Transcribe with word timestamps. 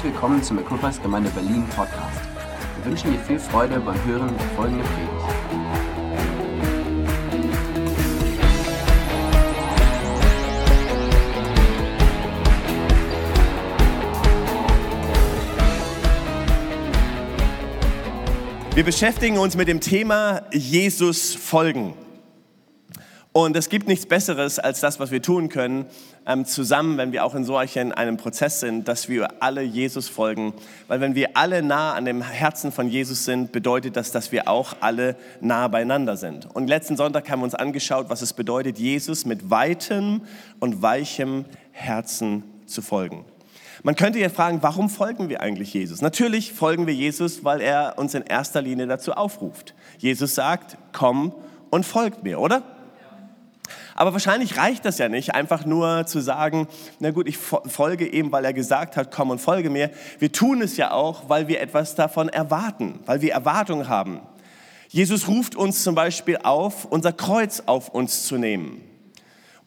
Herzlich 0.00 0.14
willkommen 0.14 0.42
zum 0.42 0.58
Equippers 0.58 1.02
Gemeinde 1.02 1.28
Berlin 1.28 1.66
Podcast. 1.76 2.20
Wir 2.76 2.90
wünschen 2.90 3.12
dir 3.12 3.18
viel 3.18 3.38
Freude 3.38 3.78
beim 3.80 4.02
Hören 4.06 4.34
der 4.34 4.46
folgenden 4.56 4.86
Predigt. 4.86 5.12
Wir 18.74 18.84
beschäftigen 18.84 19.36
uns 19.36 19.54
mit 19.54 19.68
dem 19.68 19.82
Thema 19.82 20.44
Jesus 20.50 21.34
folgen. 21.34 21.92
Und 23.32 23.54
es 23.56 23.68
gibt 23.68 23.86
nichts 23.86 24.06
Besseres 24.06 24.58
als 24.58 24.80
das, 24.80 24.98
was 24.98 25.12
wir 25.12 25.22
tun 25.22 25.48
können, 25.48 25.86
ähm, 26.26 26.44
zusammen, 26.44 26.98
wenn 26.98 27.12
wir 27.12 27.24
auch 27.24 27.36
in 27.36 27.44
so 27.44 27.56
einem 27.56 28.16
Prozess 28.16 28.58
sind, 28.58 28.88
dass 28.88 29.08
wir 29.08 29.40
alle 29.40 29.62
Jesus 29.62 30.08
folgen. 30.08 30.52
Weil 30.88 31.00
wenn 31.00 31.14
wir 31.14 31.36
alle 31.36 31.62
nah 31.62 31.92
an 31.94 32.06
dem 32.06 32.22
Herzen 32.22 32.72
von 32.72 32.88
Jesus 32.88 33.24
sind, 33.24 33.52
bedeutet 33.52 33.94
das, 33.96 34.10
dass 34.10 34.32
wir 34.32 34.48
auch 34.48 34.74
alle 34.80 35.14
nah 35.40 35.68
beieinander 35.68 36.16
sind. 36.16 36.48
Und 36.52 36.66
letzten 36.66 36.96
Sonntag 36.96 37.30
haben 37.30 37.38
wir 37.38 37.44
uns 37.44 37.54
angeschaut, 37.54 38.06
was 38.08 38.20
es 38.20 38.32
bedeutet, 38.32 38.80
Jesus 38.80 39.24
mit 39.24 39.48
weitem 39.48 40.22
und 40.58 40.82
weichem 40.82 41.44
Herzen 41.70 42.42
zu 42.66 42.82
folgen. 42.82 43.24
Man 43.84 43.94
könnte 43.94 44.18
ja 44.18 44.28
fragen, 44.28 44.58
warum 44.60 44.90
folgen 44.90 45.28
wir 45.28 45.40
eigentlich 45.40 45.72
Jesus? 45.72 46.02
Natürlich 46.02 46.52
folgen 46.52 46.88
wir 46.88 46.94
Jesus, 46.94 47.44
weil 47.44 47.60
er 47.60 47.94
uns 47.96 48.12
in 48.12 48.22
erster 48.22 48.60
Linie 48.60 48.88
dazu 48.88 49.12
aufruft. 49.12 49.74
Jesus 49.98 50.34
sagt, 50.34 50.76
komm 50.92 51.32
und 51.70 51.86
folgt 51.86 52.24
mir, 52.24 52.40
oder? 52.40 52.79
Aber 54.00 54.14
wahrscheinlich 54.14 54.56
reicht 54.56 54.86
das 54.86 54.96
ja 54.96 55.10
nicht, 55.10 55.34
einfach 55.34 55.66
nur 55.66 56.06
zu 56.06 56.20
sagen, 56.20 56.68
na 57.00 57.10
gut, 57.10 57.28
ich 57.28 57.36
folge 57.36 58.06
ihm, 58.06 58.32
weil 58.32 58.46
er 58.46 58.54
gesagt 58.54 58.96
hat, 58.96 59.10
komm 59.10 59.28
und 59.28 59.42
folge 59.42 59.68
mir. 59.68 59.90
Wir 60.18 60.32
tun 60.32 60.62
es 60.62 60.78
ja 60.78 60.92
auch, 60.92 61.28
weil 61.28 61.48
wir 61.48 61.60
etwas 61.60 61.96
davon 61.96 62.30
erwarten, 62.30 63.00
weil 63.04 63.20
wir 63.20 63.34
Erwartungen 63.34 63.90
haben. 63.90 64.20
Jesus 64.88 65.28
ruft 65.28 65.54
uns 65.54 65.82
zum 65.82 65.94
Beispiel 65.94 66.38
auf, 66.42 66.86
unser 66.86 67.12
Kreuz 67.12 67.64
auf 67.66 67.90
uns 67.90 68.24
zu 68.24 68.38
nehmen. 68.38 68.89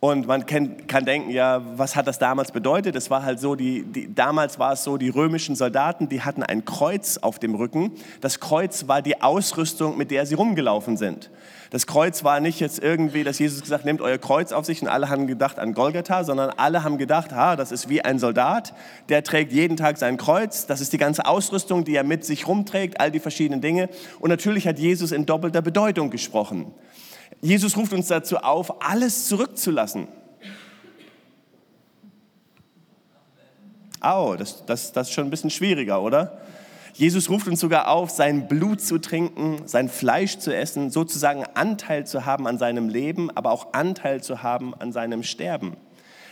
Und 0.04 0.28
man 0.28 0.46
kann, 0.46 0.86
kann, 0.86 1.06
denken, 1.06 1.30
ja, 1.30 1.62
was 1.78 1.96
hat 1.96 2.08
das 2.08 2.20
damals 2.20 2.52
bedeutet? 2.52 2.94
Es 2.98 3.10
war 3.10 3.24
halt 3.24 3.40
so, 3.40 3.56
die, 3.56 3.84
die, 3.84 4.14
damals 4.14 4.60
war 4.60 4.74
es 4.74 4.84
so, 4.84 4.98
die 4.98 5.08
römischen 5.08 5.56
Soldaten, 5.56 6.10
die 6.10 6.20
hatten 6.20 6.44
ein 6.44 6.66
Kreuz 6.66 7.20
auf 7.20 7.40
dem 7.40 7.56
Rücken. 7.56 7.94
Das 8.20 8.42
Kreuz 8.42 8.90
war 8.90 9.02
die 9.02 9.22
Ausrüstung, 9.22 9.98
mit 9.98 10.12
der 10.12 10.26
sie 10.26 10.36
rumgelaufen 10.36 10.98
sind. 10.98 11.32
Das 11.70 11.88
Kreuz 11.88 12.26
war 12.26 12.42
nicht 12.42 12.60
jetzt 12.60 12.84
irgendwie, 12.84 13.24
dass 13.24 13.40
Jesus 13.40 13.62
gesagt, 13.62 13.86
nehmt 13.86 14.02
euer 14.02 14.18
Kreuz 14.18 14.52
auf 14.52 14.66
sich 14.66 14.82
und 14.82 14.90
alle 14.90 15.08
haben 15.08 15.26
gedacht 15.26 15.58
an 15.58 15.74
Golgatha, 15.74 16.26
sondern 16.26 16.50
alle 16.50 16.84
haben 16.84 16.98
gedacht, 16.98 17.32
ha, 17.32 17.56
das 17.56 17.72
ist 17.72 17.88
wie 17.88 18.02
ein 18.02 18.20
Soldat, 18.20 18.74
der 19.08 19.24
trägt 19.24 19.54
jeden 19.54 19.78
Tag 19.78 19.98
sein 19.98 20.18
Kreuz. 20.18 20.66
Das 20.66 20.82
ist 20.82 20.92
die 20.92 20.98
ganze 20.98 21.26
Ausrüstung, 21.26 21.86
die 21.86 21.96
er 21.96 22.04
mit 22.04 22.26
sich 22.26 22.46
rumträgt, 22.46 23.00
all 23.00 23.10
die 23.10 23.22
verschiedenen 23.22 23.62
Dinge. 23.62 23.88
Und 24.20 24.32
natürlich 24.32 24.68
hat 24.68 24.80
Jesus 24.80 25.14
in 25.14 25.26
doppelter 25.26 25.62
Bedeutung 25.62 26.10
gesprochen. 26.10 26.74
Jesus 27.44 27.76
ruft 27.76 27.92
uns 27.92 28.08
dazu 28.08 28.38
auf, 28.38 28.82
alles 28.82 29.28
zurückzulassen. 29.28 30.08
Au, 34.00 34.38
das, 34.38 34.66
das, 34.66 34.94
das 34.94 35.10
ist 35.10 35.14
schon 35.14 35.26
ein 35.26 35.30
bisschen 35.30 35.50
schwieriger, 35.50 36.02
oder? 36.02 36.38
Jesus 36.94 37.30
ruft 37.30 37.50
uns 37.50 37.60
sogar 37.60 37.90
auf, 37.90 38.12
sein 38.12 38.48
Blut 38.48 38.80
zu 38.80 38.98
trinken, 38.98 39.64
sein 39.66 39.90
Fleisch 39.90 40.38
zu 40.38 40.56
essen, 40.56 40.90
sozusagen 40.90 41.44
Anteil 41.54 42.08
zu 42.08 42.26
haben 42.26 42.48
an 42.48 42.58
seinem 42.58 42.88
Leben, 42.88 43.30
aber 43.36 43.52
auch 43.52 43.74
Anteil 43.74 44.24
zu 44.24 44.42
haben 44.42 44.74
an 44.74 44.94
seinem 44.94 45.22
Sterben. 45.22 45.76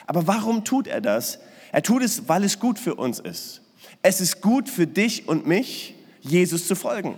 Aber 0.08 0.28
warum 0.28 0.64
tut 0.64 0.88
er 0.88 1.02
das? 1.02 1.40
Er 1.73 1.84
tut 1.84 2.03
es, 2.03 2.30
weil 2.30 2.46
es 2.46 2.58
gut 2.58 2.80
für 2.80 2.96
uns 2.96 3.20
ist. 3.20 3.62
Es 4.02 4.22
ist 4.22 4.40
gut 4.40 4.70
für 4.70 4.88
dich 4.88 5.28
und 5.28 5.46
mich, 5.46 5.94
Jesus 6.22 6.68
zu 6.68 6.75
folgen. 6.75 7.18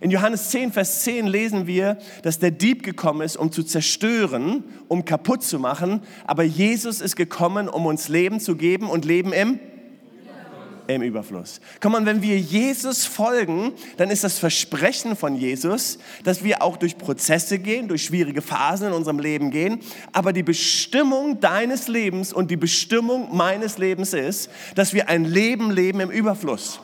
In 0.00 0.10
Johannes 0.10 0.48
10, 0.48 0.72
Vers 0.72 1.02
10 1.02 1.26
lesen 1.26 1.66
wir, 1.66 1.98
dass 2.22 2.38
der 2.38 2.50
Dieb 2.50 2.82
gekommen 2.82 3.20
ist, 3.20 3.36
um 3.36 3.52
zu 3.52 3.62
zerstören, 3.62 4.64
um 4.88 5.04
kaputt 5.04 5.42
zu 5.42 5.58
machen. 5.58 6.02
Aber 6.26 6.42
Jesus 6.42 7.02
ist 7.02 7.16
gekommen, 7.16 7.68
um 7.68 7.84
uns 7.84 8.08
Leben 8.08 8.40
zu 8.40 8.56
geben 8.56 8.88
und 8.88 9.04
Leben 9.04 9.32
im 9.32 9.60
im 10.94 11.02
Überfluss. 11.02 11.60
Komm 11.80 11.92
mal, 11.92 12.04
wenn 12.04 12.20
wir 12.20 12.36
Jesus 12.36 13.06
folgen, 13.06 13.72
dann 13.96 14.10
ist 14.10 14.24
das 14.24 14.40
Versprechen 14.40 15.14
von 15.14 15.36
Jesus, 15.36 15.98
dass 16.24 16.42
wir 16.42 16.62
auch 16.62 16.76
durch 16.76 16.98
Prozesse 16.98 17.60
gehen, 17.60 17.86
durch 17.86 18.04
schwierige 18.04 18.42
Phasen 18.42 18.88
in 18.88 18.92
unserem 18.92 19.20
Leben 19.20 19.52
gehen. 19.52 19.78
Aber 20.12 20.32
die 20.32 20.42
Bestimmung 20.42 21.38
deines 21.38 21.86
Lebens 21.86 22.32
und 22.32 22.50
die 22.50 22.56
Bestimmung 22.56 23.36
meines 23.36 23.78
Lebens 23.78 24.14
ist, 24.14 24.50
dass 24.74 24.92
wir 24.92 25.08
ein 25.08 25.24
Leben 25.24 25.70
leben 25.70 26.00
im 26.00 26.10
Überfluss 26.10 26.80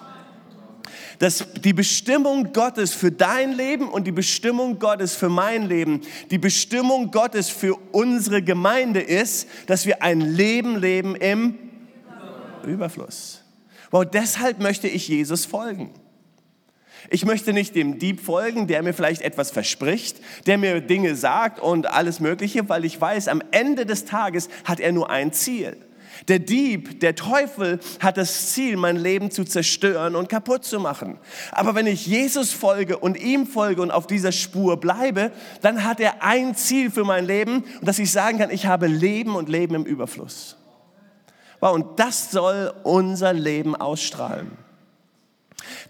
dass 1.18 1.46
die 1.52 1.72
Bestimmung 1.72 2.52
Gottes 2.52 2.92
für 2.92 3.10
dein 3.10 3.52
Leben 3.52 3.88
und 3.88 4.06
die 4.06 4.12
Bestimmung 4.12 4.78
Gottes 4.78 5.14
für 5.14 5.28
mein 5.28 5.66
Leben, 5.66 6.02
die 6.30 6.38
Bestimmung 6.38 7.10
Gottes 7.10 7.48
für 7.48 7.74
unsere 7.92 8.42
Gemeinde 8.42 9.00
ist, 9.00 9.48
dass 9.66 9.86
wir 9.86 10.02
ein 10.02 10.20
Leben 10.20 10.76
leben 10.76 11.14
im 11.16 11.58
Überfluss. 12.64 13.42
Wow, 13.90 14.04
deshalb 14.04 14.60
möchte 14.60 14.88
ich 14.88 15.08
Jesus 15.08 15.46
folgen. 15.46 15.90
Ich 17.08 17.24
möchte 17.24 17.52
nicht 17.52 17.76
dem 17.76 17.98
Dieb 17.98 18.20
folgen, 18.20 18.66
der 18.66 18.82
mir 18.82 18.92
vielleicht 18.92 19.22
etwas 19.22 19.50
verspricht, 19.50 20.20
der 20.46 20.58
mir 20.58 20.80
Dinge 20.80 21.14
sagt 21.14 21.60
und 21.60 21.86
alles 21.86 22.18
Mögliche, 22.18 22.68
weil 22.68 22.84
ich 22.84 23.00
weiß, 23.00 23.28
am 23.28 23.42
Ende 23.52 23.86
des 23.86 24.04
Tages 24.04 24.48
hat 24.64 24.80
er 24.80 24.92
nur 24.92 25.08
ein 25.08 25.32
Ziel. 25.32 25.76
Der 26.28 26.38
Dieb, 26.38 27.00
der 27.00 27.14
Teufel 27.14 27.80
hat 28.00 28.16
das 28.16 28.52
Ziel, 28.52 28.76
mein 28.76 28.96
Leben 28.96 29.30
zu 29.30 29.44
zerstören 29.44 30.16
und 30.16 30.28
kaputt 30.28 30.64
zu 30.64 30.80
machen. 30.80 31.18
Aber 31.52 31.74
wenn 31.74 31.86
ich 31.86 32.06
Jesus 32.06 32.52
folge 32.52 32.98
und 32.98 33.16
ihm 33.16 33.46
folge 33.46 33.82
und 33.82 33.90
auf 33.90 34.06
dieser 34.06 34.32
Spur 34.32 34.78
bleibe, 34.78 35.32
dann 35.62 35.84
hat 35.84 36.00
er 36.00 36.22
ein 36.22 36.54
Ziel 36.54 36.90
für 36.90 37.04
mein 37.04 37.24
Leben 37.24 37.64
und 37.80 37.86
dass 37.86 37.98
ich 37.98 38.10
sagen 38.10 38.38
kann, 38.38 38.50
ich 38.50 38.66
habe 38.66 38.86
Leben 38.86 39.34
und 39.34 39.48
Leben 39.48 39.74
im 39.74 39.84
Überfluss. 39.84 40.56
Wow, 41.60 41.74
und 41.74 41.98
das 41.98 42.30
soll 42.30 42.72
unser 42.82 43.32
Leben 43.32 43.74
ausstrahlen. 43.74 44.65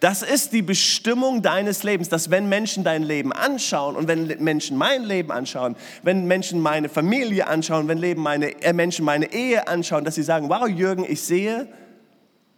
Das 0.01 0.23
ist 0.23 0.53
die 0.53 0.63
Bestimmung 0.63 1.43
deines 1.43 1.83
Lebens, 1.83 2.09
dass 2.09 2.31
wenn 2.31 2.49
Menschen 2.49 2.85
dein 2.85 3.03
Leben 3.03 3.33
anschauen 3.33 3.97
und 3.97 4.09
wenn 4.09 4.27
Menschen 4.43 4.77
mein 4.77 5.05
Leben 5.05 5.33
anschauen, 5.33 5.77
wenn 6.03 6.27
Menschen 6.27 6.61
meine 6.61 6.89
Familie 6.89 7.47
anschauen, 7.47 7.89
wenn 7.89 7.99
Leben 7.99 8.23
meine, 8.23 8.63
äh, 8.63 8.73
Menschen 8.73 9.05
meine 9.05 9.33
Ehe 9.33 9.69
anschauen, 9.69 10.05
dass 10.05 10.15
sie 10.15 10.23
sagen, 10.23 10.49
wow 10.49 10.69
Jürgen, 10.69 11.05
ich 11.09 11.23
sehe, 11.23 11.69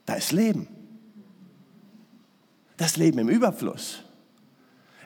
da 0.06 0.14
ist 0.14 0.32
Leben. 0.32 0.68
Das 2.76 2.96
Leben 2.96 3.18
im 3.18 3.28
Überfluss. 3.28 4.04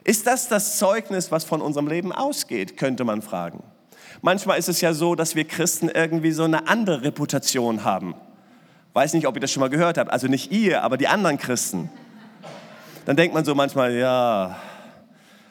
Ist 0.03 0.27
das 0.27 0.49
das 0.49 0.77
Zeugnis, 0.77 1.31
was 1.31 1.43
von 1.43 1.61
unserem 1.61 1.87
Leben 1.87 2.11
ausgeht, 2.11 2.77
könnte 2.77 3.03
man 3.03 3.21
fragen. 3.21 3.63
Manchmal 4.21 4.59
ist 4.59 4.69
es 4.69 4.81
ja 4.81 4.93
so, 4.93 5.15
dass 5.15 5.35
wir 5.35 5.45
Christen 5.45 5.89
irgendwie 5.89 6.31
so 6.31 6.43
eine 6.43 6.67
andere 6.67 7.03
Reputation 7.03 7.83
haben. 7.83 8.15
Weiß 8.93 9.13
nicht, 9.13 9.27
ob 9.27 9.35
ihr 9.35 9.41
das 9.41 9.51
schon 9.51 9.61
mal 9.61 9.69
gehört 9.69 9.97
habt. 9.97 10.11
Also 10.11 10.27
nicht 10.27 10.51
ihr, 10.51 10.83
aber 10.83 10.97
die 10.97 11.07
anderen 11.07 11.37
Christen 11.37 11.89
dann 13.05 13.15
denkt 13.15 13.33
man 13.33 13.43
so 13.43 13.53
manchmal, 13.53 13.95
ja, 13.95 14.57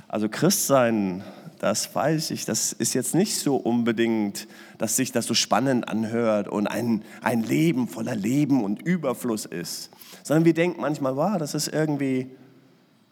also 0.09 0.29
Christ 0.29 0.67
sein, 0.67 1.23
das 1.59 1.95
weiß 1.95 2.33
ich, 2.33 2.45
das 2.45 2.73
ist 2.73 2.95
jetzt 2.95 3.15
nicht 3.15 3.37
so 3.37 3.57
unbedingt, 3.57 4.49
dass 4.79 4.97
sich 4.97 5.13
das 5.13 5.27
so 5.27 5.35
spannend 5.35 5.89
anhört 5.89 6.49
und 6.49 6.67
ein, 6.67 7.05
ein 7.23 7.43
Leben 7.43 7.89
voller 7.89 8.17
Leben 8.17 8.65
und 8.65 8.83
Überfluss 8.83 9.45
ist, 9.45 9.91
sondern 10.23 10.45
wir 10.45 10.55
denken 10.55 10.81
manchmal, 10.81 11.17
wow, 11.17 11.39
das 11.39 11.55
ist 11.55 11.69
irgendwie, 11.69 12.31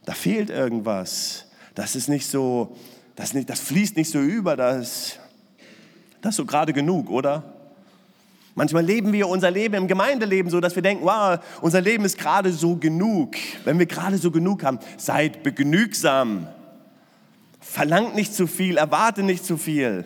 da 0.05 0.13
fehlt 0.13 0.51
irgendwas, 0.51 1.47
das 1.75 1.95
ist 1.95 2.09
nicht 2.09 2.27
so, 2.27 2.77
das, 3.17 3.35
nicht, 3.35 3.49
das 3.49 3.61
fließt 3.61 3.97
nicht 3.97 4.11
so 4.11 4.19
über, 4.19 4.57
das, 4.57 5.19
das 6.23 6.31
ist 6.31 6.37
so 6.37 6.47
gerade 6.47 6.73
genug, 6.73 7.11
oder? 7.11 7.60
Manchmal 8.55 8.85
leben 8.85 9.13
wir 9.13 9.29
unser 9.29 9.51
Leben 9.51 9.75
im 9.77 9.89
Gemeindeleben 9.89 10.51
so, 10.51 10.61
dass 10.61 10.75
wir 10.75 10.83
denken, 10.83 11.05
wow, 11.05 11.39
unser 11.61 11.81
Leben 11.81 12.05
ist 12.05 12.19
gerade 12.19 12.53
so 12.53 12.77
genug. 12.77 13.37
Wenn 13.65 13.79
wir 13.79 13.87
gerade 13.87 14.19
so 14.19 14.31
genug 14.31 14.65
haben, 14.65 14.79
seid 14.97 15.43
begnügsam. 15.43 16.49
Verlangt 17.61 18.15
nicht 18.15 18.35
zu 18.35 18.47
viel, 18.47 18.77
erwarte 18.77 19.23
nicht 19.23 19.45
zu 19.45 19.57
viel. 19.57 20.05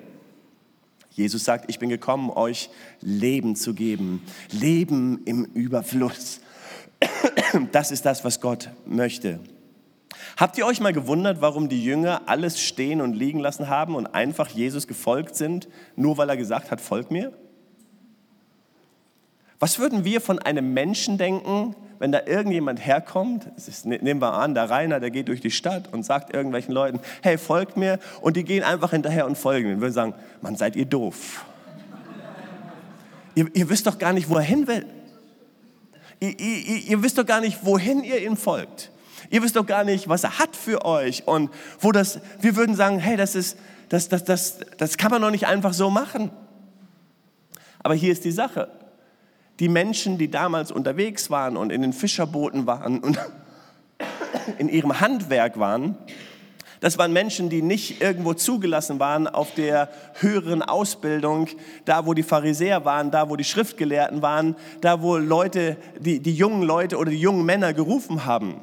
Jesus 1.10 1.44
sagt, 1.44 1.66
ich 1.68 1.78
bin 1.78 1.88
gekommen, 1.88 2.30
euch 2.30 2.70
Leben 3.00 3.56
zu 3.56 3.72
geben. 3.72 4.22
Leben 4.50 5.22
im 5.24 5.44
Überfluss. 5.44 6.40
Das 7.70 7.92
ist 7.92 8.04
das, 8.04 8.24
was 8.24 8.40
Gott 8.40 8.70
möchte. 8.84 9.38
Habt 10.36 10.58
ihr 10.58 10.66
euch 10.66 10.80
mal 10.80 10.92
gewundert, 10.92 11.40
warum 11.40 11.68
die 11.68 11.84
Jünger 11.84 12.22
alles 12.26 12.60
stehen 12.60 13.00
und 13.00 13.14
liegen 13.14 13.38
lassen 13.38 13.68
haben 13.68 13.94
und 13.94 14.08
einfach 14.08 14.48
Jesus 14.48 14.88
gefolgt 14.88 15.36
sind, 15.36 15.68
nur 15.94 16.18
weil 16.18 16.28
er 16.28 16.36
gesagt 16.36 16.72
hat, 16.72 16.80
folg 16.80 17.12
mir? 17.12 17.32
Was 19.58 19.78
würden 19.78 20.04
wir 20.04 20.20
von 20.20 20.38
einem 20.38 20.74
Menschen 20.74 21.18
denken, 21.18 21.76
wenn 21.98 22.12
da 22.12 22.22
irgendjemand 22.26 22.84
herkommt, 22.84 23.46
ist, 23.56 23.86
ne, 23.86 23.98
nehmen 24.02 24.20
wir 24.20 24.34
an, 24.34 24.54
der 24.54 24.68
Rainer, 24.68 25.00
der 25.00 25.10
geht 25.10 25.28
durch 25.28 25.40
die 25.40 25.50
Stadt 25.50 25.92
und 25.92 26.04
sagt 26.04 26.34
irgendwelchen 26.34 26.74
Leuten, 26.74 27.00
hey, 27.22 27.38
folgt 27.38 27.76
mir, 27.76 27.98
und 28.20 28.36
die 28.36 28.44
gehen 28.44 28.64
einfach 28.64 28.90
hinterher 28.90 29.26
und 29.26 29.38
folgen. 29.38 29.68
Wir 29.68 29.80
würden 29.80 29.92
sagen, 29.92 30.14
man 30.42 30.56
seid 30.56 30.76
ihr 30.76 30.84
doof. 30.84 31.44
ihr, 33.34 33.46
ihr 33.54 33.68
wisst 33.70 33.86
doch 33.86 33.98
gar 33.98 34.12
nicht, 34.12 34.28
wo 34.28 34.36
er 34.36 34.42
hin 34.42 34.66
will. 34.66 34.84
Ihr, 36.20 36.38
ihr, 36.38 36.78
ihr 36.88 37.02
wisst 37.02 37.16
doch 37.18 37.26
gar 37.26 37.40
nicht, 37.40 37.64
wohin 37.64 38.02
ihr 38.04 38.22
ihm 38.22 38.36
folgt. 38.36 38.90
Ihr 39.30 39.42
wisst 39.42 39.56
doch 39.56 39.66
gar 39.66 39.84
nicht, 39.84 40.08
was 40.08 40.24
er 40.24 40.38
hat 40.38 40.56
für 40.56 40.84
euch 40.84 41.26
und 41.26 41.50
wo 41.80 41.92
das, 41.92 42.20
wir 42.40 42.56
würden 42.56 42.74
sagen, 42.76 42.98
hey, 42.98 43.16
das 43.16 43.34
ist, 43.34 43.56
das, 43.88 44.08
das, 44.08 44.24
das, 44.24 44.58
das 44.78 44.96
kann 44.96 45.10
man 45.10 45.22
doch 45.22 45.30
nicht 45.30 45.46
einfach 45.46 45.72
so 45.72 45.90
machen. 45.90 46.30
Aber 47.82 47.94
hier 47.94 48.12
ist 48.12 48.24
die 48.24 48.32
Sache. 48.32 48.68
Die 49.60 49.68
Menschen, 49.68 50.18
die 50.18 50.30
damals 50.30 50.72
unterwegs 50.72 51.30
waren 51.30 51.56
und 51.56 51.70
in 51.70 51.82
den 51.82 51.92
Fischerbooten 51.92 52.66
waren 52.66 52.98
und 52.98 53.18
in 54.58 54.68
ihrem 54.68 55.00
Handwerk 55.00 55.58
waren, 55.58 55.96
das 56.84 56.98
waren 56.98 57.14
Menschen, 57.14 57.48
die 57.48 57.62
nicht 57.62 58.02
irgendwo 58.02 58.34
zugelassen 58.34 59.00
waren 59.00 59.26
auf 59.26 59.54
der 59.54 59.88
höheren 60.20 60.60
Ausbildung, 60.60 61.48
da 61.86 62.04
wo 62.04 62.12
die 62.12 62.22
Pharisäer 62.22 62.84
waren, 62.84 63.10
da 63.10 63.30
wo 63.30 63.36
die 63.36 63.44
Schriftgelehrten 63.44 64.20
waren, 64.20 64.54
da 64.82 65.00
wo 65.00 65.16
Leute, 65.16 65.78
die, 65.98 66.20
die 66.20 66.34
jungen 66.34 66.62
Leute 66.62 66.98
oder 66.98 67.10
die 67.10 67.18
jungen 67.18 67.46
Männer 67.46 67.72
gerufen 67.72 68.26
haben. 68.26 68.60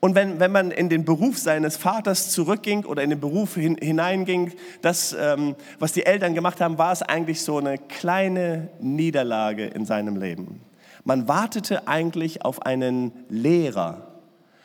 Und 0.00 0.14
wenn, 0.14 0.40
wenn 0.40 0.50
man 0.50 0.70
in 0.70 0.88
den 0.88 1.04
Beruf 1.04 1.38
seines 1.38 1.76
Vaters 1.76 2.30
zurückging 2.30 2.86
oder 2.86 3.02
in 3.02 3.10
den 3.10 3.20
Beruf 3.20 3.54
hin, 3.54 3.76
hineinging, 3.80 4.52
das, 4.80 5.14
ähm, 5.18 5.54
was 5.78 5.92
die 5.92 6.06
Eltern 6.06 6.34
gemacht 6.34 6.62
haben, 6.62 6.78
war 6.78 6.92
es 6.92 7.02
eigentlich 7.02 7.42
so 7.42 7.58
eine 7.58 7.76
kleine 7.76 8.70
Niederlage 8.80 9.66
in 9.66 9.84
seinem 9.84 10.16
Leben. 10.16 10.62
Man 11.04 11.28
wartete 11.28 11.86
eigentlich 11.86 12.44
auf 12.44 12.62
einen 12.62 13.12
Lehrer, 13.28 14.08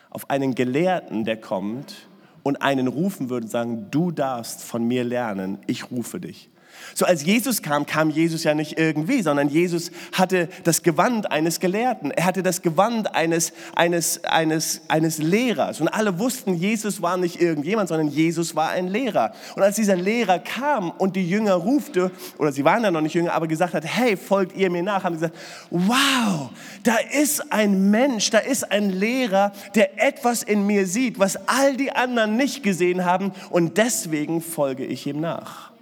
auf 0.09 0.29
einen 0.29 0.55
Gelehrten, 0.55 1.25
der 1.25 1.37
kommt 1.37 2.07
und 2.43 2.61
einen 2.61 2.87
rufen 2.87 3.29
würde 3.29 3.45
und 3.45 3.51
sagen, 3.51 3.87
du 3.91 4.11
darfst 4.11 4.63
von 4.63 4.87
mir 4.87 5.03
lernen, 5.03 5.59
ich 5.67 5.91
rufe 5.91 6.21
dich. 6.21 6.49
So 6.93 7.05
als 7.05 7.23
Jesus 7.23 7.61
kam, 7.61 7.85
kam 7.85 8.09
Jesus 8.09 8.43
ja 8.43 8.53
nicht 8.53 8.77
irgendwie, 8.77 9.21
sondern 9.21 9.49
Jesus 9.49 9.91
hatte 10.11 10.49
das 10.63 10.83
Gewand 10.83 11.31
eines 11.31 11.59
Gelehrten. 11.59 12.11
Er 12.11 12.25
hatte 12.25 12.43
das 12.43 12.61
Gewand 12.61 13.15
eines, 13.15 13.53
eines, 13.75 14.23
eines, 14.25 14.81
eines 14.87 15.17
Lehrers. 15.17 15.81
Und 15.81 15.87
alle 15.87 16.19
wussten, 16.19 16.53
Jesus 16.53 17.01
war 17.01 17.17
nicht 17.17 17.41
irgendjemand, 17.41 17.89
sondern 17.89 18.07
Jesus 18.07 18.55
war 18.55 18.69
ein 18.69 18.87
Lehrer. 18.87 19.33
Und 19.55 19.63
als 19.63 19.75
dieser 19.75 19.95
Lehrer 19.95 20.39
kam 20.39 20.91
und 20.91 21.15
die 21.15 21.27
Jünger 21.27 21.55
rufte, 21.55 22.11
oder 22.37 22.51
sie 22.51 22.63
waren 22.63 22.83
ja 22.83 22.91
noch 22.91 23.01
nicht 23.01 23.13
Jünger, 23.13 23.33
aber 23.33 23.47
gesagt 23.47 23.73
hat, 23.73 23.85
hey, 23.85 24.15
folgt 24.17 24.55
ihr 24.55 24.69
mir 24.69 24.83
nach, 24.83 25.03
haben 25.03 25.15
sie 25.15 25.21
gesagt, 25.21 25.37
wow, 25.69 26.49
da 26.83 26.95
ist 27.19 27.51
ein 27.51 27.89
Mensch, 27.89 28.29
da 28.29 28.39
ist 28.39 28.71
ein 28.71 28.89
Lehrer, 28.89 29.51
der 29.73 30.01
etwas 30.01 30.43
in 30.43 30.67
mir 30.67 30.87
sieht, 30.87 31.19
was 31.19 31.35
all 31.47 31.75
die 31.75 31.91
anderen 31.91 32.37
nicht 32.37 32.63
gesehen 32.63 33.05
haben. 33.05 33.31
Und 33.49 33.77
deswegen 33.77 34.41
folge 34.41 34.85
ich 34.85 35.07
ihm 35.07 35.19
nach. 35.19 35.74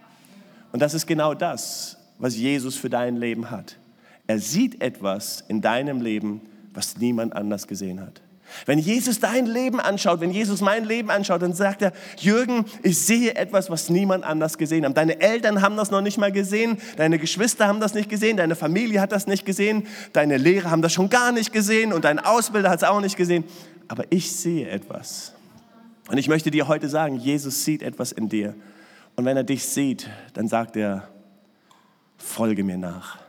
Und 0.74 0.82
das 0.82 0.94
ist 0.94 1.08
genau 1.08 1.34
das, 1.34 1.98
was 2.18 2.36
Jesus 2.36 2.76
für 2.76 2.90
dein 2.90 3.16
Leben 3.16 3.50
hat. 3.50 3.78
Er 4.28 4.40
sieht 4.40 4.82
etwas 4.82 5.44
in 5.48 5.62
deinem 5.62 6.02
Leben, 6.02 6.42
was 6.74 6.98
niemand 6.98 7.36
anders 7.36 7.68
gesehen 7.68 8.02
hat. 8.02 8.22
Wenn 8.66 8.80
Jesus 8.80 9.20
dein 9.20 9.46
Leben 9.46 9.80
anschaut, 9.80 10.20
wenn 10.20 10.32
Jesus 10.32 10.62
mein 10.62 10.86
Leben 10.86 11.10
anschaut, 11.10 11.42
dann 11.42 11.54
sagt 11.54 11.82
er, 11.82 11.94
Jürgen, 12.18 12.66
ich 12.82 13.00
sehe 13.00 13.36
etwas, 13.36 13.70
was 13.70 13.90
niemand 13.90 14.24
anders 14.24 14.58
gesehen 14.58 14.86
hat. 14.86 14.98
Deine 14.98 15.20
Eltern 15.22 15.62
haben 15.62 15.78
das 15.78 15.92
noch 15.92 16.02
nicht 16.02 16.18
mal 16.18 16.32
gesehen, 16.32 16.78
deine 16.98 17.20
Geschwister 17.20 17.68
haben 17.68 17.80
das 17.80 17.94
nicht 17.94 18.10
gesehen, 18.10 18.38
deine 18.38 18.56
Familie 18.56 19.00
hat 19.00 19.12
das 19.12 19.28
nicht 19.28 19.46
gesehen, 19.46 19.88
deine 20.12 20.38
Lehrer 20.38 20.72
haben 20.72 20.82
das 20.82 20.94
schon 20.94 21.10
gar 21.10 21.32
nicht 21.32 21.54
gesehen 21.54 21.94
und 21.94 22.04
dein 22.06 22.20
Ausbilder 22.20 22.70
hat 22.70 22.82
es 22.82 22.88
auch 22.88 23.02
nicht 23.02 23.18
gesehen. 23.18 23.44
Aber 23.88 24.06
ich 24.10 24.32
sehe 24.32 24.68
etwas. 24.70 25.34
Und 26.10 26.18
ich 26.18 26.28
möchte 26.28 26.52
dir 26.52 26.68
heute 26.68 26.90
sagen, 26.90 27.18
Jesus 27.18 27.64
sieht 27.64 27.82
etwas 27.82 28.12
in 28.12 28.30
dir, 28.30 28.56
und 29.16 29.26
wenn 29.26 29.38
er 29.38 29.44
dich 29.44 29.66
sieht, 29.66 30.10
dann 30.34 30.48
sagt 30.48 30.76
er, 30.76 31.08
folge 32.18 32.64
mir 32.64 32.78
nach. 32.78 33.20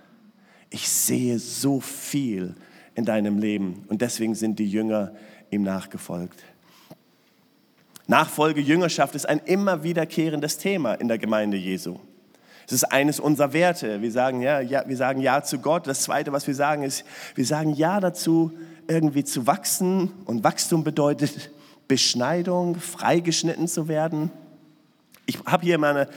Ich 0.70 0.88
sehe 0.88 1.38
so 1.38 1.80
viel 1.80 2.54
in 2.94 3.04
deinem 3.04 3.38
Leben 3.38 3.84
und 3.88 4.00
deswegen 4.02 4.34
sind 4.34 4.58
die 4.58 4.68
Jünger 4.68 5.12
ihm 5.50 5.62
nachgefolgt. 5.62 6.42
Nachfolge, 8.06 8.60
Jüngerschaft 8.60 9.14
ist 9.14 9.28
ein 9.28 9.40
immer 9.44 9.82
wiederkehrendes 9.82 10.58
Thema 10.58 10.94
in 10.94 11.08
der 11.08 11.18
Gemeinde 11.18 11.56
Jesu. 11.56 11.98
Es 12.66 12.72
ist 12.72 12.84
eines 12.84 13.20
unserer 13.20 13.52
Werte. 13.52 14.00
Wir 14.00 14.10
sagen 14.10 14.40
ja, 14.40 14.60
ja, 14.60 14.84
wir 14.86 14.96
sagen 14.96 15.20
ja 15.20 15.42
zu 15.42 15.58
Gott. 15.58 15.86
Das 15.86 16.02
Zweite, 16.02 16.32
was 16.32 16.46
wir 16.46 16.54
sagen, 16.54 16.82
ist, 16.82 17.04
wir 17.34 17.44
sagen 17.44 17.74
ja 17.74 18.00
dazu, 18.00 18.52
irgendwie 18.88 19.24
zu 19.24 19.46
wachsen. 19.46 20.10
Und 20.24 20.44
Wachstum 20.44 20.84
bedeutet 20.84 21.50
Beschneidung, 21.88 22.76
freigeschnitten 22.76 23.68
zu 23.68 23.88
werden. 23.88 24.30
Ich 25.26 25.38
habe 25.46 25.64
hier 25.64 25.78
meine 25.78 26.08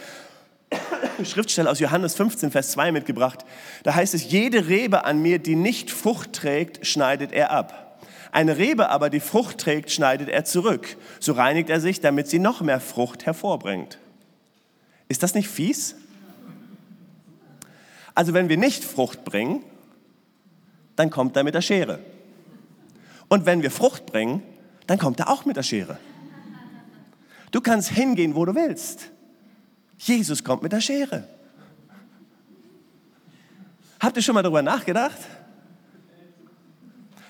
Schriftstelle 1.24 1.70
aus 1.70 1.80
Johannes 1.80 2.16
15, 2.16 2.52
Vers 2.52 2.72
2 2.72 2.92
mitgebracht. 2.92 3.46
Da 3.84 3.96
heißt 3.96 4.14
es, 4.14 4.30
jede 4.30 4.68
Rebe 4.68 5.06
an 5.06 5.22
mir, 5.22 5.40
die 5.40 5.56
nicht 5.56 5.92
Frucht 5.92 6.34
trägt, 6.34 6.86
schneidet 6.86 7.32
er 7.32 7.52
ab. 7.52 8.00
Eine 8.32 8.58
Rebe 8.58 8.90
aber, 8.90 9.10
die 9.10 9.20
Frucht 9.20 9.60
trägt, 9.60 9.92
schneidet 9.92 10.30
er 10.30 10.44
zurück. 10.46 10.98
So 11.20 11.34
reinigt 11.34 11.70
er 11.70 11.80
sich, 11.80 12.02
damit 12.02 12.28
sie 12.28 12.40
noch 12.40 12.62
mehr 12.62 12.80
Frucht 12.80 13.26
hervorbringt. 13.26 13.98
Ist 15.08 15.24
das 15.24 15.34
nicht 15.34 15.48
fies? 15.48 15.96
Also 18.14 18.34
wenn 18.34 18.50
wir 18.50 18.58
nicht 18.58 18.84
Frucht 18.84 19.24
bringen, 19.24 19.64
dann 20.96 21.10
kommt 21.10 21.38
er 21.38 21.44
mit 21.44 21.56
der 21.56 21.62
Schere. 21.62 22.00
Und 23.30 23.46
wenn 23.46 23.62
wir 23.62 23.72
Frucht 23.72 24.06
bringen, 24.06 24.44
dann 24.88 24.98
kommt 24.98 25.20
er 25.20 25.30
auch 25.30 25.46
mit 25.46 25.56
der 25.56 25.64
Schere. 25.64 25.98
Du 27.52 27.62
kannst 27.62 27.90
hingehen, 27.90 28.36
wo 28.36 28.46
du 28.46 28.56
willst. 28.56 29.12
Jesus 29.98 30.44
kommt 30.44 30.64
mit 30.64 30.72
der 30.72 30.82
Schere. 30.82 31.28
Habt 34.00 34.16
ihr 34.16 34.24
schon 34.24 34.36
mal 34.36 34.44
darüber 34.44 34.62
nachgedacht? 34.62 35.18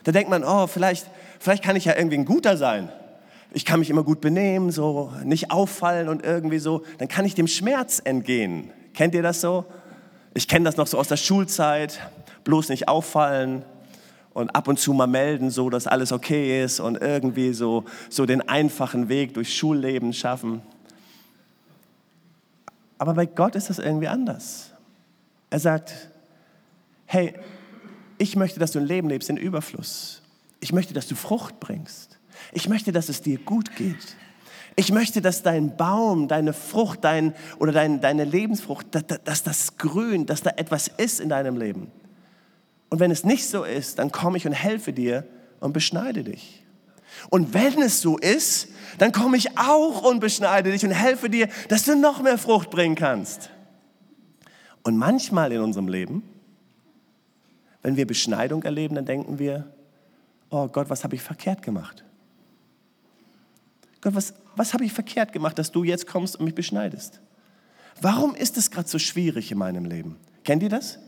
Da 0.03 0.11
denkt 0.11 0.29
man, 0.29 0.43
oh, 0.43 0.67
vielleicht, 0.67 1.09
vielleicht 1.39 1.63
kann 1.63 1.75
ich 1.75 1.85
ja 1.85 1.95
irgendwie 1.95 2.17
ein 2.17 2.25
Guter 2.25 2.57
sein. 2.57 2.89
Ich 3.53 3.65
kann 3.65 3.79
mich 3.79 3.89
immer 3.89 4.03
gut 4.03 4.21
benehmen, 4.21 4.71
so 4.71 5.13
nicht 5.23 5.51
auffallen 5.51 6.09
und 6.09 6.23
irgendwie 6.23 6.59
so. 6.59 6.83
Dann 6.97 7.07
kann 7.07 7.25
ich 7.25 7.35
dem 7.35 7.47
Schmerz 7.47 8.01
entgehen. 8.03 8.71
Kennt 8.93 9.15
ihr 9.15 9.23
das 9.23 9.41
so? 9.41 9.65
Ich 10.33 10.47
kenne 10.47 10.65
das 10.65 10.77
noch 10.77 10.87
so 10.87 10.97
aus 10.97 11.07
der 11.07 11.17
Schulzeit. 11.17 11.99
Bloß 12.43 12.69
nicht 12.69 12.87
auffallen, 12.87 13.63
und 14.37 14.51
ab 14.51 14.67
und 14.67 14.77
zu 14.77 14.93
mal 14.93 15.07
melden, 15.07 15.49
so 15.49 15.71
dass 15.71 15.87
alles 15.87 16.11
okay 16.11 16.63
ist 16.63 16.79
und 16.79 17.01
irgendwie 17.01 17.53
so, 17.53 17.85
so 18.07 18.27
den 18.27 18.47
einfachen 18.47 19.09
Weg 19.09 19.33
durchs 19.33 19.51
Schulleben 19.51 20.13
schaffen. 20.13 20.61
Aber 22.99 23.15
bei 23.15 23.25
Gott 23.25 23.55
ist 23.55 23.71
das 23.71 23.79
irgendwie 23.79 24.07
anders. 24.07 24.69
Er 25.49 25.57
sagt, 25.57 26.09
hey, 27.07 27.33
ich 28.19 28.35
möchte, 28.35 28.59
dass 28.59 28.73
du 28.73 28.77
ein 28.77 28.85
Leben 28.85 29.09
lebst 29.09 29.27
in 29.31 29.37
Überfluss. 29.37 30.21
Ich 30.59 30.71
möchte, 30.71 30.93
dass 30.93 31.07
du 31.07 31.15
Frucht 31.15 31.59
bringst. 31.59 32.19
Ich 32.51 32.69
möchte, 32.69 32.91
dass 32.91 33.09
es 33.09 33.23
dir 33.23 33.39
gut 33.39 33.75
geht. 33.75 34.17
Ich 34.75 34.91
möchte, 34.91 35.19
dass 35.19 35.41
dein 35.41 35.75
Baum, 35.77 36.27
deine 36.27 36.53
Frucht, 36.53 37.03
dein, 37.03 37.33
oder 37.57 37.71
dein, 37.71 38.01
deine 38.01 38.23
Lebensfrucht, 38.23 38.93
dass, 38.93 39.03
dass 39.23 39.41
das 39.41 39.77
grünt, 39.77 40.29
dass 40.29 40.43
da 40.43 40.51
etwas 40.57 40.89
ist 40.89 41.19
in 41.21 41.29
deinem 41.29 41.57
Leben. 41.57 41.91
Und 42.89 42.99
wenn 42.99 43.11
es 43.11 43.23
nicht 43.23 43.47
so 43.47 43.63
ist, 43.63 43.99
dann 43.99 44.11
komme 44.11 44.37
ich 44.37 44.45
und 44.45 44.53
helfe 44.53 44.93
dir 44.93 45.25
und 45.59 45.73
beschneide 45.73 46.23
dich. 46.23 46.63
Und 47.29 47.53
wenn 47.53 47.81
es 47.81 48.01
so 48.01 48.17
ist, 48.17 48.69
dann 48.97 49.11
komme 49.11 49.37
ich 49.37 49.57
auch 49.57 50.03
und 50.03 50.19
beschneide 50.19 50.71
dich 50.71 50.83
und 50.85 50.91
helfe 50.91 51.29
dir, 51.29 51.49
dass 51.67 51.83
du 51.83 51.95
noch 51.95 52.21
mehr 52.21 52.37
Frucht 52.37 52.69
bringen 52.69 52.95
kannst. 52.95 53.49
Und 54.83 54.97
manchmal 54.97 55.51
in 55.51 55.61
unserem 55.61 55.87
Leben, 55.87 56.23
wenn 57.81 57.97
wir 57.97 58.07
Beschneidung 58.07 58.63
erleben, 58.63 58.95
dann 58.95 59.05
denken 59.05 59.39
wir, 59.39 59.73
oh 60.49 60.67
Gott, 60.67 60.89
was 60.89 61.03
habe 61.03 61.15
ich 61.15 61.21
verkehrt 61.21 61.61
gemacht? 61.61 62.03
Gott, 64.01 64.15
was, 64.15 64.33
was 64.55 64.73
habe 64.73 64.85
ich 64.85 64.93
verkehrt 64.93 65.33
gemacht, 65.33 65.59
dass 65.59 65.71
du 65.71 65.83
jetzt 65.83 66.07
kommst 66.07 66.37
und 66.37 66.45
mich 66.45 66.55
beschneidest? 66.55 67.19
Warum 68.01 68.35
ist 68.35 68.57
es 68.57 68.71
gerade 68.71 68.87
so 68.87 68.99
schwierig 68.99 69.51
in 69.51 69.57
meinem 69.57 69.85
Leben? 69.85 70.17
Kennt 70.43 70.63
ihr 70.63 70.69
das? 70.69 70.99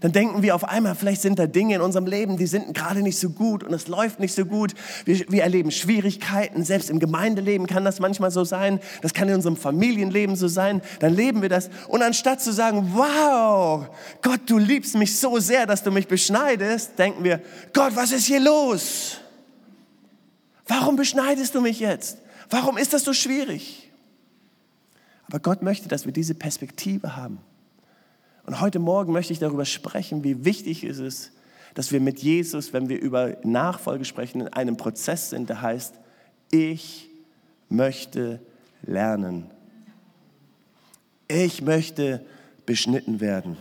Dann 0.00 0.12
denken 0.12 0.42
wir 0.42 0.54
auf 0.54 0.64
einmal, 0.64 0.94
vielleicht 0.94 1.22
sind 1.22 1.38
da 1.38 1.46
Dinge 1.46 1.76
in 1.76 1.80
unserem 1.80 2.06
Leben, 2.06 2.36
die 2.36 2.46
sind 2.46 2.74
gerade 2.74 3.02
nicht 3.02 3.18
so 3.18 3.30
gut 3.30 3.64
und 3.64 3.72
es 3.72 3.88
läuft 3.88 4.20
nicht 4.20 4.34
so 4.34 4.44
gut. 4.44 4.74
Wir, 5.04 5.24
wir, 5.28 5.42
erleben 5.42 5.70
Schwierigkeiten, 5.70 6.64
selbst 6.64 6.90
im 6.90 6.98
Gemeindeleben 6.98 7.66
kann 7.66 7.84
das 7.84 8.00
manchmal 8.00 8.30
so 8.30 8.44
sein, 8.44 8.80
das 9.02 9.14
kann 9.14 9.28
in 9.28 9.36
unserem 9.36 9.56
Familienleben 9.56 10.36
so 10.36 10.48
sein, 10.48 10.82
dann 11.00 11.14
leben 11.14 11.42
wir 11.42 11.48
das. 11.48 11.70
Und 11.88 12.02
anstatt 12.02 12.40
zu 12.40 12.52
sagen, 12.52 12.92
wow, 12.94 13.86
Gott, 14.22 14.40
du 14.46 14.58
liebst 14.58 14.96
mich 14.96 15.18
so 15.18 15.38
sehr, 15.38 15.66
dass 15.66 15.82
du 15.82 15.90
mich 15.90 16.08
beschneidest, 16.08 16.98
denken 16.98 17.24
wir, 17.24 17.40
Gott, 17.72 17.96
was 17.96 18.12
ist 18.12 18.26
hier 18.26 18.40
los? 18.40 19.18
Warum 20.66 20.96
beschneidest 20.96 21.54
du 21.54 21.60
mich 21.60 21.80
jetzt? 21.80 22.18
Warum 22.50 22.76
ist 22.76 22.92
das 22.92 23.04
so 23.04 23.12
schwierig? 23.12 23.90
Aber 25.28 25.40
Gott 25.40 25.62
möchte, 25.62 25.88
dass 25.88 26.06
wir 26.06 26.12
diese 26.12 26.34
Perspektive 26.34 27.16
haben. 27.16 27.38
Und 28.46 28.60
heute 28.60 28.78
Morgen 28.78 29.12
möchte 29.12 29.32
ich 29.32 29.40
darüber 29.40 29.64
sprechen, 29.64 30.22
wie 30.22 30.44
wichtig 30.44 30.84
es 30.84 30.98
ist, 30.98 31.32
dass 31.74 31.90
wir 31.90 32.00
mit 32.00 32.20
Jesus, 32.20 32.72
wenn 32.72 32.88
wir 32.88 33.00
über 33.00 33.36
Nachfolge 33.42 34.04
sprechen, 34.04 34.40
in 34.40 34.48
einem 34.48 34.76
Prozess 34.76 35.30
sind, 35.30 35.48
der 35.48 35.62
heißt, 35.62 35.96
ich 36.52 37.10
möchte 37.68 38.40
lernen. 38.82 39.50
Ich 41.26 41.60
möchte 41.60 42.24
beschnitten 42.66 43.20
werden. 43.20 43.56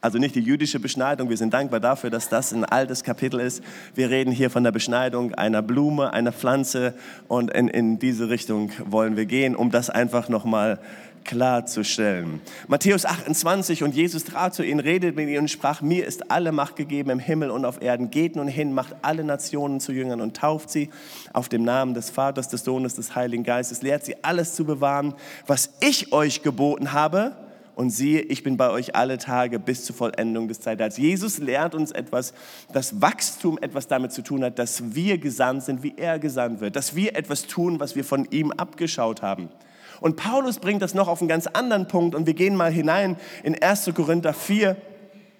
Also 0.00 0.18
nicht 0.18 0.36
die 0.36 0.40
jüdische 0.40 0.78
Beschneidung, 0.78 1.28
wir 1.28 1.36
sind 1.36 1.52
dankbar 1.52 1.80
dafür, 1.80 2.08
dass 2.08 2.28
das 2.28 2.52
ein 2.52 2.64
altes 2.64 3.02
Kapitel 3.02 3.40
ist. 3.40 3.64
Wir 3.96 4.10
reden 4.10 4.30
hier 4.30 4.48
von 4.48 4.62
der 4.62 4.70
Beschneidung 4.70 5.34
einer 5.34 5.60
Blume, 5.60 6.12
einer 6.12 6.32
Pflanze 6.32 6.94
und 7.26 7.50
in, 7.50 7.66
in 7.66 7.98
diese 7.98 8.28
Richtung 8.28 8.70
wollen 8.84 9.16
wir 9.16 9.26
gehen, 9.26 9.56
um 9.56 9.72
das 9.72 9.90
einfach 9.90 10.28
nochmal 10.28 10.78
klarzustellen. 11.24 12.40
Matthäus 12.66 13.04
28 13.04 13.82
und 13.82 13.94
Jesus 13.94 14.24
trat 14.24 14.54
zu 14.54 14.62
ihnen, 14.62 14.80
redet 14.80 15.16
mit 15.16 15.28
ihnen 15.28 15.40
und 15.40 15.50
sprach, 15.50 15.82
mir 15.82 16.06
ist 16.06 16.30
alle 16.30 16.52
Macht 16.52 16.76
gegeben 16.76 17.10
im 17.10 17.18
Himmel 17.18 17.50
und 17.50 17.64
auf 17.64 17.82
Erden. 17.82 18.10
Geht 18.10 18.36
nun 18.36 18.48
hin, 18.48 18.72
macht 18.72 18.96
alle 19.02 19.24
Nationen 19.24 19.80
zu 19.80 19.92
Jüngern 19.92 20.20
und 20.20 20.36
tauft 20.36 20.70
sie 20.70 20.90
auf 21.32 21.48
dem 21.48 21.64
Namen 21.64 21.94
des 21.94 22.10
Vaters, 22.10 22.48
des 22.48 22.64
Sohnes, 22.64 22.94
des 22.94 23.14
Heiligen 23.14 23.44
Geistes. 23.44 23.82
Lehrt 23.82 24.04
sie 24.04 24.22
alles 24.22 24.54
zu 24.54 24.64
bewahren, 24.64 25.14
was 25.46 25.70
ich 25.80 26.12
euch 26.12 26.42
geboten 26.42 26.92
habe 26.92 27.36
und 27.78 27.90
siehe, 27.90 28.22
ich 28.22 28.42
bin 28.42 28.56
bei 28.56 28.70
euch 28.70 28.96
alle 28.96 29.18
Tage 29.18 29.60
bis 29.60 29.84
zur 29.84 29.94
Vollendung 29.94 30.48
des 30.48 30.58
Zeitalters. 30.58 30.98
Jesus 30.98 31.38
lehrt 31.38 31.76
uns 31.76 31.92
etwas, 31.92 32.34
dass 32.72 33.00
Wachstum 33.00 33.56
etwas 33.60 33.86
damit 33.86 34.10
zu 34.10 34.22
tun 34.22 34.42
hat, 34.42 34.58
dass 34.58 34.96
wir 34.96 35.16
gesandt 35.18 35.62
sind, 35.62 35.84
wie 35.84 35.94
er 35.96 36.18
gesandt 36.18 36.60
wird, 36.60 36.74
dass 36.74 36.96
wir 36.96 37.14
etwas 37.14 37.46
tun, 37.46 37.78
was 37.78 37.94
wir 37.94 38.02
von 38.02 38.26
ihm 38.32 38.50
abgeschaut 38.50 39.22
haben. 39.22 39.48
Und 40.00 40.16
Paulus 40.16 40.58
bringt 40.58 40.82
das 40.82 40.94
noch 40.94 41.08
auf 41.08 41.20
einen 41.20 41.28
ganz 41.28 41.46
anderen 41.46 41.88
Punkt 41.88 42.14
und 42.14 42.26
wir 42.26 42.34
gehen 42.34 42.56
mal 42.56 42.72
hinein 42.72 43.16
in 43.42 43.60
1. 43.60 43.90
Korinther 43.94 44.32
4. 44.32 44.76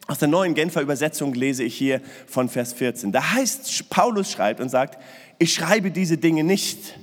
Aus 0.06 0.18
der 0.18 0.28
neuen 0.28 0.54
Genfer 0.54 0.80
Übersetzung 0.80 1.34
lese 1.34 1.62
ich 1.62 1.76
hier 1.76 2.00
von 2.26 2.48
Vers 2.48 2.72
14. 2.72 3.12
Da 3.12 3.34
heißt, 3.34 3.90
Paulus 3.90 4.32
schreibt 4.32 4.60
und 4.60 4.70
sagt, 4.70 4.98
ich 5.38 5.52
schreibe 5.52 5.90
diese 5.90 6.16
Dinge 6.16 6.44
nicht, 6.44 6.98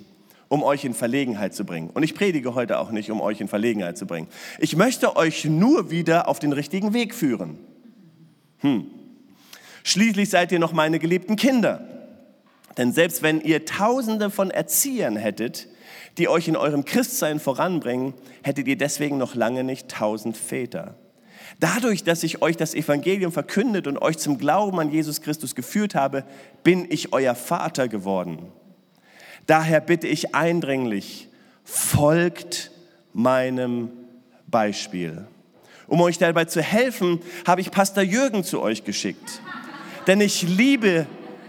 um 0.47 0.63
euch 0.63 0.85
in 0.85 0.93
Verlegenheit 0.93 1.53
zu 1.53 1.65
bringen. 1.65 1.91
Und 1.93 2.03
ich 2.03 2.15
predige 2.15 2.55
heute 2.55 2.79
auch 2.79 2.91
nicht, 2.91 3.12
um 3.12 3.21
euch 3.21 3.41
in 3.41 3.47
Verlegenheit 3.47 3.97
zu 3.97 4.07
bringen. 4.07 4.27
Ich 4.59 4.75
möchte 4.75 5.15
euch 5.15 5.45
nur 5.45 5.91
wieder 5.91 6.27
auf 6.27 6.39
den 6.39 6.51
richtigen 6.51 6.93
Weg 6.93 7.13
führen. 7.13 7.59
Hm. 8.59 8.88
Schließlich 9.83 10.29
seid 10.31 10.51
ihr 10.51 10.59
noch 10.59 10.74
meine 10.74 10.97
geliebten 10.97 11.35
Kinder. 11.35 11.94
Denn 12.77 12.91
selbst 12.91 13.24
wenn 13.24 13.41
ihr 13.41 13.65
Tausende 13.65 14.29
von 14.29 14.51
Erziehern 14.51 15.15
hättet, 15.15 15.67
die 16.17 16.27
euch 16.27 16.48
in 16.48 16.55
eurem 16.55 16.86
Christsein 16.86 17.39
voranbringen, 17.39 18.13
hättet 18.44 18.67
ihr 18.67 18.77
deswegen 18.77 19.17
noch 19.17 19.36
lange 19.36 19.63
nicht 19.63 19.89
tausend 19.89 20.38
Väter. 20.38 20.96
Dadurch, 21.60 22.03
dass 22.03 22.24
ich 22.24 22.41
euch 22.41 22.58
das 22.58 22.74
Evangelium 22.74 23.32
verkündet 23.32 23.88
und 23.88 24.01
euch 24.01 24.17
zum 24.17 24.38
Glauben 24.38 24.79
an 24.79 24.91
Jesus 24.91 25.22
Christus 25.22 25.55
geführt 25.55 25.96
habe, 25.96 26.25
bin 26.63 26.86
ich 26.89 27.13
euer 27.13 27.36
Vater 27.36 27.88
geworden. 27.88 28.51
Daher 29.48 29.79
bitte 29.79 30.08
ich 30.08 30.36
eindringlich, 30.36 31.29
folgt 31.63 32.72
meinem 33.13 33.91
Beispiel. 34.48 35.27
Um 35.88 36.01
euch 36.01 36.17
dabei 36.17 36.46
zu 36.46 36.62
helfen, 36.62 37.22
habe 37.46 37.62
ich 37.62 37.72
Pastor 37.72 38.03
Jürgen 38.03 38.44
zu 38.44 38.62
euch 38.62 38.84
geschickt. 38.84 39.41
Denn 40.08 40.20
ich 40.20 40.44
liebe, 40.44 41.05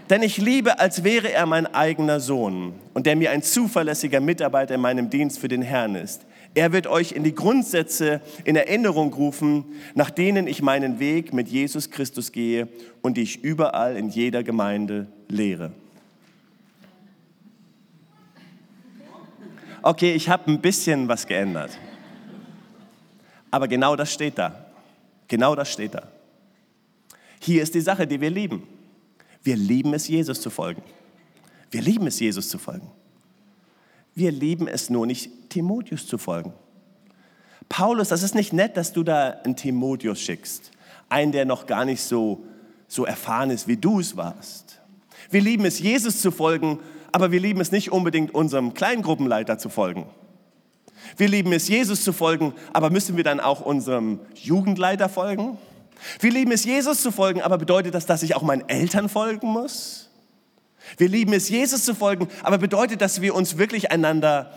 denn 0.09 0.21
ich 0.21 0.37
liebe, 0.37 0.79
als 0.79 1.03
wäre 1.03 1.31
er 1.31 1.45
mein 1.45 1.67
eigener 1.73 2.19
Sohn 2.19 2.73
und 2.93 3.05
der 3.05 3.15
mir 3.15 3.31
ein 3.31 3.43
zuverlässiger 3.43 4.19
Mitarbeiter 4.19 4.75
in 4.75 4.81
meinem 4.81 5.09
Dienst 5.09 5.39
für 5.39 5.47
den 5.47 5.61
Herrn 5.61 5.95
ist. 5.95 6.21
Er 6.53 6.71
wird 6.71 6.87
euch 6.87 7.11
in 7.11 7.23
die 7.23 7.35
Grundsätze 7.35 8.21
in 8.43 8.55
Erinnerung 8.55 9.13
rufen, 9.13 9.65
nach 9.95 10.09
denen 10.09 10.47
ich 10.47 10.61
meinen 10.61 10.99
Weg 10.99 11.33
mit 11.33 11.47
Jesus 11.49 11.91
Christus 11.91 12.31
gehe 12.31 12.67
und 13.01 13.17
die 13.17 13.23
ich 13.23 13.43
überall 13.43 13.95
in 13.95 14.09
jeder 14.09 14.43
Gemeinde 14.43 15.07
lehre. 15.27 15.71
okay, 19.87 20.13
ich 20.13 20.29
habe 20.29 20.51
ein 20.51 20.59
bisschen 20.59 21.07
was 21.07 21.25
geändert. 21.25 21.77
Aber 23.49 23.67
genau 23.67 23.95
das 23.95 24.11
steht 24.11 24.37
da. 24.37 24.65
Genau 25.27 25.55
das 25.55 25.71
steht 25.71 25.93
da. 25.93 26.03
Hier 27.39 27.63
ist 27.63 27.73
die 27.73 27.81
Sache, 27.81 28.05
die 28.05 28.19
wir 28.19 28.29
lieben. 28.29 28.67
Wir 29.47 29.55
lieben 29.55 29.93
es, 29.93 30.07
Jesus 30.07 30.41
zu 30.41 30.49
folgen. 30.49 30.83
Wir 31.71 31.81
lieben 31.81 32.07
es, 32.07 32.19
Jesus 32.19 32.49
zu 32.49 32.57
folgen. 32.57 32.91
Wir 34.13 34.31
lieben 34.31 34.67
es 34.67 34.89
nur 34.89 35.07
nicht, 35.07 35.49
Timotheus 35.49 36.05
zu 36.05 36.17
folgen. 36.17 36.53
Paulus, 37.69 38.09
das 38.09 38.23
ist 38.23 38.35
nicht 38.35 38.53
nett, 38.53 38.77
dass 38.77 38.93
du 38.93 39.03
da 39.03 39.29
einen 39.43 39.55
Timotheus 39.55 40.19
schickst. 40.19 40.71
Einen, 41.09 41.31
der 41.31 41.45
noch 41.45 41.65
gar 41.65 41.85
nicht 41.85 42.01
so, 42.01 42.43
so 42.87 43.05
erfahren 43.05 43.49
ist, 43.49 43.67
wie 43.67 43.77
du 43.77 43.99
es 43.99 44.17
warst. 44.17 44.81
Wir 45.29 45.41
lieben 45.41 45.65
es, 45.65 45.79
Jesus 45.79 46.21
zu 46.21 46.31
folgen 46.31 46.79
aber 47.11 47.31
wir 47.31 47.39
lieben 47.39 47.61
es 47.61 47.71
nicht 47.71 47.91
unbedingt 47.91 48.33
unserem 48.33 48.73
Kleingruppenleiter 48.73 49.57
zu 49.57 49.69
folgen. 49.69 50.05
Wir 51.15 51.27
lieben 51.27 51.51
es, 51.53 51.67
Jesus 51.67 52.03
zu 52.03 52.13
folgen, 52.13 52.53
aber 52.73 52.89
müssen 52.89 53.17
wir 53.17 53.23
dann 53.23 53.39
auch 53.39 53.61
unserem 53.61 54.19
Jugendleiter 54.35 55.09
folgen? 55.09 55.57
Wir 56.19 56.31
lieben 56.31 56.51
es, 56.51 56.63
Jesus 56.63 57.01
zu 57.01 57.11
folgen, 57.11 57.41
aber 57.41 57.57
bedeutet 57.57 57.93
das, 57.93 58.05
dass 58.05 58.23
ich 58.23 58.35
auch 58.35 58.41
meinen 58.41 58.67
Eltern 58.69 59.09
folgen 59.09 59.47
muss? 59.47 60.09
Wir 60.97 61.09
lieben 61.09 61.33
es, 61.33 61.49
Jesus 61.49 61.83
zu 61.83 61.93
folgen, 61.93 62.27
aber 62.43 62.57
bedeutet, 62.57 63.01
dass 63.01 63.21
wir 63.21 63.35
uns 63.35 63.57
wirklich 63.57 63.91
einander 63.91 64.51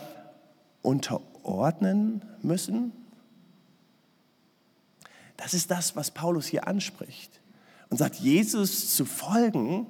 unterordnen 0.82 2.24
müssen? 2.42 2.92
Das 5.36 5.54
ist 5.54 5.70
das, 5.70 5.96
was 5.96 6.10
Paulus 6.10 6.46
hier 6.46 6.68
anspricht 6.68 7.40
und 7.88 7.96
sagt, 7.96 8.16
Jesus 8.16 8.94
zu 8.94 9.04
folgen 9.04 9.86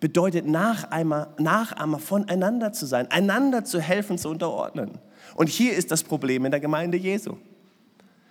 bedeutet 0.00 0.46
Nachahmer, 0.46 1.34
Nachahmer 1.38 1.98
voneinander 1.98 2.72
zu 2.72 2.86
sein, 2.86 3.10
einander 3.10 3.64
zu 3.64 3.80
helfen, 3.80 4.18
zu 4.18 4.28
unterordnen. 4.28 4.98
Und 5.34 5.48
hier 5.48 5.74
ist 5.74 5.90
das 5.90 6.02
Problem 6.02 6.44
in 6.44 6.50
der 6.50 6.60
Gemeinde 6.60 6.98
Jesu. 6.98 7.36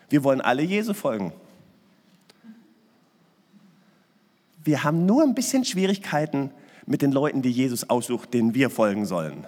Wir 0.10 0.24
wollen 0.24 0.42
alle 0.42 0.62
Jesu 0.62 0.94
folgen. 0.94 1.34
Wir 4.64 4.84
haben 4.84 5.06
nur 5.06 5.24
ein 5.24 5.34
bisschen 5.34 5.66
Schwierigkeiten 5.66 6.52
mit 6.86 7.02
den 7.02 7.12
Leuten, 7.12 7.42
die 7.42 7.52
Jesus 7.52 7.90
aussucht, 7.90 8.34
denen 8.34 8.54
wir 8.54 8.70
folgen 8.70 9.06
sollen. 9.06 9.48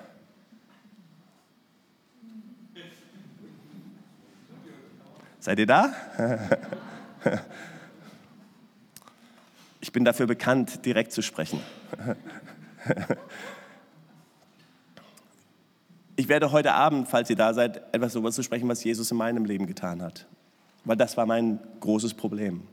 Seid 5.39 5.59
ihr 5.59 5.67
da? 5.67 5.93
Ich 9.81 9.91
bin 9.91 10.05
dafür 10.05 10.25
bekannt, 10.25 10.85
direkt 10.85 11.11
zu 11.11 11.21
sprechen. 11.21 11.59
Ich 16.15 16.29
werde 16.29 16.51
heute 16.51 16.73
Abend, 16.73 17.07
falls 17.07 17.29
ihr 17.29 17.35
da 17.35 17.53
seid, 17.53 17.81
etwas 17.93 18.13
darüber 18.13 18.31
zu 18.31 18.43
sprechen, 18.43 18.69
was 18.69 18.83
Jesus 18.83 19.11
in 19.11 19.17
meinem 19.17 19.45
Leben 19.45 19.67
getan 19.67 20.01
hat. 20.01 20.25
Weil 20.85 20.95
das 20.95 21.17
war 21.17 21.25
mein 21.25 21.59
großes 21.81 22.13
Problem. 22.13 22.63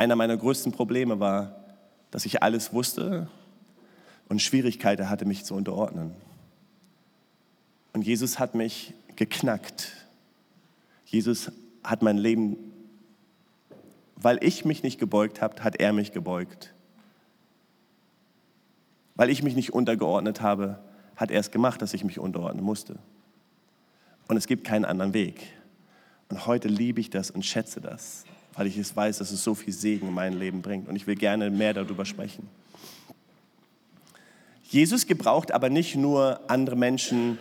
Einer 0.00 0.16
meiner 0.16 0.38
größten 0.38 0.72
Probleme 0.72 1.20
war, 1.20 1.54
dass 2.10 2.24
ich 2.24 2.42
alles 2.42 2.72
wusste 2.72 3.28
und 4.30 4.40
Schwierigkeiten 4.40 5.10
hatte, 5.10 5.26
mich 5.26 5.44
zu 5.44 5.54
unterordnen. 5.54 6.14
Und 7.92 8.06
Jesus 8.06 8.38
hat 8.38 8.54
mich 8.54 8.94
geknackt. 9.16 9.92
Jesus 11.04 11.52
hat 11.84 12.00
mein 12.00 12.16
Leben, 12.16 12.56
weil 14.16 14.42
ich 14.42 14.64
mich 14.64 14.82
nicht 14.82 14.98
gebeugt 14.98 15.42
habe, 15.42 15.62
hat 15.62 15.76
er 15.76 15.92
mich 15.92 16.12
gebeugt. 16.12 16.72
Weil 19.16 19.28
ich 19.28 19.42
mich 19.42 19.54
nicht 19.54 19.74
untergeordnet 19.74 20.40
habe, 20.40 20.78
hat 21.14 21.30
er 21.30 21.40
es 21.40 21.50
gemacht, 21.50 21.82
dass 21.82 21.92
ich 21.92 22.04
mich 22.04 22.18
unterordnen 22.18 22.64
musste. 22.64 22.96
Und 24.28 24.38
es 24.38 24.46
gibt 24.46 24.64
keinen 24.64 24.86
anderen 24.86 25.12
Weg. 25.12 25.46
Und 26.30 26.46
heute 26.46 26.68
liebe 26.68 27.02
ich 27.02 27.10
das 27.10 27.30
und 27.30 27.44
schätze 27.44 27.82
das, 27.82 28.24
weil 28.60 28.66
ich 28.66 28.76
es 28.76 28.94
weiß, 28.94 29.16
dass 29.16 29.30
es 29.30 29.42
so 29.42 29.54
viel 29.54 29.72
Segen 29.72 30.08
in 30.08 30.12
mein 30.12 30.34
Leben 30.34 30.60
bringt. 30.60 30.86
Und 30.86 30.94
ich 30.94 31.06
will 31.06 31.14
gerne 31.14 31.48
mehr 31.48 31.72
darüber 31.72 32.04
sprechen. 32.04 32.46
Jesus 34.64 35.06
gebraucht 35.06 35.50
aber 35.52 35.70
nicht 35.70 35.96
nur 35.96 36.40
andere 36.46 36.76
Menschen, 36.76 37.38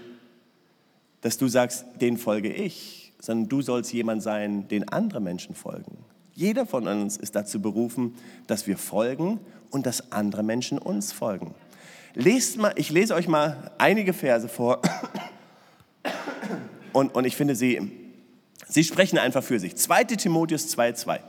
dass 1.20 1.38
du 1.38 1.50
sagst, 1.50 1.84
denen 2.00 2.16
folge 2.16 2.54
ich, 2.54 3.12
sondern 3.20 3.50
du 3.50 3.62
sollst 3.62 3.92
jemand 3.92 4.24
sein, 4.24 4.70
den 4.70 4.88
andere 4.88 5.20
Menschen 5.20 5.56
folgen. 5.56 5.98
Jeder 6.36 6.66
von 6.66 6.88
uns 6.88 7.18
ist 7.18 7.36
dazu 7.36 7.62
berufen, 7.62 8.16
dass 8.48 8.66
wir 8.66 8.78
folgen 8.78 9.42
und 9.72 9.88
dass 9.88 10.14
andere 10.14 10.42
Menschen 10.42 10.78
uns 10.78 11.12
folgen. 11.12 11.54
Lest 12.14 12.58
mal, 12.58 12.72
ich 12.78 12.92
lese 12.92 13.14
euch 13.14 13.28
mal 13.28 13.72
einige 13.78 14.14
Verse 14.14 14.48
vor 14.48 14.82
und, 16.94 17.14
und 17.14 17.26
ich 17.26 17.36
finde, 17.36 17.56
sie, 17.56 18.09
sie 18.70 18.84
sprechen 18.86 19.18
einfach 19.18 19.44
für 19.44 19.60
sich. 19.60 19.76
2 19.76 20.06
Timotheus 20.06 20.74
2,2. 20.78 21.20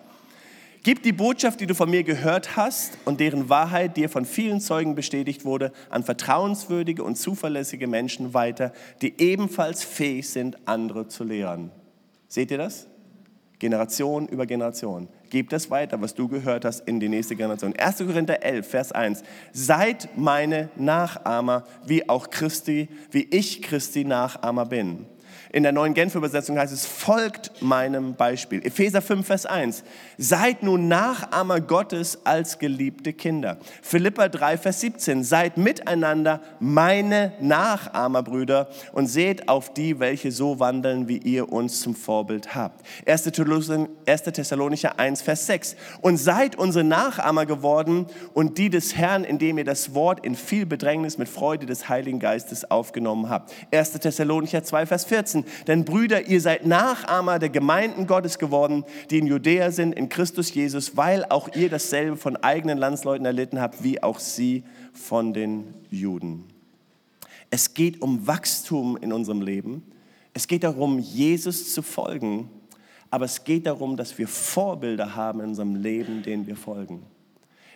Gib 0.82 1.02
die 1.02 1.12
Botschaft, 1.12 1.60
die 1.60 1.66
du 1.66 1.74
von 1.74 1.90
mir 1.90 2.04
gehört 2.04 2.56
hast 2.56 2.96
und 3.04 3.20
deren 3.20 3.50
Wahrheit 3.50 3.98
dir 3.98 4.08
von 4.08 4.24
vielen 4.24 4.60
Zeugen 4.60 4.94
bestätigt 4.94 5.44
wurde, 5.44 5.72
an 5.90 6.04
vertrauenswürdige 6.04 7.04
und 7.04 7.16
zuverlässige 7.16 7.86
Menschen 7.86 8.32
weiter, 8.32 8.72
die 9.02 9.20
ebenfalls 9.20 9.84
fähig 9.84 10.30
sind, 10.30 10.56
andere 10.66 11.08
zu 11.08 11.24
lehren. 11.24 11.70
Seht 12.28 12.50
ihr 12.50 12.56
das? 12.58 12.86
Generation 13.58 14.26
über 14.26 14.46
Generation. 14.46 15.08
Gib 15.28 15.50
das 15.50 15.70
weiter, 15.70 16.00
was 16.00 16.14
du 16.14 16.28
gehört 16.28 16.64
hast, 16.64 16.88
in 16.88 16.98
die 16.98 17.10
nächste 17.10 17.36
Generation. 17.36 17.74
1. 17.76 17.98
Korinther 17.98 18.42
11, 18.42 18.66
Vers 18.66 18.90
1. 18.90 19.22
Seid 19.52 20.08
meine 20.16 20.70
Nachahmer, 20.76 21.64
wie 21.84 22.08
auch 22.08 22.30
Christi, 22.30 22.88
wie 23.10 23.28
ich 23.30 23.60
Christi 23.60 24.04
Nachahmer 24.04 24.64
bin. 24.64 25.04
In 25.52 25.64
der 25.64 25.72
neuen 25.72 25.94
Genfer 25.94 26.18
Übersetzung 26.18 26.56
heißt 26.58 26.72
es, 26.72 26.86
folgt 26.86 27.60
meinem 27.60 28.14
Beispiel. 28.14 28.64
Epheser 28.64 29.02
5, 29.02 29.26
Vers 29.26 29.46
1. 29.46 29.82
Seid 30.16 30.62
nun 30.62 30.86
Nachahmer 30.86 31.60
Gottes 31.60 32.20
als 32.24 32.60
geliebte 32.60 33.12
Kinder. 33.12 33.58
Philippa 33.82 34.28
3, 34.28 34.58
Vers 34.58 34.80
17. 34.80 35.24
Seid 35.24 35.56
miteinander 35.56 36.40
meine 36.60 37.32
Nachahmer, 37.40 38.22
Brüder, 38.22 38.68
und 38.92 39.08
seht 39.08 39.48
auf 39.48 39.74
die, 39.74 39.98
welche 39.98 40.30
so 40.30 40.60
wandeln, 40.60 41.08
wie 41.08 41.18
ihr 41.18 41.52
uns 41.52 41.80
zum 41.80 41.96
Vorbild 41.96 42.54
habt. 42.54 42.86
1. 43.06 43.24
Thessalonicher 43.24 45.00
1, 45.00 45.22
Vers 45.22 45.46
6. 45.46 45.74
Und 46.00 46.16
seid 46.18 46.56
unsere 46.56 46.84
Nachahmer 46.84 47.44
geworden 47.44 48.06
und 48.34 48.56
die 48.56 48.70
des 48.70 48.96
Herrn, 48.96 49.24
indem 49.24 49.58
ihr 49.58 49.64
das 49.64 49.94
Wort 49.94 50.24
in 50.24 50.36
viel 50.36 50.64
Bedrängnis 50.64 51.18
mit 51.18 51.28
Freude 51.28 51.66
des 51.66 51.88
Heiligen 51.88 52.20
Geistes 52.20 52.70
aufgenommen 52.70 53.28
habt. 53.28 53.52
1. 53.72 53.92
Thessalonicher 53.92 54.62
2, 54.62 54.86
Vers 54.86 55.04
14. 55.06 55.39
Denn 55.66 55.84
Brüder, 55.84 56.26
ihr 56.26 56.40
seid 56.40 56.66
Nachahmer 56.66 57.38
der 57.38 57.48
Gemeinden 57.48 58.06
Gottes 58.06 58.38
geworden, 58.38 58.84
die 59.10 59.18
in 59.18 59.26
Judäa 59.26 59.70
sind, 59.70 59.94
in 59.94 60.08
Christus 60.08 60.52
Jesus, 60.52 60.96
weil 60.96 61.24
auch 61.24 61.48
ihr 61.54 61.68
dasselbe 61.68 62.16
von 62.16 62.36
eigenen 62.36 62.78
Landsleuten 62.78 63.26
erlitten 63.26 63.60
habt, 63.60 63.82
wie 63.82 64.02
auch 64.02 64.18
sie 64.18 64.64
von 64.92 65.32
den 65.32 65.74
Juden. 65.90 66.44
Es 67.50 67.74
geht 67.74 68.00
um 68.00 68.26
Wachstum 68.26 68.96
in 68.96 69.12
unserem 69.12 69.42
Leben. 69.42 69.82
Es 70.32 70.46
geht 70.46 70.64
darum, 70.64 70.98
Jesus 70.98 71.72
zu 71.72 71.82
folgen. 71.82 72.48
Aber 73.10 73.24
es 73.24 73.42
geht 73.42 73.66
darum, 73.66 73.96
dass 73.96 74.16
wir 74.18 74.28
Vorbilder 74.28 75.16
haben 75.16 75.40
in 75.40 75.48
unserem 75.48 75.74
Leben, 75.74 76.22
denen 76.22 76.46
wir 76.46 76.56
folgen. 76.56 77.02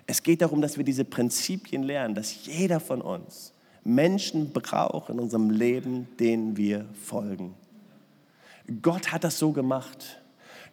Es 0.06 0.23
geht 0.23 0.42
darum, 0.42 0.61
dass 0.61 0.76
wir 0.76 0.85
diese 0.85 1.04
Prinzipien 1.04 1.83
lernen, 1.83 2.14
dass 2.14 2.47
jeder 2.47 2.78
von 2.78 3.00
uns 3.00 3.53
Menschen 3.85 4.53
braucht 4.53 5.11
in 5.11 5.21
unserem 5.21 5.50
Leben, 5.50 6.09
denen 6.19 6.57
wir 6.57 6.87
folgen. 7.03 7.55
Gott 8.83 9.12
hat 9.12 9.25
das 9.25 9.38
so 9.38 9.53
gemacht. 9.53 10.21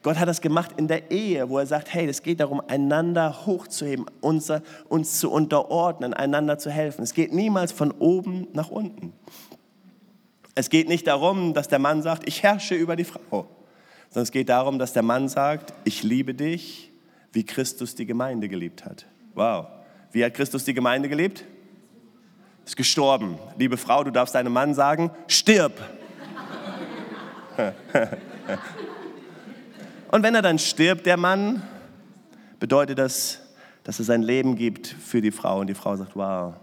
Gott 0.03 0.17
hat 0.17 0.27
das 0.27 0.41
gemacht 0.41 0.71
in 0.77 0.87
der 0.87 1.11
Ehe, 1.11 1.49
wo 1.49 1.59
er 1.59 1.65
sagt, 1.65 1.93
hey, 1.93 2.07
es 2.07 2.23
geht 2.23 2.39
darum, 2.39 2.61
einander 2.67 3.45
hochzuheben, 3.45 4.05
uns, 4.21 4.51
uns 4.89 5.19
zu 5.19 5.29
unterordnen, 5.29 6.13
einander 6.13 6.57
zu 6.57 6.71
helfen. 6.71 7.03
Es 7.03 7.13
geht 7.13 7.33
niemals 7.33 7.71
von 7.71 7.91
oben 7.91 8.47
nach 8.53 8.71
unten. 8.71 9.13
Es 10.55 10.69
geht 10.69 10.87
nicht 10.87 11.05
darum, 11.05 11.53
dass 11.53 11.67
der 11.67 11.79
Mann 11.79 12.01
sagt, 12.01 12.27
ich 12.27 12.41
herrsche 12.41 12.75
über 12.75 12.95
die 12.95 13.03
Frau, 13.03 13.45
sondern 14.09 14.23
es 14.23 14.31
geht 14.31 14.49
darum, 14.49 14.79
dass 14.79 14.93
der 14.93 15.03
Mann 15.03 15.29
sagt, 15.29 15.73
ich 15.83 16.01
liebe 16.01 16.33
dich, 16.33 16.91
wie 17.31 17.45
Christus 17.45 17.93
die 17.93 18.05
Gemeinde 18.05 18.49
geliebt 18.49 18.85
hat. 18.85 19.05
Wow. 19.35 19.67
Wie 20.11 20.25
hat 20.25 20.33
Christus 20.33 20.65
die 20.65 20.73
Gemeinde 20.73 21.07
gelebt? 21.09 21.45
Ist 22.71 22.77
gestorben. 22.77 23.37
Liebe 23.57 23.75
Frau, 23.75 24.01
du 24.01 24.11
darfst 24.11 24.33
deinem 24.33 24.53
Mann 24.53 24.73
sagen, 24.73 25.11
stirb. 25.27 25.73
Und 30.09 30.23
wenn 30.23 30.33
er 30.33 30.41
dann 30.41 30.57
stirbt, 30.57 31.05
der 31.05 31.17
Mann, 31.17 31.63
bedeutet 32.61 32.97
das, 32.97 33.41
dass 33.83 33.99
er 33.99 34.05
sein 34.05 34.21
Leben 34.21 34.55
gibt 34.55 34.87
für 34.87 35.19
die 35.19 35.31
Frau. 35.31 35.59
Und 35.59 35.67
die 35.67 35.73
Frau 35.73 35.97
sagt, 35.97 36.15
wow. 36.15 36.53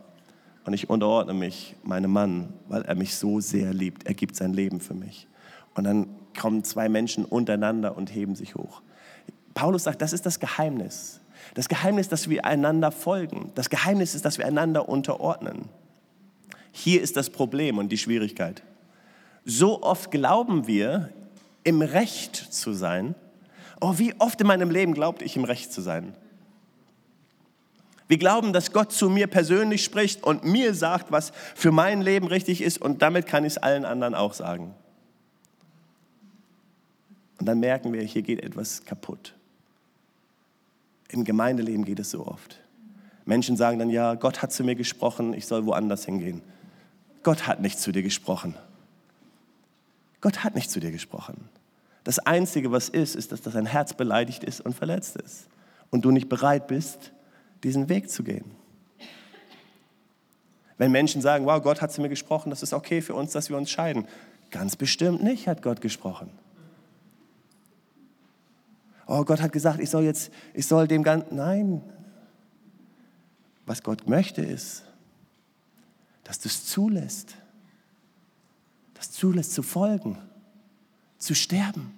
Und 0.64 0.72
ich 0.72 0.88
unterordne 0.88 1.34
mich 1.34 1.76
meinem 1.82 2.10
Mann, 2.10 2.54
weil 2.68 2.80
er 2.86 2.94
mich 2.94 3.14
so 3.14 3.40
sehr 3.40 3.74
liebt. 3.74 4.06
Er 4.06 4.14
gibt 4.14 4.34
sein 4.34 4.54
Leben 4.54 4.80
für 4.80 4.94
mich. 4.94 5.28
Und 5.74 5.84
dann 5.84 6.08
kommen 6.40 6.64
zwei 6.64 6.88
Menschen 6.88 7.26
untereinander 7.26 7.98
und 7.98 8.14
heben 8.14 8.34
sich 8.34 8.54
hoch. 8.54 8.80
Paulus 9.52 9.82
sagt, 9.84 10.00
das 10.00 10.14
ist 10.14 10.24
das 10.24 10.40
Geheimnis. 10.40 11.20
Das 11.52 11.68
Geheimnis, 11.68 12.08
dass 12.08 12.30
wir 12.30 12.46
einander 12.46 12.92
folgen. 12.92 13.52
Das 13.54 13.68
Geheimnis 13.68 14.14
ist, 14.14 14.24
dass 14.24 14.38
wir 14.38 14.46
einander 14.46 14.88
unterordnen. 14.88 15.68
Hier 16.78 17.02
ist 17.02 17.16
das 17.16 17.28
Problem 17.28 17.76
und 17.78 17.88
die 17.90 17.98
Schwierigkeit. 17.98 18.62
So 19.44 19.82
oft 19.82 20.12
glauben 20.12 20.68
wir, 20.68 21.12
im 21.64 21.82
Recht 21.82 22.36
zu 22.36 22.72
sein. 22.72 23.16
Oh, 23.80 23.94
wie 23.96 24.14
oft 24.20 24.40
in 24.40 24.46
meinem 24.46 24.70
Leben 24.70 24.94
glaubte 24.94 25.24
ich, 25.24 25.34
im 25.34 25.42
Recht 25.42 25.72
zu 25.72 25.80
sein. 25.80 26.14
Wir 28.06 28.16
glauben, 28.16 28.52
dass 28.52 28.72
Gott 28.72 28.92
zu 28.92 29.10
mir 29.10 29.26
persönlich 29.26 29.82
spricht 29.82 30.22
und 30.22 30.44
mir 30.44 30.72
sagt, 30.72 31.10
was 31.10 31.32
für 31.56 31.72
mein 31.72 32.00
Leben 32.00 32.28
richtig 32.28 32.62
ist 32.62 32.80
und 32.80 33.02
damit 33.02 33.26
kann 33.26 33.44
ich 33.44 33.54
es 33.54 33.58
allen 33.58 33.84
anderen 33.84 34.14
auch 34.14 34.32
sagen. 34.32 34.72
Und 37.40 37.46
dann 37.46 37.58
merken 37.58 37.92
wir, 37.92 38.02
hier 38.02 38.22
geht 38.22 38.40
etwas 38.40 38.84
kaputt. 38.84 39.34
Im 41.08 41.24
Gemeindeleben 41.24 41.84
geht 41.84 41.98
es 41.98 42.12
so 42.12 42.24
oft. 42.24 42.60
Menschen 43.24 43.56
sagen 43.56 43.80
dann, 43.80 43.90
ja, 43.90 44.14
Gott 44.14 44.42
hat 44.42 44.52
zu 44.52 44.62
mir 44.62 44.76
gesprochen, 44.76 45.34
ich 45.34 45.46
soll 45.46 45.66
woanders 45.66 46.04
hingehen. 46.04 46.40
Gott 47.22 47.46
hat 47.46 47.60
nicht 47.60 47.78
zu 47.78 47.92
dir 47.92 48.02
gesprochen. 48.02 48.54
Gott 50.20 50.44
hat 50.44 50.54
nicht 50.54 50.70
zu 50.70 50.80
dir 50.80 50.90
gesprochen. 50.90 51.48
Das 52.04 52.18
Einzige, 52.18 52.72
was 52.72 52.88
ist, 52.88 53.14
ist, 53.16 53.32
dass 53.32 53.42
dein 53.42 53.66
Herz 53.66 53.94
beleidigt 53.94 54.44
ist 54.44 54.60
und 54.60 54.74
verletzt 54.74 55.16
ist 55.16 55.48
und 55.90 56.04
du 56.04 56.10
nicht 56.10 56.28
bereit 56.28 56.66
bist, 56.66 57.12
diesen 57.62 57.88
Weg 57.88 58.10
zu 58.10 58.22
gehen. 58.22 58.50
Wenn 60.76 60.92
Menschen 60.92 61.20
sagen, 61.20 61.44
wow, 61.44 61.62
Gott 61.62 61.82
hat 61.82 61.92
zu 61.92 62.00
mir 62.00 62.08
gesprochen, 62.08 62.50
das 62.50 62.62
ist 62.62 62.72
okay 62.72 63.02
für 63.02 63.14
uns, 63.14 63.32
dass 63.32 63.50
wir 63.50 63.56
uns 63.56 63.70
scheiden. 63.70 64.06
Ganz 64.50 64.76
bestimmt 64.76 65.22
nicht 65.22 65.48
hat 65.48 65.60
Gott 65.62 65.80
gesprochen 65.80 66.30
oh 69.08 69.24
Gott 69.24 69.40
hat 69.40 69.52
gesagt, 69.52 69.80
ich 69.80 69.90
soll 69.90 70.04
jetzt, 70.04 70.30
ich 70.54 70.66
soll 70.66 70.86
dem 70.86 71.02
Ganzen, 71.02 71.34
nein. 71.34 71.82
Was 73.66 73.82
Gott 73.82 74.08
möchte 74.08 74.42
ist, 74.42 74.84
dass 76.28 76.38
du 76.38 76.48
es 76.48 76.66
zulässt, 76.66 77.36
das 78.92 79.10
zulässt 79.10 79.54
zu 79.54 79.62
folgen, 79.62 80.18
zu 81.16 81.34
sterben. 81.34 81.94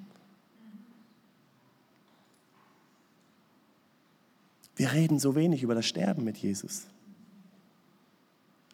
Wir 4.76 4.92
reden 4.92 5.18
so 5.18 5.34
wenig 5.34 5.64
über 5.64 5.74
das 5.74 5.84
Sterben 5.84 6.22
mit 6.22 6.36
Jesus. 6.38 6.86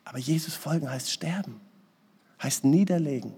Aber 0.05 0.19
Jesus 0.19 0.55
folgen 0.55 0.91
heißt 0.91 1.11
sterben, 1.11 1.59
heißt 2.43 2.65
niederlegen. 2.65 3.33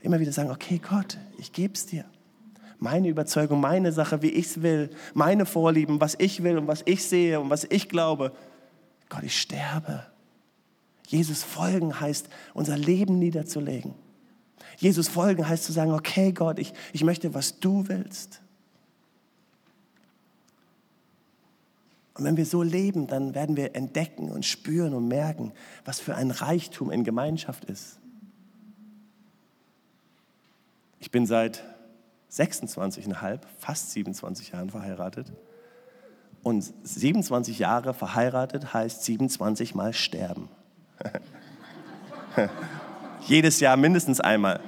Immer 0.00 0.20
wieder 0.20 0.32
sagen, 0.32 0.50
okay 0.50 0.78
Gott, 0.78 1.18
ich 1.36 1.52
gebe 1.52 1.74
es 1.74 1.84
dir 1.84 2.06
meine 2.78 3.08
Überzeugung, 3.08 3.60
meine 3.60 3.92
Sache, 3.92 4.22
wie 4.22 4.30
ich 4.30 4.46
es 4.46 4.62
will, 4.62 4.88
meine 5.12 5.44
Vorlieben, 5.44 6.00
was 6.00 6.14
ich 6.18 6.42
will 6.42 6.56
und 6.56 6.66
was 6.66 6.82
ich 6.86 7.04
sehe 7.04 7.40
und 7.40 7.50
was 7.50 7.64
ich 7.64 7.90
glaube. 7.90 8.32
Gott, 9.10 9.24
ich 9.24 9.38
sterbe. 9.38 10.06
Jesus 11.08 11.42
folgen 11.42 12.00
heißt, 12.00 12.28
unser 12.52 12.76
Leben 12.76 13.18
niederzulegen. 13.18 13.94
Jesus 14.76 15.08
folgen 15.08 15.48
heißt 15.48 15.64
zu 15.64 15.72
sagen, 15.72 15.92
okay 15.92 16.32
Gott, 16.32 16.58
ich, 16.58 16.74
ich 16.92 17.02
möchte, 17.02 17.32
was 17.32 17.58
du 17.60 17.88
willst. 17.88 18.42
Und 22.12 22.24
wenn 22.24 22.36
wir 22.36 22.44
so 22.44 22.62
leben, 22.62 23.06
dann 23.06 23.34
werden 23.34 23.56
wir 23.56 23.74
entdecken 23.74 24.30
und 24.30 24.44
spüren 24.44 24.92
und 24.92 25.08
merken, 25.08 25.52
was 25.86 25.98
für 25.98 26.14
ein 26.14 26.30
Reichtum 26.30 26.90
in 26.90 27.04
Gemeinschaft 27.04 27.64
ist. 27.64 27.98
Ich 31.00 31.10
bin 31.10 31.24
seit 31.24 31.64
26,5, 32.30 33.40
fast 33.56 33.92
27 33.92 34.50
Jahren 34.50 34.68
verheiratet. 34.68 35.32
Und 36.42 36.70
27 36.82 37.58
Jahre 37.58 37.94
verheiratet 37.94 38.74
heißt 38.74 39.04
27 39.04 39.74
Mal 39.74 39.94
sterben. 39.94 40.50
Jedes 43.26 43.60
Jahr 43.60 43.76
mindestens 43.76 44.20
einmal. 44.20 44.60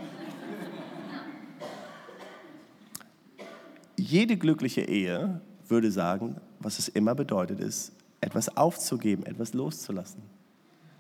Jede 3.97 4.37
glückliche 4.37 4.83
Ehe 4.83 5.41
würde 5.69 5.91
sagen, 5.91 6.37
was 6.59 6.79
es 6.79 6.89
immer 6.89 7.15
bedeutet 7.15 7.61
ist, 7.61 7.93
etwas 8.21 8.57
aufzugeben, 8.57 9.25
etwas 9.25 9.55
loszulassen. 9.55 10.23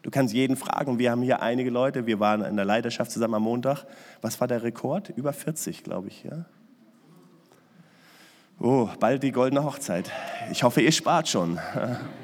Du 0.03 0.11
kannst 0.11 0.33
jeden 0.33 0.57
fragen. 0.57 0.99
Wir 0.99 1.11
haben 1.11 1.23
hier 1.23 1.43
einige 1.43 1.71
Leute, 1.71 2.07
wir 2.07 2.21
waren 2.21 2.43
in 2.43 2.57
der 2.57 2.65
Leiterschaft 2.65 3.11
zusammen 3.11 3.35
am 3.35 3.43
Montag. 3.43 3.85
Was 4.23 4.41
war 4.41 4.49
der 4.49 4.63
Rekord? 4.63 5.11
Über 5.11 5.33
40, 5.33 5.85
glaube 5.85 6.09
ich. 6.09 6.25
Ja? 6.25 6.47
Oh, 8.59 8.89
bald 8.99 9.23
die 9.23 9.33
goldene 9.33 9.65
Hochzeit. 9.65 10.11
Ich 10.51 10.63
hoffe, 10.63 10.81
ihr 10.81 10.93
spart 10.93 11.29
schon. 11.29 11.59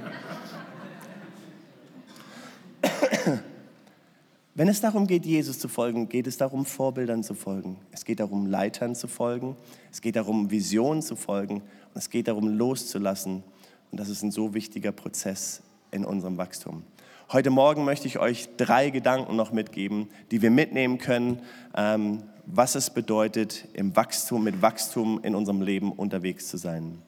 Wenn 4.57 4.69
es 4.69 4.81
darum 4.81 5.07
geht, 5.07 5.27
Jesus 5.27 5.59
zu 5.59 5.69
folgen, 5.69 6.09
geht 6.09 6.27
es 6.27 6.39
darum, 6.39 6.65
Vorbildern 6.65 7.23
zu 7.23 7.35
folgen. 7.35 7.77
Es 7.93 8.07
geht 8.07 8.21
darum, 8.21 8.47
Leitern 8.47 8.95
zu 8.95 9.07
folgen. 9.07 9.55
Es 9.93 10.01
geht 10.01 10.17
darum, 10.17 10.51
Visionen 10.51 11.03
zu 11.03 11.15
folgen. 11.15 11.57
Und 11.57 11.97
es 11.97 12.09
geht 12.09 12.27
darum, 12.27 12.49
loszulassen. 12.49 13.43
Und 13.91 14.01
das 14.01 14.09
ist 14.09 14.23
ein 14.23 14.31
so 14.31 14.55
wichtiger 14.55 14.93
Prozess 14.93 15.61
in 15.91 16.07
unserem 16.07 16.39
Wachstum. 16.39 16.85
Heute 17.31 17.51
Morgen 17.51 17.85
möchte 17.85 18.07
ich 18.07 18.19
euch 18.19 18.49
drei 18.57 18.89
Gedanken 18.89 19.37
noch 19.37 19.53
mitgeben, 19.53 20.09
die 20.31 20.41
wir 20.41 20.51
mitnehmen 20.51 20.97
können, 20.97 21.43
ähm, 21.77 22.23
was 22.47 22.77
es 22.77 22.89
bedeutet, 22.89 23.69
im 23.75 23.95
Wachstum, 23.95 24.43
mit 24.43 24.63
Wachstum 24.63 25.21
in 25.23 25.35
unserem 25.35 25.61
Leben 25.61 25.93
unterwegs 25.93 26.49
zu 26.49 26.57
sein. 26.57 27.03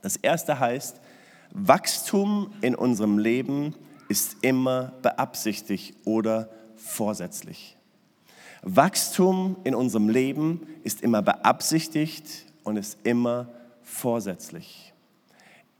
Das 0.00 0.16
erste 0.16 0.58
heißt, 0.58 1.00
Wachstum 1.52 2.50
in 2.60 2.74
unserem 2.74 3.18
Leben 3.18 3.76
ist 4.08 4.38
immer 4.42 4.94
beabsichtigt 5.00 5.94
oder 6.04 6.48
vorsätzlich. 6.82 7.76
Wachstum 8.62 9.56
in 9.64 9.74
unserem 9.74 10.08
Leben 10.08 10.66
ist 10.84 11.02
immer 11.02 11.22
beabsichtigt 11.22 12.46
und 12.62 12.76
ist 12.76 12.98
immer 13.02 13.48
vorsätzlich. 13.82 14.92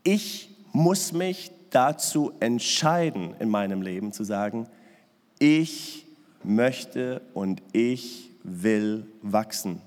Ich 0.03 0.49
muss 0.73 1.13
mich 1.13 1.51
dazu 1.69 2.33
entscheiden 2.39 3.35
in 3.39 3.49
meinem 3.49 3.81
Leben 3.81 4.11
zu 4.11 4.23
sagen, 4.23 4.67
ich 5.39 6.05
möchte 6.43 7.21
und 7.33 7.61
ich 7.71 8.29
will 8.43 9.07
wachsen. 9.21 9.81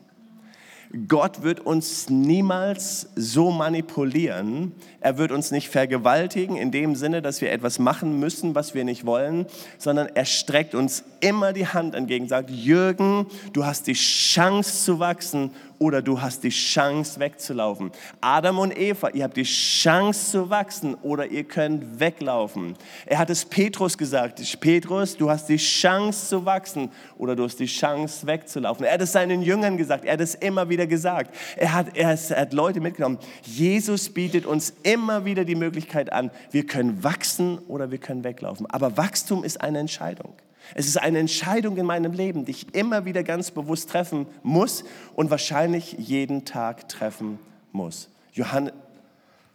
Gott 1.09 1.43
wird 1.43 1.61
uns 1.61 2.09
niemals 2.09 3.09
so 3.17 3.51
manipulieren. 3.51 4.73
Er 5.01 5.19
wird 5.19 5.33
uns 5.33 5.51
nicht 5.51 5.69
vergewaltigen 5.69 6.57
in 6.57 6.71
dem 6.71 6.95
Sinne, 6.95 7.23
dass 7.23 7.41
wir 7.41 7.51
etwas 7.51 7.79
machen 7.79 8.21
müssen, 8.21 8.55
was 8.55 8.75
wir 8.75 8.85
nicht 8.85 9.05
wollen, 9.05 9.47
sondern 9.79 10.09
er 10.15 10.25
streckt 10.25 10.75
uns 10.75 11.05
immer 11.21 11.53
die 11.53 11.67
Hand 11.67 11.95
entgegen, 11.95 12.29
sagt, 12.29 12.51
Jürgen, 12.51 13.27
du 13.53 13.65
hast 13.65 13.87
die 13.87 13.95
Chance 13.95 14.85
zu 14.85 14.99
wachsen 14.99 15.51
oder 15.79 16.03
du 16.03 16.21
hast 16.21 16.43
die 16.43 16.51
Chance 16.51 17.21
wegzulaufen. 17.21 17.91
Adam 18.21 18.59
und 18.59 18.77
Eva, 18.77 19.11
ihr 19.11 19.25
habt 19.25 19.37
die 19.37 19.43
Chance 19.43 20.31
zu 20.31 20.51
wachsen 20.51 20.95
oder 21.03 21.27
ihr 21.27 21.45
könnt 21.45 22.01
weglaufen. 22.01 22.75
Er 23.05 23.19
hat 23.19 23.31
es 23.31 23.45
Petrus 23.45 23.99
gesagt, 23.99 24.43
Petrus, 24.61 25.17
du 25.17 25.31
hast 25.31 25.49
die 25.49 25.57
Chance 25.57 26.29
zu 26.29 26.45
wachsen 26.45 26.91
oder 27.19 27.37
du 27.37 27.45
hast 27.45 27.61
die 27.61 27.67
Chance 27.67 28.27
wegzulaufen. 28.27 28.87
Er 28.87 28.95
hat 28.95 29.01
es 29.01 29.13
seinen 29.13 29.43
Jüngern 29.43 29.77
gesagt, 29.77 30.05
er 30.05 30.15
hat 30.15 30.21
es 30.21 30.35
immer 30.35 30.69
wieder 30.69 30.87
gesagt. 30.87 31.35
Er 31.57 31.73
hat, 31.73 31.97
er 31.97 32.17
hat 32.17 32.53
Leute 32.53 32.81
mitgenommen. 32.81 33.19
Jesus 33.43 34.09
bietet 34.09 34.47
uns 34.47 34.73
immer 34.83 35.25
wieder 35.25 35.45
die 35.45 35.55
Möglichkeit 35.55 36.13
an, 36.13 36.31
wir 36.51 36.67
können 36.67 37.03
wachsen 37.05 37.59
oder 37.69 37.91
wir 37.91 37.99
können 37.99 38.25
weglaufen. 38.25 38.67
Aber 38.67 38.97
Wachstum 38.97 39.45
ist 39.45 39.61
eine 39.61 39.79
Entscheidung. 39.79 40.33
Es 40.75 40.87
ist 40.87 40.97
eine 40.97 41.19
Entscheidung 41.19 41.77
in 41.77 41.87
meinem 41.87 42.13
Leben, 42.13 42.45
die 42.45 42.53
ich 42.53 42.75
immer 42.75 43.05
wieder 43.05 43.23
ganz 43.23 43.51
bewusst 43.51 43.91
treffen 43.91 44.27
muss 44.43 44.85
und 45.15 45.31
wahrscheinlich 45.31 45.93
jeden 45.99 46.45
Tag 46.45 46.89
treffen 46.89 47.39
muss. 47.73 48.09
Johannes, 48.33 48.73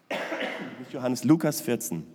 Johannes 0.91 1.23
Lukas 1.23 1.61
14. 1.61 2.05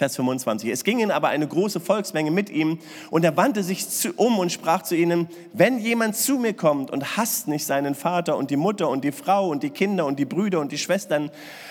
Vers 0.00 0.16
25. 0.16 0.70
Es 0.70 0.82
ging 0.82 0.98
ihnen 0.98 1.10
aber 1.10 1.28
eine 1.28 1.46
große 1.46 1.78
Volksmenge 1.78 2.30
mit 2.30 2.48
ihm 2.48 2.78
und 3.10 3.22
er 3.22 3.36
wandte 3.36 3.62
sich 3.62 3.86
zu, 3.86 4.14
um 4.14 4.38
und 4.38 4.50
sprach 4.50 4.80
zu 4.80 4.96
ihnen, 4.96 5.28
wenn 5.52 5.78
jemand 5.78 6.16
zu 6.16 6.38
mir 6.38 6.54
kommt 6.54 6.90
und 6.90 7.18
hasst 7.18 7.48
nicht 7.48 7.66
seinen 7.66 7.94
Vater 7.94 8.38
und 8.38 8.50
die 8.50 8.56
Mutter 8.56 8.88
und 8.88 9.04
die 9.04 9.12
Frau 9.12 9.50
und 9.50 9.62
die 9.62 9.68
Kinder 9.68 10.06
und 10.06 10.18
die 10.18 10.24
Brüder 10.24 10.60
und 10.60 10.72
die 10.72 10.78
Schwestern, 10.78 11.30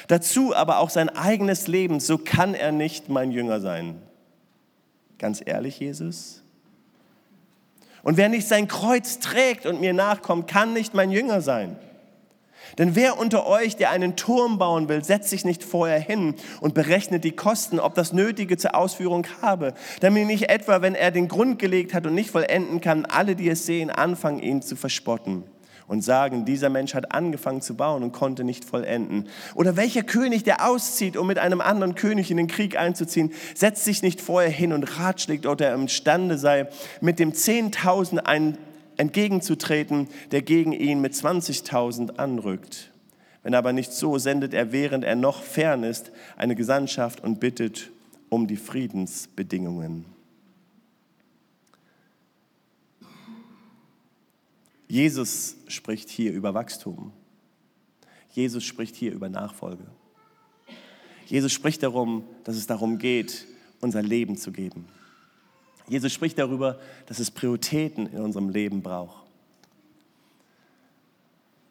dazu 0.10 0.56
aber 0.56 0.78
auch 0.78 0.92
sein 0.92 1.10
eigenes 1.10 1.68
Leben, 1.68 2.00
so 2.00 2.20
kann 2.20 2.54
er 2.54 2.72
nicht 2.72 3.10
mein 3.10 3.32
Jünger 3.32 3.62
sein. 3.62 4.00
Ganz 5.18 5.42
ehrlich, 5.44 5.80
Jesus, 5.80 6.39
und 8.04 8.18
wer 8.18 8.30
nicht 8.30 8.48
sein 8.48 8.68
Kreuz 8.68 9.20
trägt 9.20 9.66
und 9.66 9.82
mir 9.82 9.94
nachkommt, 9.94 10.48
kann 10.48 10.74
nicht 10.74 10.94
mein 10.94 11.12
Jünger 11.12 11.42
sein. 11.42 11.78
Denn 12.78 12.96
wer 12.96 13.18
unter 13.18 13.48
euch, 13.48 13.76
der 13.76 13.90
einen 13.90 14.16
Turm 14.16 14.58
bauen 14.58 14.90
will, 14.90 15.04
setzt 15.04 15.30
sich 15.30 15.44
nicht 15.44 15.64
vorher 15.64 16.00
hin 16.00 16.36
und 16.62 16.74
berechnet 16.74 17.24
die 17.24 17.32
Kosten, 17.32 17.80
ob 17.80 17.96
das 17.96 18.14
Nötige 18.14 18.58
zur 18.58 18.76
Ausführung 18.76 19.26
habe, 19.42 19.74
damit 20.02 20.28
nicht 20.28 20.50
etwa, 20.50 20.82
wenn 20.82 20.96
er 20.96 21.12
den 21.12 21.28
Grund 21.28 21.60
gelegt 21.60 21.94
hat 21.94 22.06
und 22.06 22.14
nicht 22.14 22.30
vollenden 22.30 22.80
kann, 22.80 23.06
alle, 23.06 23.36
die 23.36 23.50
es 23.50 23.66
sehen, 23.66 23.90
anfangen, 23.90 24.40
ihn 24.40 24.62
zu 24.62 24.76
verspotten 24.76 25.44
und 25.90 26.04
sagen, 26.04 26.46
dieser 26.46 26.70
Mensch 26.70 26.94
hat 26.94 27.12
angefangen 27.14 27.62
zu 27.62 27.76
bauen 27.76 28.04
und 28.04 28.14
konnte 28.14 28.46
nicht 28.46 28.64
vollenden. 28.64 29.28
Oder 29.56 29.76
welcher 29.76 30.04
König, 30.04 30.44
der 30.44 30.70
auszieht, 30.70 31.18
um 31.18 31.28
mit 31.28 31.40
einem 31.40 31.60
anderen 31.60 31.96
König 31.96 32.32
in 32.32 32.38
den 32.38 32.48
Krieg 32.48 32.78
einzuziehen, 32.78 33.34
setzt 33.56 33.84
sich 33.84 34.04
nicht 34.04 34.22
vorher 34.22 34.52
hin 34.52 34.72
und 34.72 35.00
ratschlägt, 35.00 35.48
ob 35.48 35.60
er 35.60 35.74
imstande 35.74 36.38
sei, 36.38 36.68
mit 37.02 37.20
dem 37.20 37.34
Zehntausend 37.34 38.22
entgegenzutreten, 38.98 40.08
der 40.32 40.44
gegen 40.44 40.74
ihn 40.74 41.02
mit 41.02 41.14
20.000 41.14 42.18
anrückt. 42.18 42.92
Wenn 43.42 43.56
aber 43.56 43.74
nicht 43.74 43.92
so, 43.92 44.20
sendet 44.20 44.54
er, 44.54 44.72
während 44.72 45.04
er 45.04 45.16
noch 45.16 45.42
fern 45.42 45.84
ist, 45.84 46.12
eine 46.38 46.56
Gesandtschaft 46.56 47.24
und 47.24 47.40
bittet 47.40 47.90
um 48.30 48.46
die 48.46 48.58
Friedensbedingungen. 48.58 50.06
Jesus 54.90 55.56
spricht 55.68 56.10
hier 56.10 56.34
über 56.34 56.56
Wachstum. 56.56 57.14
Jesus 58.32 58.64
spricht 58.64 58.96
hier 58.96 59.14
über 59.14 59.30
Nachfolge. 59.30 59.86
Jesus 61.28 61.54
spricht 61.54 61.84
darum, 61.84 62.24
dass 62.44 62.56
es 62.56 62.66
darum 62.66 62.98
geht, 62.98 63.46
unser 63.82 64.02
Leben 64.02 64.36
zu 64.36 64.52
geben. 64.52 64.88
Jesus 65.88 66.12
spricht 66.12 66.40
darüber, 66.40 66.80
dass 67.06 67.20
es 67.20 67.30
Prioritäten 67.30 68.08
in 68.08 68.20
unserem 68.20 68.50
Leben 68.50 68.82
braucht. 68.82 69.28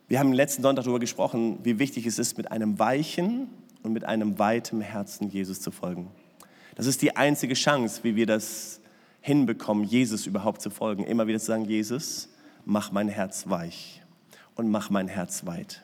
Wir 0.07 0.21
haben 0.21 0.33
letzten 0.33 0.63
Sonntag 0.63 0.85
darüber 0.85 1.01
gesprochen, 1.01 1.59
wie 1.65 1.81
wichtig 1.81 2.07
es 2.07 2.21
ist, 2.21 2.39
mit 2.39 2.53
einem 2.53 2.79
weichen 2.79 3.49
und 3.83 3.93
mit 3.93 4.05
einem 4.05 4.39
weitem 4.39 4.81
Herzen 4.81 5.29
Jesus 5.29 5.61
zu 5.61 5.73
folgen. 5.73 6.09
Das 6.77 6.87
ist 6.87 7.03
die 7.03 7.17
einzige 7.17 7.55
Chance, 7.55 8.05
wie 8.05 8.15
wir 8.15 8.27
das 8.27 8.81
hinbekommen, 9.21 9.83
Jesus 9.83 10.27
überhaupt 10.27 10.63
zu 10.63 10.71
folgen. 10.71 11.05
Immer 11.05 11.27
wieder 11.27 11.41
zu 11.41 11.47
sagen, 11.47 11.65
Jesus, 11.65 12.29
mach 12.69 12.93
mein 12.93 13.09
Herz 13.09 13.49
weich 13.49 14.03
und 14.55 14.69
mach 14.71 14.91
mein 14.91 15.09
Herz 15.09 15.47
weit. 15.47 15.83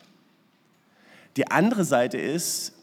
Die 1.38 1.50
andere 1.50 1.82
Seite 1.84 2.18
ist, 2.18 2.74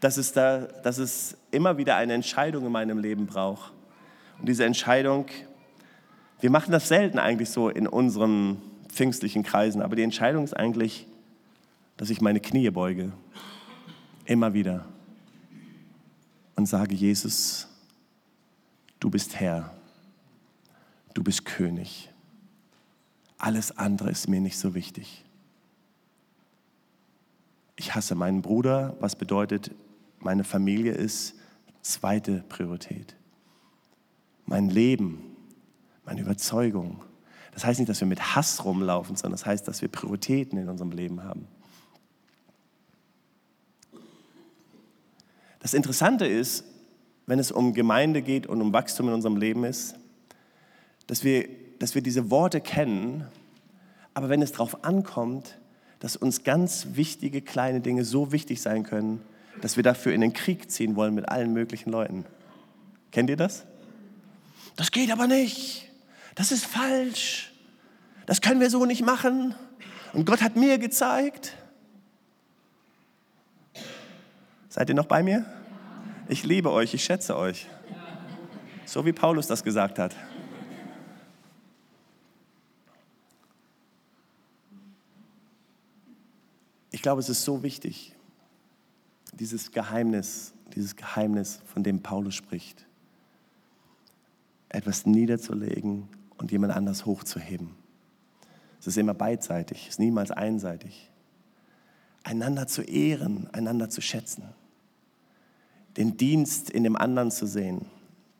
dass 0.00 0.18
es, 0.18 0.32
da, 0.32 0.58
dass 0.58 0.98
es 0.98 1.38
immer 1.50 1.78
wieder 1.78 1.96
eine 1.96 2.12
Entscheidung 2.12 2.66
in 2.66 2.72
meinem 2.72 2.98
Leben 2.98 3.26
braucht. 3.26 3.72
Und 4.38 4.50
diese 4.50 4.66
Entscheidung, 4.66 5.26
wir 6.40 6.50
machen 6.50 6.72
das 6.72 6.88
selten 6.88 7.18
eigentlich 7.18 7.48
so 7.48 7.70
in 7.70 7.86
unseren 7.86 8.60
pfingstlichen 8.88 9.42
Kreisen, 9.42 9.80
aber 9.80 9.96
die 9.96 10.02
Entscheidung 10.02 10.44
ist 10.44 10.54
eigentlich, 10.54 11.06
dass 11.96 12.10
ich 12.10 12.20
meine 12.20 12.40
Knie 12.40 12.68
beuge, 12.68 13.12
immer 14.26 14.52
wieder, 14.52 14.84
und 16.54 16.66
sage, 16.66 16.94
Jesus, 16.94 17.66
du 19.00 19.08
bist 19.08 19.40
Herr, 19.40 19.72
du 21.14 21.22
bist 21.22 21.46
König. 21.46 22.11
Alles 23.42 23.76
andere 23.76 24.08
ist 24.08 24.28
mir 24.28 24.40
nicht 24.40 24.56
so 24.56 24.72
wichtig. 24.72 25.24
Ich 27.74 27.92
hasse 27.92 28.14
meinen 28.14 28.40
Bruder, 28.40 28.96
was 29.00 29.16
bedeutet, 29.16 29.72
meine 30.20 30.44
Familie 30.44 30.92
ist 30.92 31.34
zweite 31.80 32.44
Priorität. 32.48 33.16
Mein 34.46 34.70
Leben, 34.70 35.34
meine 36.04 36.20
Überzeugung. 36.20 37.02
Das 37.50 37.64
heißt 37.64 37.80
nicht, 37.80 37.88
dass 37.88 37.98
wir 37.98 38.06
mit 38.06 38.36
Hass 38.36 38.64
rumlaufen, 38.64 39.16
sondern 39.16 39.32
das 39.32 39.44
heißt, 39.44 39.66
dass 39.66 39.82
wir 39.82 39.88
Prioritäten 39.88 40.56
in 40.56 40.68
unserem 40.68 40.92
Leben 40.92 41.24
haben. 41.24 41.48
Das 45.58 45.74
Interessante 45.74 46.26
ist, 46.26 46.62
wenn 47.26 47.40
es 47.40 47.50
um 47.50 47.74
Gemeinde 47.74 48.22
geht 48.22 48.46
und 48.46 48.62
um 48.62 48.72
Wachstum 48.72 49.08
in 49.08 49.14
unserem 49.14 49.36
Leben 49.36 49.64
ist, 49.64 49.96
dass 51.08 51.24
wir 51.24 51.61
dass 51.82 51.96
wir 51.96 52.02
diese 52.02 52.30
Worte 52.30 52.60
kennen, 52.60 53.26
aber 54.14 54.28
wenn 54.28 54.40
es 54.40 54.52
darauf 54.52 54.84
ankommt, 54.84 55.58
dass 55.98 56.14
uns 56.14 56.44
ganz 56.44 56.86
wichtige 56.92 57.42
kleine 57.42 57.80
Dinge 57.80 58.04
so 58.04 58.30
wichtig 58.30 58.62
sein 58.62 58.84
können, 58.84 59.20
dass 59.60 59.74
wir 59.74 59.82
dafür 59.82 60.12
in 60.12 60.20
den 60.20 60.32
Krieg 60.32 60.70
ziehen 60.70 60.94
wollen 60.94 61.12
mit 61.12 61.28
allen 61.28 61.52
möglichen 61.52 61.90
Leuten. 61.90 62.24
Kennt 63.10 63.30
ihr 63.30 63.36
das? 63.36 63.64
Das 64.76 64.92
geht 64.92 65.10
aber 65.10 65.26
nicht. 65.26 65.90
Das 66.36 66.52
ist 66.52 66.64
falsch. 66.64 67.52
Das 68.26 68.40
können 68.40 68.60
wir 68.60 68.70
so 68.70 68.86
nicht 68.86 69.04
machen. 69.04 69.56
Und 70.12 70.24
Gott 70.24 70.40
hat 70.40 70.54
mir 70.54 70.78
gezeigt. 70.78 71.56
Seid 74.68 74.88
ihr 74.88 74.94
noch 74.94 75.06
bei 75.06 75.24
mir? 75.24 75.44
Ich 76.28 76.44
liebe 76.44 76.70
euch, 76.70 76.94
ich 76.94 77.02
schätze 77.02 77.36
euch. 77.36 77.66
So 78.84 79.04
wie 79.04 79.12
Paulus 79.12 79.48
das 79.48 79.64
gesagt 79.64 79.98
hat. 79.98 80.14
Ich 86.92 87.00
glaube, 87.00 87.20
es 87.20 87.28
ist 87.30 87.42
so 87.42 87.62
wichtig, 87.62 88.14
dieses 89.32 89.72
Geheimnis, 89.72 90.52
dieses 90.74 90.94
Geheimnis, 90.94 91.60
von 91.64 91.82
dem 91.82 92.02
Paulus 92.02 92.34
spricht, 92.34 92.86
etwas 94.68 95.06
niederzulegen 95.06 96.08
und 96.36 96.52
jemand 96.52 96.74
anders 96.74 97.06
hochzuheben. 97.06 97.70
Es 98.78 98.86
ist 98.86 98.98
immer 98.98 99.14
beidseitig, 99.14 99.84
es 99.84 99.88
ist 99.94 100.00
niemals 100.00 100.30
einseitig. 100.30 101.10
Einander 102.24 102.66
zu 102.66 102.82
ehren, 102.82 103.48
einander 103.52 103.88
zu 103.88 104.00
schätzen, 104.00 104.44
den 105.96 106.16
Dienst 106.18 106.68
in 106.68 106.84
dem 106.84 106.96
anderen 106.96 107.30
zu 107.30 107.46
sehen, 107.46 107.86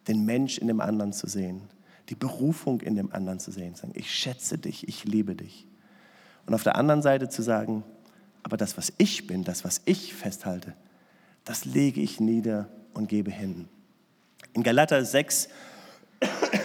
den 0.09 0.25
Mensch 0.25 0.59
in 0.59 0.69
dem 0.69 0.81
anderen 0.81 1.13
zu 1.13 1.27
sehen, 1.27 1.63
die 2.11 2.15
Berufung 2.15 2.83
in 2.83 2.97
dem 2.97 3.13
anderen 3.13 3.39
zu 3.39 3.51
sehen, 3.51 3.75
sagen, 3.75 3.93
ich 3.95 4.15
schätze 4.15 4.59
dich, 4.59 4.87
ich 4.89 5.05
liebe 5.05 5.35
dich. 5.35 5.67
Und 6.45 6.55
auf 6.55 6.65
der 6.65 6.77
anderen 6.77 7.03
Seite 7.03 7.29
zu 7.29 7.43
sagen, 7.43 7.85
aber 8.43 8.57
das, 8.57 8.77
was 8.77 8.93
ich 8.99 9.27
bin, 9.27 9.45
das, 9.45 9.65
was 9.65 9.83
ich 9.85 10.15
festhalte, 10.15 10.75
das 11.45 11.65
lege 11.65 12.01
ich 12.01 12.21
nieder 12.21 12.69
und 12.95 13.09
gebe 13.09 13.31
hin. 13.31 13.69
In 14.55 14.63
Galater 14.63 15.05
6, 15.05 15.49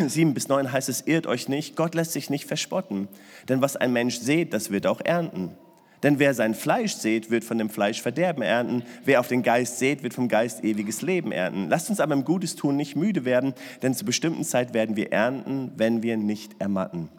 7 0.08 0.34
bis 0.36 0.48
9 0.48 0.72
heißt 0.72 0.90
es, 0.90 1.02
irrt 1.02 1.28
euch 1.28 1.48
nicht, 1.50 1.76
Gott 1.76 1.96
lässt 1.96 2.12
sich 2.12 2.30
nicht 2.30 2.46
verspotten. 2.46 3.08
Denn 3.50 3.62
was 3.62 3.76
ein 3.76 3.94
Mensch 3.94 4.20
sät, 4.20 4.54
das 4.54 4.72
wird 4.72 4.88
auch 4.88 5.02
ernten. 5.02 5.56
Denn 6.04 6.20
wer 6.20 6.34
sein 6.34 6.54
Fleisch 6.54 6.94
sät, 6.94 7.32
wird 7.32 7.44
von 7.44 7.58
dem 7.58 7.70
Fleisch 7.70 8.02
Verderben 8.02 8.44
ernten. 8.44 8.84
Wer 9.04 9.20
auf 9.20 9.28
den 9.28 9.42
Geist 9.42 9.80
sät, 9.80 10.04
wird 10.04 10.14
vom 10.14 10.28
Geist 10.28 10.64
ewiges 10.64 11.02
Leben 11.02 11.32
ernten. 11.32 11.70
Lasst 11.70 11.90
uns 11.90 12.00
aber 12.00 12.14
im 12.14 12.24
Gutes 12.24 12.56
tun 12.56 12.76
nicht 12.76 12.96
müde 12.96 13.26
werden, 13.26 13.56
denn 13.82 13.96
zur 13.96 14.06
bestimmten 14.06 14.44
Zeit 14.44 14.74
werden 14.74 14.96
wir 14.96 15.12
ernten, 15.12 15.72
wenn 15.76 16.04
wir 16.04 16.18
nicht 16.18 16.62
ermatten. 16.62 17.10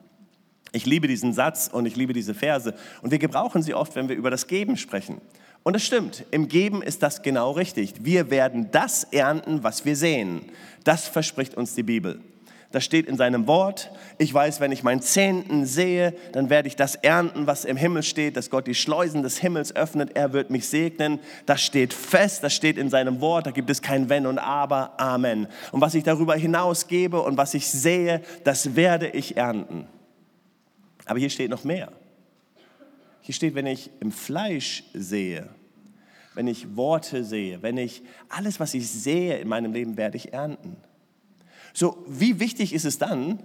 Ich 0.72 0.86
liebe 0.86 1.08
diesen 1.08 1.32
Satz 1.32 1.68
und 1.72 1.86
ich 1.86 1.96
liebe 1.96 2.12
diese 2.12 2.34
Verse 2.34 2.74
und 3.02 3.10
wir 3.10 3.18
gebrauchen 3.18 3.62
sie 3.62 3.74
oft, 3.74 3.94
wenn 3.96 4.08
wir 4.08 4.16
über 4.16 4.30
das 4.30 4.46
Geben 4.46 4.76
sprechen. 4.76 5.20
Und 5.62 5.74
es 5.74 5.84
stimmt, 5.84 6.24
im 6.30 6.48
Geben 6.48 6.82
ist 6.82 7.02
das 7.02 7.22
genau 7.22 7.52
richtig. 7.52 7.94
Wir 8.02 8.30
werden 8.30 8.70
das 8.70 9.04
ernten, 9.04 9.62
was 9.62 9.84
wir 9.84 9.96
sehen. 9.96 10.42
Das 10.84 11.06
verspricht 11.06 11.56
uns 11.56 11.74
die 11.74 11.82
Bibel. 11.82 12.20
Das 12.70 12.84
steht 12.84 13.06
in 13.06 13.16
seinem 13.16 13.46
Wort. 13.46 13.90
Ich 14.18 14.32
weiß, 14.32 14.60
wenn 14.60 14.72
ich 14.72 14.82
meinen 14.82 15.00
Zehnten 15.00 15.64
sehe, 15.64 16.14
dann 16.32 16.50
werde 16.50 16.68
ich 16.68 16.76
das 16.76 16.96
ernten, 16.96 17.46
was 17.46 17.64
im 17.64 17.78
Himmel 17.78 18.02
steht, 18.02 18.36
dass 18.36 18.50
Gott 18.50 18.66
die 18.66 18.74
Schleusen 18.74 19.22
des 19.22 19.38
Himmels 19.38 19.74
öffnet. 19.74 20.16
Er 20.16 20.34
wird 20.34 20.50
mich 20.50 20.68
segnen. 20.68 21.18
Das 21.46 21.62
steht 21.62 21.94
fest, 21.94 22.44
das 22.44 22.52
steht 22.54 22.76
in 22.76 22.90
seinem 22.90 23.22
Wort. 23.22 23.46
Da 23.46 23.52
gibt 23.52 23.70
es 23.70 23.80
kein 23.80 24.10
Wenn 24.10 24.26
und 24.26 24.38
Aber. 24.38 25.00
Amen. 25.00 25.48
Und 25.72 25.80
was 25.80 25.94
ich 25.94 26.04
darüber 26.04 26.34
hinaus 26.34 26.88
gebe 26.88 27.22
und 27.22 27.38
was 27.38 27.54
ich 27.54 27.66
sehe, 27.66 28.20
das 28.44 28.76
werde 28.76 29.08
ich 29.08 29.38
ernten. 29.38 29.86
Aber 31.08 31.18
hier 31.18 31.30
steht 31.30 31.50
noch 31.50 31.64
mehr. 31.64 31.90
Hier 33.22 33.34
steht, 33.34 33.54
wenn 33.54 33.66
ich 33.66 33.90
im 34.00 34.12
Fleisch 34.12 34.84
sehe, 34.92 35.48
wenn 36.34 36.46
ich 36.46 36.76
Worte 36.76 37.24
sehe, 37.24 37.62
wenn 37.62 37.78
ich 37.78 38.02
alles, 38.28 38.60
was 38.60 38.74
ich 38.74 38.88
sehe 38.88 39.38
in 39.38 39.48
meinem 39.48 39.72
Leben, 39.72 39.96
werde 39.96 40.16
ich 40.16 40.32
ernten. 40.32 40.76
So, 41.72 42.04
wie 42.06 42.38
wichtig 42.38 42.74
ist 42.74 42.84
es 42.84 42.98
dann, 42.98 43.42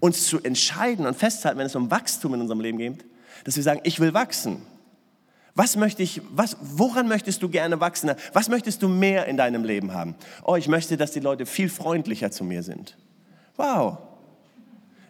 uns 0.00 0.26
zu 0.26 0.40
entscheiden 0.42 1.06
und 1.06 1.16
festzuhalten, 1.16 1.58
wenn 1.58 1.66
es 1.66 1.76
um 1.76 1.90
Wachstum 1.90 2.34
in 2.34 2.40
unserem 2.40 2.60
Leben 2.60 2.78
geht, 2.78 3.04
dass 3.44 3.56
wir 3.56 3.62
sagen, 3.62 3.80
ich 3.84 4.00
will 4.00 4.12
wachsen. 4.12 4.62
Was 5.54 5.76
möchte 5.76 6.02
ich, 6.02 6.20
was, 6.30 6.56
woran 6.60 7.06
möchtest 7.06 7.42
du 7.42 7.48
gerne 7.48 7.80
wachsen? 7.80 8.12
Was 8.32 8.48
möchtest 8.48 8.82
du 8.82 8.88
mehr 8.88 9.26
in 9.26 9.36
deinem 9.36 9.64
Leben 9.64 9.92
haben? 9.92 10.16
Oh, 10.42 10.56
ich 10.56 10.68
möchte, 10.68 10.96
dass 10.96 11.12
die 11.12 11.20
Leute 11.20 11.46
viel 11.46 11.68
freundlicher 11.68 12.30
zu 12.30 12.44
mir 12.44 12.62
sind. 12.62 12.96
Wow. 13.56 13.98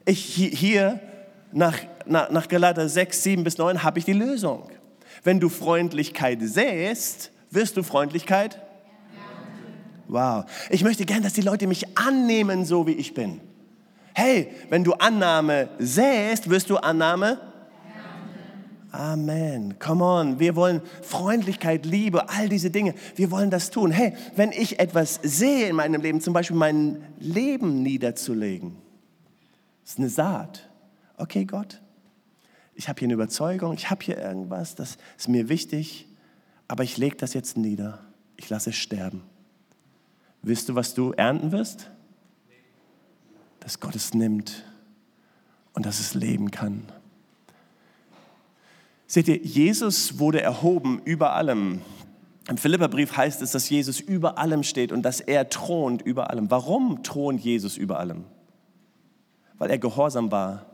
Ich, 0.05 0.35
hier 0.35 1.01
nach, 1.53 1.79
nach, 2.07 2.31
nach 2.31 2.49
Galater 2.49 2.89
6, 2.89 3.23
7 3.23 3.45
bis 3.45 3.59
9 3.59 3.83
habe 3.83 3.99
ich 3.99 4.05
die 4.05 4.13
Lösung. 4.13 4.71
Wenn 5.23 5.41
du 5.41 5.49
Freundlichkeit 5.49 6.39
säst, 6.43 7.31
wirst 7.51 7.77
du 7.77 7.83
Freundlichkeit 7.83 8.61
Wow. 10.11 10.45
Ich 10.71 10.83
möchte 10.83 11.07
gern, 11.07 11.23
dass 11.23 11.35
die 11.35 11.41
Leute 11.41 11.69
mich 11.69 11.97
annehmen, 11.97 12.65
so 12.65 12.87
wie 12.87 12.95
ich 12.95 13.15
bin. 13.15 13.41
Hey, 14.13 14.49
wenn 14.69 14.83
du 14.83 14.93
Annahme 14.95 15.69
säst, 15.79 16.51
wirst 16.51 16.69
du 16.69 16.77
Annahme? 16.79 17.41
Amen. 18.91 19.79
Come 19.79 20.05
on. 20.05 20.41
Wir 20.41 20.57
wollen 20.57 20.83
Freundlichkeit, 21.03 21.87
Liebe, 21.87 22.29
all 22.29 22.49
diese 22.49 22.73
Dinge. 22.73 22.95
Wir 23.15 23.31
wollen 23.31 23.51
das 23.51 23.71
tun. 23.71 23.93
Hey, 23.93 24.15
wenn 24.35 24.51
ich 24.51 24.81
etwas 24.81 25.21
sehe 25.23 25.69
in 25.69 25.77
meinem 25.77 26.01
Leben, 26.01 26.21
zum 26.21 26.35
Beispiel 26.35 26.57
mein 26.57 27.05
Leben 27.21 27.85
niederzulegen, 27.85 28.77
ist 29.85 29.99
eine 29.99 30.09
Saat. 30.09 30.70
Okay, 31.21 31.45
Gott, 31.45 31.83
ich 32.75 32.89
habe 32.89 32.99
hier 32.99 33.07
eine 33.07 33.15
Überzeugung, 33.15 33.75
ich 33.75 33.91
habe 33.91 34.03
hier 34.03 34.17
irgendwas, 34.17 34.75
das 34.75 34.97
ist 35.19 35.29
mir 35.29 35.51
wichtig, 35.51 36.09
aber 36.67 36.83
ich 36.83 36.97
lege 36.97 37.17
das 37.17 37.35
jetzt 37.35 37.59
nieder. 37.59 37.99
Ich 38.37 38.49
lasse 38.49 38.71
es 38.71 38.77
sterben. 38.77 39.23
Wisst 40.41 40.71
du, 40.71 40.75
was 40.75 40.95
du 40.95 41.13
ernten 41.13 41.53
wirst? 41.53 41.91
Dass 43.61 43.81
Gott 43.81 43.95
es 43.95 44.15
nimmt 44.15 44.65
und 45.75 45.85
dass 45.85 46.01
es 46.01 46.15
leben 46.15 46.51
kann. 46.51 46.85
Seht 49.07 49.29
ihr, 49.29 49.37
Jesus 49.37 50.19
wurde 50.19 50.41
erhoben 50.41 51.03
über 51.05 51.35
allem. 51.35 51.83
Im 52.49 52.57
Philipperbrief 52.57 53.15
heißt 53.15 53.43
es, 53.43 53.51
dass 53.51 53.69
Jesus 53.69 54.01
über 54.01 54.39
allem 54.39 54.63
steht 54.63 54.91
und 54.91 55.03
dass 55.03 55.21
er 55.21 55.51
thront 55.51 56.01
über 56.01 56.31
allem. 56.31 56.51
Warum 56.51 57.03
thront 57.03 57.43
Jesus 57.43 57.77
über 57.77 57.99
allem? 57.99 58.25
Weil 59.59 59.69
er 59.69 59.79
gehorsam 59.79 60.31
war 60.31 60.70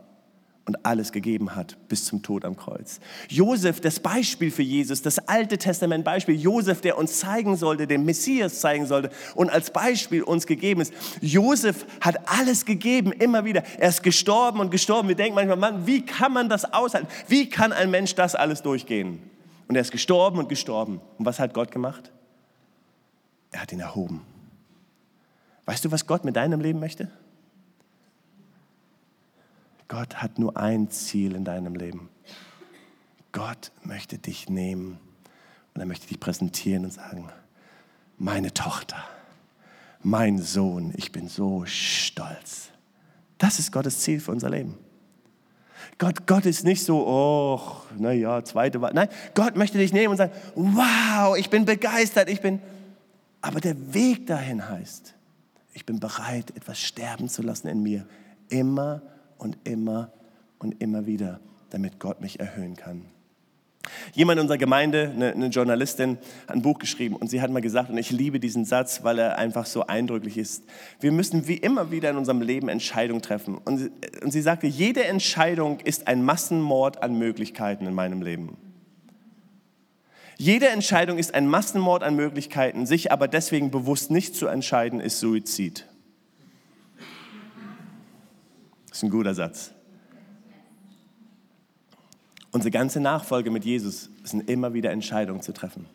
und 0.67 0.85
alles 0.85 1.13
gegeben 1.13 1.55
hat 1.55 1.77
bis 1.87 2.03
zum 2.03 2.21
Tod 2.21 2.43
am 2.43 2.57
Kreuz. 2.57 2.99
Josef, 3.29 3.79
das 3.79 4.01
Beispiel 4.01 4.51
für 4.51 4.61
Jesus, 4.63 5.01
das 5.01 5.17
Alte 5.17 5.57
Testament 5.57 6.03
Beispiel, 6.03 6.35
Josef, 6.35 6.81
der 6.81 6.97
uns 6.97 7.19
zeigen 7.19 7.55
sollte, 7.55 7.87
den 7.87 8.03
Messias 8.03 8.59
zeigen 8.59 8.85
sollte 8.85 9.09
und 9.33 9.49
als 9.49 9.71
Beispiel 9.71 10.21
uns 10.23 10.45
gegeben 10.45 10.81
ist. 10.81 10.93
Josef 11.21 11.85
hat 12.01 12.17
alles 12.29 12.65
gegeben, 12.65 13.13
immer 13.13 13.45
wieder. 13.45 13.63
Er 13.79 13.89
ist 13.89 14.03
gestorben 14.03 14.59
und 14.59 14.69
gestorben. 14.69 15.07
Wir 15.07 15.15
denken 15.15 15.35
manchmal, 15.35 15.57
Mann, 15.57 15.87
wie 15.87 16.05
kann 16.05 16.33
man 16.33 16.49
das 16.49 16.71
aushalten? 16.73 17.07
Wie 17.29 17.49
kann 17.49 17.71
ein 17.71 17.89
Mensch 17.89 18.13
das 18.15 18.35
alles 18.35 18.61
durchgehen? 18.61 19.19
Und 19.69 19.75
er 19.75 19.81
ist 19.81 19.91
gestorben 19.91 20.37
und 20.37 20.49
gestorben. 20.49 20.99
Und 21.17 21.25
was 21.25 21.39
hat 21.39 21.53
Gott 21.53 21.71
gemacht? 21.71 22.11
Er 23.51 23.61
hat 23.61 23.71
ihn 23.71 23.79
erhoben. 23.79 24.21
Weißt 25.65 25.85
du, 25.85 25.91
was 25.91 26.05
Gott 26.05 26.25
mit 26.25 26.35
deinem 26.35 26.59
Leben 26.59 26.79
möchte? 26.79 27.09
Gott 29.87 30.15
hat 30.15 30.39
nur 30.39 30.57
ein 30.57 30.89
Ziel 30.89 31.35
in 31.35 31.45
deinem 31.45 31.75
Leben. 31.75 32.09
Gott 33.31 33.71
möchte 33.83 34.17
dich 34.17 34.49
nehmen 34.49 34.99
und 35.73 35.81
er 35.81 35.87
möchte 35.87 36.07
dich 36.07 36.19
präsentieren 36.19 36.85
und 36.85 36.91
sagen, 36.91 37.29
meine 38.17 38.53
Tochter, 38.53 38.97
mein 40.01 40.39
Sohn, 40.39 40.93
ich 40.97 41.11
bin 41.11 41.27
so 41.27 41.65
stolz. 41.65 42.69
Das 43.37 43.59
ist 43.59 43.71
Gottes 43.71 43.99
Ziel 43.99 44.19
für 44.19 44.31
unser 44.31 44.49
Leben. 44.49 44.77
Gott, 45.99 46.27
Gott 46.27 46.45
ist 46.45 46.63
nicht 46.63 46.83
so, 46.83 47.07
oh, 47.07 47.61
naja, 47.97 48.43
zweite 48.43 48.81
Wahl. 48.81 48.93
Nein, 48.93 49.09
Gott 49.35 49.55
möchte 49.55 49.77
dich 49.77 49.93
nehmen 49.93 50.11
und 50.11 50.17
sagen, 50.17 50.33
wow, 50.55 51.37
ich 51.37 51.49
bin 51.49 51.65
begeistert, 51.65 52.29
ich 52.29 52.41
bin. 52.41 52.61
Aber 53.41 53.59
der 53.61 53.93
Weg 53.93 54.27
dahin 54.27 54.67
heißt, 54.67 55.13
ich 55.73 55.85
bin 55.85 55.99
bereit, 55.99 56.51
etwas 56.55 56.79
sterben 56.79 57.29
zu 57.29 57.41
lassen 57.41 57.67
in 57.67 57.83
mir. 57.83 58.07
Immer 58.49 59.01
und 59.37 59.57
immer 59.63 60.11
und 60.59 60.81
immer 60.81 61.05
wieder, 61.05 61.39
damit 61.69 61.99
Gott 61.99 62.21
mich 62.21 62.39
erhöhen 62.39 62.75
kann. 62.75 63.05
Jemand 64.13 64.37
in 64.37 64.41
unserer 64.41 64.57
Gemeinde, 64.57 65.13
eine, 65.15 65.47
Journalistin, 65.47 66.17
hat 66.47 66.55
ein 66.55 66.61
Buch 66.61 66.79
geschrieben 66.79 67.15
und 67.15 67.29
sie 67.29 67.41
hat 67.41 67.51
mal 67.51 67.61
gesagt, 67.61 67.89
und 67.89 67.97
ich 67.97 68.11
liebe 68.11 68.39
diesen 68.39 68.65
Satz, 68.65 69.03
weil 69.03 69.19
er 69.19 69.37
einfach 69.37 69.65
so 69.65 69.87
eindrücklich 69.87 70.37
ist, 70.37 70.63
wir 70.99 71.11
müssen 71.11 71.47
wie 71.47 71.57
immer 71.57 71.91
wieder 71.91 72.09
in 72.09 72.17
unserem 72.17 72.41
Leben 72.41 72.69
Entscheidungen 72.69 73.21
treffen. 73.21 73.57
Und 73.57 73.89
sie 74.25 74.41
sagte, 74.41 74.67
jede 74.67 75.05
Entscheidung 75.05 75.79
ist 75.79 76.07
ein 76.07 76.23
Massenmord 76.23 77.01
an 77.03 77.17
Möglichkeiten 77.17 77.85
in 77.85 77.93
meinem 77.93 78.21
Leben. 78.21 78.57
Jede 80.37 80.67
Entscheidung 80.67 81.17
ist 81.17 81.33
ein 81.33 81.47
Massenmord 81.47 82.03
an 82.03 82.15
Möglichkeiten, 82.15 82.85
sich 82.85 83.11
aber 83.11 83.27
deswegen 83.27 83.71
bewusst 83.71 84.11
nicht 84.11 84.35
zu 84.35 84.47
entscheiden, 84.47 84.99
ist 84.99 85.19
Suizid. 85.19 85.85
Das 88.97 89.03
ist 89.03 89.09
ein 89.09 89.11
guter 89.11 89.35
Satz. 89.35 89.73
Unsere 92.49 92.71
ganze 92.71 92.99
Nachfolge 92.99 93.51
mit 93.51 93.63
Jesus 93.63 94.09
sind 94.23 94.49
immer 94.49 94.73
wieder 94.73 94.89
Entscheidungen 94.89 95.43
zu 95.43 95.53
treffen. 95.53 95.85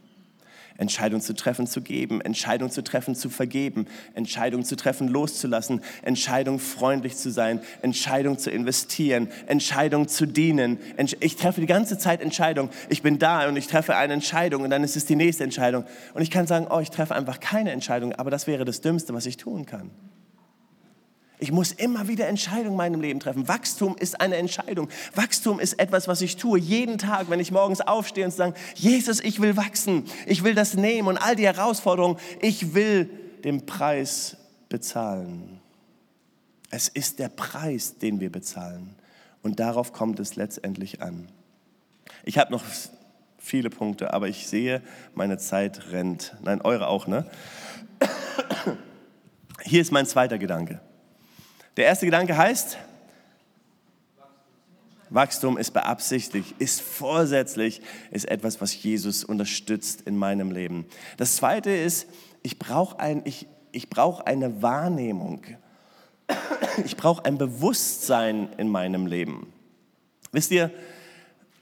Entscheidungen 0.79 1.21
zu 1.21 1.35
treffen, 1.35 1.67
zu 1.67 1.81
geben, 1.81 2.21
Entscheidungen 2.21 2.71
zu 2.71 2.85
treffen, 2.85 3.17
zu 3.17 3.29
vergeben, 3.29 3.89
Entscheidungen 4.15 4.65
zu 4.65 4.77
treffen, 4.77 5.09
loszulassen, 5.09 5.81
Entscheidungen 6.03 6.61
freundlich 6.61 7.17
zu 7.17 7.33
sein, 7.33 7.61
Entscheidungen 7.83 8.39
zu 8.39 8.53
investieren, 8.53 9.27
Entscheidungen 9.49 10.07
zu 10.07 10.25
dienen. 10.25 10.79
Ich 11.19 11.35
treffe 11.35 11.61
die 11.61 11.67
ganze 11.67 11.99
Zeit 11.99 12.21
Entscheidungen. 12.21 12.71
Ich 12.89 13.03
bin 13.03 13.19
da 13.19 13.49
und 13.49 13.57
ich 13.57 13.67
treffe 13.67 13.97
eine 13.97 14.13
Entscheidung 14.13 14.63
und 14.63 14.71
dann 14.71 14.85
ist 14.85 14.95
es 14.95 15.07
die 15.07 15.17
nächste 15.17 15.43
Entscheidung. 15.43 15.87
Und 16.15 16.23
ich 16.23 16.31
kann 16.31 16.47
sagen, 16.47 16.69
oh, 16.71 16.79
ich 16.79 16.91
treffe 16.91 17.17
einfach 17.17 17.41
keine 17.41 17.73
Entscheidung, 17.73 18.13
aber 18.13 18.31
das 18.31 18.47
wäre 18.47 18.65
das 18.65 18.81
Dümmste, 18.81 19.13
was 19.13 19.27
ich 19.27 19.39
tun 19.39 19.67
kann. 19.67 19.91
Ich 21.43 21.51
muss 21.51 21.73
immer 21.73 22.07
wieder 22.07 22.29
Entscheidungen 22.29 22.69
in 22.69 22.77
meinem 22.77 23.01
Leben 23.01 23.19
treffen. 23.19 23.49
Wachstum 23.49 23.97
ist 23.99 24.21
eine 24.21 24.37
Entscheidung. 24.37 24.89
Wachstum 25.17 25.59
ist 25.59 25.73
etwas, 25.73 26.07
was 26.07 26.21
ich 26.21 26.37
tue 26.37 26.57
jeden 26.57 26.99
Tag, 26.99 27.31
wenn 27.31 27.41
ich 27.41 27.51
morgens 27.51 27.81
aufstehe 27.81 28.25
und 28.25 28.31
sage, 28.31 28.55
Jesus, 28.77 29.19
ich 29.19 29.41
will 29.41 29.57
wachsen. 29.57 30.05
Ich 30.27 30.45
will 30.45 30.55
das 30.55 30.75
nehmen 30.75 31.09
und 31.09 31.19
all 31.19 31.35
die 31.35 31.45
Herausforderungen. 31.45 32.17
Ich 32.41 32.75
will 32.75 33.11
den 33.43 33.67
Preis 33.67 34.37
bezahlen. 34.69 35.59
Es 36.71 36.87
ist 36.87 37.19
der 37.19 37.29
Preis, 37.29 37.99
den 37.99 38.21
wir 38.21 38.31
bezahlen. 38.31 38.95
Und 39.43 39.59
darauf 39.59 39.93
kommt 39.93 40.21
es 40.21 40.37
letztendlich 40.37 41.03
an. 41.03 41.27
Ich 42.23 42.39
habe 42.39 42.53
noch 42.53 42.63
viele 43.37 43.69
Punkte, 43.69 44.15
aber 44.15 44.29
ich 44.29 44.47
sehe, 44.47 44.81
meine 45.17 45.39
Zeit 45.39 45.91
rennt. 45.91 46.37
Nein, 46.41 46.61
eure 46.61 46.87
auch, 46.87 47.09
ne? 47.09 47.29
Hier 49.65 49.81
ist 49.81 49.91
mein 49.91 50.07
zweiter 50.07 50.39
Gedanke. 50.39 50.81
Der 51.77 51.87
erste 51.87 52.05
Gedanke 52.05 52.37
heißt, 52.37 52.77
Wachstum 55.09 55.59
ist 55.59 55.73
beabsichtigt, 55.73 56.55
ist 56.59 56.81
vorsätzlich, 56.81 57.83
ist 58.11 58.27
etwas, 58.29 58.61
was 58.61 58.83
Jesus 58.83 59.25
unterstützt 59.25 60.03
in 60.03 60.17
meinem 60.17 60.51
Leben. 60.51 60.87
Das 61.17 61.37
zweite 61.37 61.71
ist, 61.71 62.09
ich 62.43 62.59
brauche 62.59 62.99
ein, 62.99 63.23
ich, 63.25 63.47
ich 63.73 63.91
brauch 63.91 64.21
eine 64.21 64.63
Wahrnehmung. 64.63 65.43
ich 66.85 66.97
brauche 66.97 67.25
ein 67.25 67.37
Bewusstsein 67.37 68.49
in 68.57 68.69
meinem 68.69 69.07
Leben. 69.07 69.53
Wisst 70.31 70.51
ihr, 70.51 70.71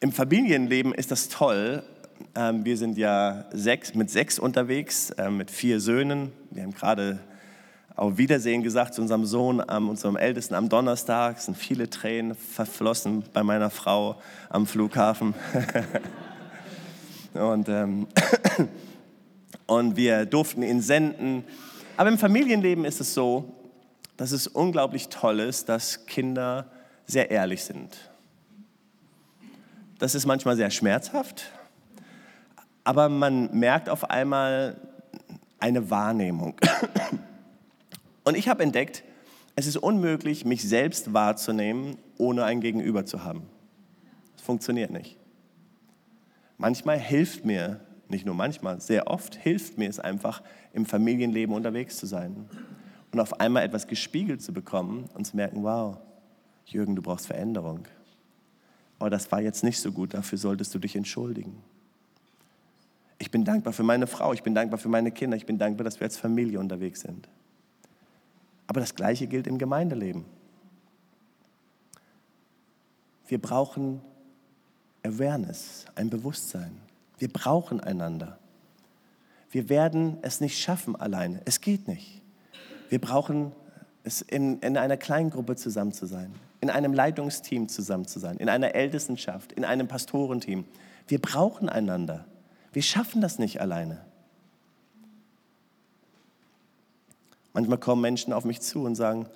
im 0.01 0.13
Familienleben 0.13 0.95
ist 0.95 1.11
das 1.11 1.29
toll. 1.29 1.83
Ähm, 2.35 2.65
wir 2.65 2.77
sind 2.77 2.99
ja 2.99 3.47
sechs, 3.53 3.95
mit 3.95 4.11
sechs 4.11 4.39
unterwegs, 4.39 5.11
äh, 5.11 5.29
mit 5.29 5.51
vier 5.51 5.81
Söhnen. 5.81 6.33
Wir 6.51 6.63
haben 6.63 6.75
gerade 6.75 7.21
auf 7.97 8.19
Wiedersehen 8.19 8.63
gesagt 8.63 8.95
zu 8.95 9.03
unserem 9.03 9.27
Sohn, 9.27 9.61
unserem 9.61 10.17
Ältesten 10.17 10.55
am 10.55 10.69
Donnerstag. 10.69 11.39
Es 11.39 11.47
sind 11.47 11.57
viele 11.57 11.91
Tränen 11.91 12.35
verflossen 12.35 13.25
bei 13.33 13.43
meiner 13.43 13.71
Frau 13.71 14.21
am 14.49 14.67
Flughafen. 14.67 15.35
und, 17.35 17.69
ähm, 17.69 18.07
und 19.67 19.97
wir 19.97 20.27
durften 20.27 20.63
ihn 20.63 20.81
senden. 20.81 21.45
Aber 21.97 22.09
im 22.09 22.19
Familienleben 22.19 22.85
ist 22.85 23.01
es 23.01 23.13
so, 23.13 23.55
dass 24.17 24.33
es 24.33 24.47
unglaublich 24.47 25.09
toll 25.09 25.41
ist, 25.41 25.69
dass 25.69 26.07
Kinder 26.07 26.71
sehr 27.07 27.31
ehrlich 27.31 27.65
sind. 27.65 28.11
Das 29.99 30.15
ist 30.15 30.25
manchmal 30.25 30.57
sehr 30.57 30.71
schmerzhaft, 30.71 31.51
aber 32.85 33.11
man 33.11 33.51
merkt 33.53 33.91
auf 33.91 34.09
einmal 34.09 34.77
eine 35.59 35.91
Wahrnehmung. 35.91 36.55
Und 38.25 38.37
ich 38.37 38.49
habe 38.49 38.63
entdeckt, 38.63 39.05
es 39.57 39.67
ist 39.67 39.77
unmöglich, 39.77 40.45
mich 40.45 40.67
selbst 40.67 41.13
wahrzunehmen, 41.13 41.97
ohne 42.19 42.45
ein 42.45 42.61
Gegenüber 42.61 43.05
zu 43.05 43.25
haben. 43.25 43.43
Das 44.37 44.43
funktioniert 44.45 44.91
nicht. 44.91 45.17
Manchmal 46.57 46.99
hilft 46.99 47.45
mir, 47.45 47.81
nicht 48.09 48.27
nur 48.27 48.35
manchmal, 48.35 48.81
sehr 48.81 49.07
oft 49.09 49.35
hilft 49.35 49.79
mir 49.79 49.89
es 49.89 49.99
einfach, 49.99 50.43
im 50.73 50.87
Familienleben 50.87 51.55
unterwegs 51.55 51.97
zu 51.97 52.07
sein 52.07 52.49
und 53.13 53.21
auf 53.21 53.41
einmal 53.41 53.65
etwas 53.65 53.87
gespiegelt 53.87 54.43
zu 54.43 54.53
bekommen 54.53 55.09
und 55.15 55.27
zu 55.27 55.37
merken, 55.37 55.63
wow, 55.63 55.99
Jürgen, 56.67 56.95
du 56.97 57.03
brauchst 57.03 57.27
Veränderung 57.27 57.87
oh, 59.01 59.09
das 59.09 59.33
war 59.33 59.41
jetzt 59.41 59.65
nicht 59.65 59.81
so 59.81 59.91
gut, 59.91 60.15
dafür 60.15 60.39
solltest 60.39 60.75
du 60.75 60.79
dich 60.79 60.95
entschuldigen. 60.95 61.57
Ich 63.19 63.31
bin 63.31 63.45
dankbar 63.45 63.73
für 63.73 63.83
meine 63.83 64.07
Frau, 64.07 64.33
ich 64.33 64.43
bin 64.43 64.55
dankbar 64.55 64.79
für 64.79 64.89
meine 64.89 65.11
Kinder, 65.11 65.37
ich 65.37 65.47
bin 65.47 65.59
dankbar, 65.59 65.85
dass 65.85 65.99
wir 65.99 66.05
als 66.05 66.17
Familie 66.17 66.61
unterwegs 66.61 67.01
sind. 67.01 67.29
Aber 68.71 68.79
das 68.79 68.95
Gleiche 68.95 69.27
gilt 69.27 69.49
im 69.49 69.59
Gemeindeleben. 69.59 70.25
Wir 73.27 73.43
brauchen 73.43 74.01
Awareness, 75.03 75.87
ein 75.97 76.09
Bewusstsein. 76.09 76.81
Wir 77.19 77.33
brauchen 77.33 77.81
einander. 77.81 78.39
Wir 79.51 79.69
werden 79.69 80.19
es 80.23 80.41
nicht 80.41 80.57
schaffen 80.57 80.95
alleine. 80.95 81.43
Es 81.47 81.61
geht 81.61 81.89
nicht. 81.89 82.23
Wir 82.91 83.01
brauchen 83.01 83.51
es 84.05 84.23
in, 84.23 84.61
in 84.61 84.77
einer 84.77 84.97
Kleingruppe 84.97 85.57
zusammen 85.57 85.93
zu 85.93 86.07
sein 86.07 86.33
in 86.61 86.71
einem 86.71 86.93
Leitungsteam 86.93 87.69
zusammen 87.69 88.07
zu 88.07 88.19
sein, 88.19 88.37
in 88.37 88.49
einer 88.49 88.75
Ältestenschaft, 88.75 89.53
in 89.53 89.65
einem 89.65 89.89
Pastorenteam. 89.89 90.65
Wir 91.09 91.21
brauchen 91.21 91.69
einander. 91.69 92.27
Wir 92.73 92.83
schaffen 92.83 93.21
das 93.21 93.39
nicht 93.39 93.61
alleine. 93.61 94.05
Manchmal 97.53 97.79
kommen 97.79 98.03
Menschen 98.03 98.33
auf 98.33 98.45
mich 98.45 98.61
zu 98.61 98.85
und 98.85 98.95
sagen, 98.95 99.27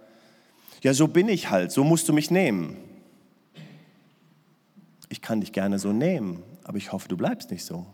ja, 0.83 0.94
so 0.94 1.09
bin 1.09 1.29
ich 1.29 1.50
halt, 1.50 1.72
so 1.72 1.83
musst 1.83 2.09
du 2.09 2.12
mich 2.12 2.31
nehmen. 2.31 2.77
Ich 5.09 5.22
kann 5.22 5.40
dich 5.40 5.53
gerne 5.53 5.79
so 5.79 5.92
nehmen, 5.92 6.42
aber 6.64 6.77
ich 6.77 6.92
hoffe, 6.92 7.09
du 7.09 7.16
bleibst 7.16 7.50
nicht 7.50 7.64
so. 7.64 7.87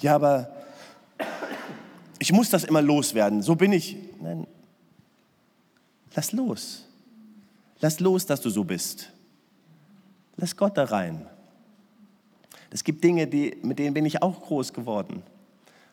Ja, 0.00 0.16
aber 0.16 0.52
ich 2.18 2.32
muss 2.32 2.50
das 2.50 2.64
immer 2.64 2.82
loswerden, 2.82 3.42
so 3.42 3.54
bin 3.54 3.72
ich. 3.72 3.96
Nein, 4.20 4.46
lass 6.14 6.32
los. 6.32 6.88
Lass 7.80 8.00
los, 8.00 8.26
dass 8.26 8.40
du 8.40 8.50
so 8.50 8.64
bist. 8.64 9.12
Lass 10.36 10.56
Gott 10.56 10.76
da 10.76 10.84
rein. 10.84 11.26
Es 12.72 12.84
gibt 12.84 13.04
Dinge, 13.04 13.26
die, 13.26 13.56
mit 13.62 13.78
denen 13.78 13.94
bin 13.94 14.06
ich 14.06 14.22
auch 14.22 14.40
groß 14.40 14.72
geworden. 14.72 15.22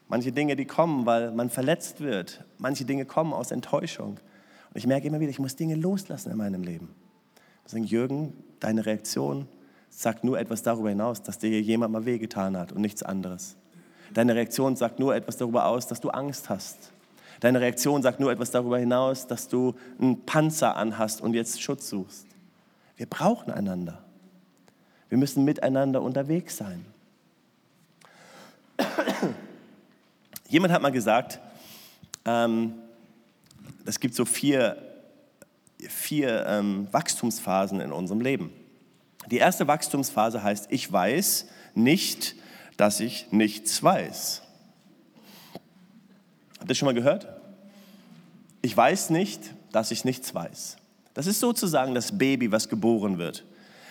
Manche 0.07 0.31
Dinge, 0.31 0.55
die 0.55 0.65
kommen, 0.65 1.05
weil 1.05 1.31
man 1.31 1.49
verletzt 1.49 1.99
wird. 1.99 2.43
Manche 2.57 2.85
Dinge 2.85 3.05
kommen 3.05 3.33
aus 3.33 3.51
Enttäuschung. 3.51 4.11
Und 4.11 4.75
ich 4.75 4.87
merke 4.87 5.07
immer 5.07 5.19
wieder, 5.19 5.29
ich 5.29 5.39
muss 5.39 5.55
Dinge 5.55 5.75
loslassen 5.75 6.31
in 6.31 6.37
meinem 6.37 6.63
Leben. 6.63 6.89
Ich 7.65 7.71
sage, 7.71 7.83
Jürgen, 7.83 8.33
deine 8.59 8.85
Reaktion 8.85 9.47
sagt 9.89 10.23
nur 10.23 10.39
etwas 10.39 10.63
darüber 10.63 10.89
hinaus, 10.89 11.21
dass 11.21 11.37
dir 11.37 11.61
jemand 11.61 11.91
mal 11.91 12.05
wehgetan 12.05 12.57
hat 12.57 12.71
und 12.71 12.81
nichts 12.81 13.03
anderes. 13.03 13.57
Deine 14.13 14.33
Reaktion 14.35 14.75
sagt 14.75 14.99
nur 14.99 15.13
etwas 15.15 15.37
darüber 15.37 15.65
aus, 15.65 15.85
dass 15.85 15.99
du 15.99 16.09
Angst 16.09 16.49
hast. 16.49 16.91
Deine 17.41 17.61
Reaktion 17.61 18.01
sagt 18.01 18.19
nur 18.19 18.31
etwas 18.31 18.51
darüber 18.51 18.79
hinaus, 18.79 19.27
dass 19.27 19.47
du 19.47 19.75
einen 19.99 20.25
Panzer 20.25 20.75
anhast 20.75 21.21
und 21.21 21.33
jetzt 21.33 21.61
Schutz 21.61 21.89
suchst. 21.89 22.25
Wir 22.95 23.05
brauchen 23.05 23.51
einander. 23.51 24.03
Wir 25.09 25.17
müssen 25.17 25.43
miteinander 25.43 26.01
unterwegs 26.01 26.57
sein. 26.57 26.85
Jemand 30.49 30.73
hat 30.73 30.81
mal 30.81 30.91
gesagt, 30.91 31.39
ähm, 32.25 32.75
es 33.85 33.99
gibt 33.99 34.13
so 34.15 34.23
vier, 34.25 34.77
vier 35.79 36.45
ähm, 36.45 36.87
Wachstumsphasen 36.91 37.81
in 37.81 37.91
unserem 37.91 38.21
Leben. 38.21 38.51
Die 39.31 39.37
erste 39.37 39.67
Wachstumsphase 39.67 40.43
heißt, 40.43 40.71
ich 40.71 40.91
weiß 40.91 41.47
nicht, 41.75 42.35
dass 42.77 42.99
ich 42.99 43.31
nichts 43.31 43.81
weiß. 43.83 44.41
Habt 46.59 46.69
ihr 46.69 46.75
schon 46.75 46.85
mal 46.85 46.93
gehört? 46.93 47.27
Ich 48.61 48.75
weiß 48.75 49.09
nicht, 49.09 49.53
dass 49.71 49.91
ich 49.91 50.05
nichts 50.05 50.33
weiß. 50.33 50.77
Das 51.13 51.27
ist 51.27 51.39
sozusagen 51.39 51.95
das 51.95 52.17
Baby, 52.17 52.51
was 52.51 52.69
geboren 52.69 53.17
wird. 53.17 53.43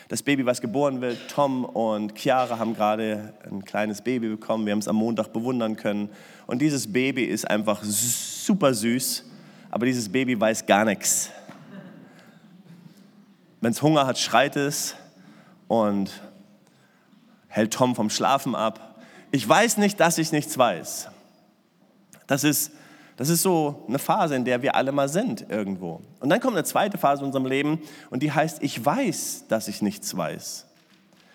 Das 0.08 0.22
Baby, 0.22 0.46
was 0.46 0.62
geboren 0.62 1.02
wird, 1.02 1.18
Tom 1.28 1.66
und 1.66 2.18
Chiara 2.18 2.58
haben 2.58 2.74
gerade 2.74 3.34
ein 3.44 3.62
kleines 3.62 4.00
Baby 4.00 4.30
bekommen. 4.30 4.64
Wir 4.64 4.72
haben 4.72 4.78
es 4.78 4.88
am 4.88 4.96
Montag 4.96 5.34
bewundern 5.34 5.76
können. 5.76 6.08
Und 6.46 6.62
dieses 6.62 6.90
Baby 6.90 7.24
ist 7.24 7.48
einfach 7.48 7.84
super 7.84 8.72
süß, 8.72 9.26
aber 9.70 9.84
dieses 9.84 10.08
Baby 10.08 10.40
weiß 10.40 10.64
gar 10.64 10.86
nichts. 10.86 11.28
Wenn 13.60 13.72
es 13.72 13.82
Hunger 13.82 14.06
hat, 14.06 14.18
schreit 14.18 14.56
es 14.56 14.94
und 15.66 16.22
hält 17.48 17.74
Tom 17.74 17.94
vom 17.94 18.08
Schlafen 18.08 18.54
ab. 18.54 19.02
Ich 19.30 19.46
weiß 19.46 19.76
nicht, 19.76 20.00
dass 20.00 20.16
ich 20.16 20.32
nichts 20.32 20.56
weiß. 20.56 21.08
Das 22.26 22.44
ist, 22.44 22.72
das 23.18 23.30
ist 23.30 23.42
so 23.42 23.84
eine 23.88 23.98
Phase, 23.98 24.36
in 24.36 24.44
der 24.44 24.62
wir 24.62 24.76
alle 24.76 24.92
mal 24.92 25.08
sind 25.08 25.44
irgendwo. 25.50 26.00
Und 26.20 26.28
dann 26.28 26.38
kommt 26.38 26.56
eine 26.56 26.62
zweite 26.62 26.98
Phase 26.98 27.22
in 27.22 27.26
unserem 27.26 27.46
Leben 27.46 27.80
und 28.10 28.22
die 28.22 28.30
heißt, 28.30 28.62
ich 28.62 28.82
weiß, 28.82 29.46
dass 29.48 29.66
ich 29.66 29.82
nichts 29.82 30.16
weiß. 30.16 30.66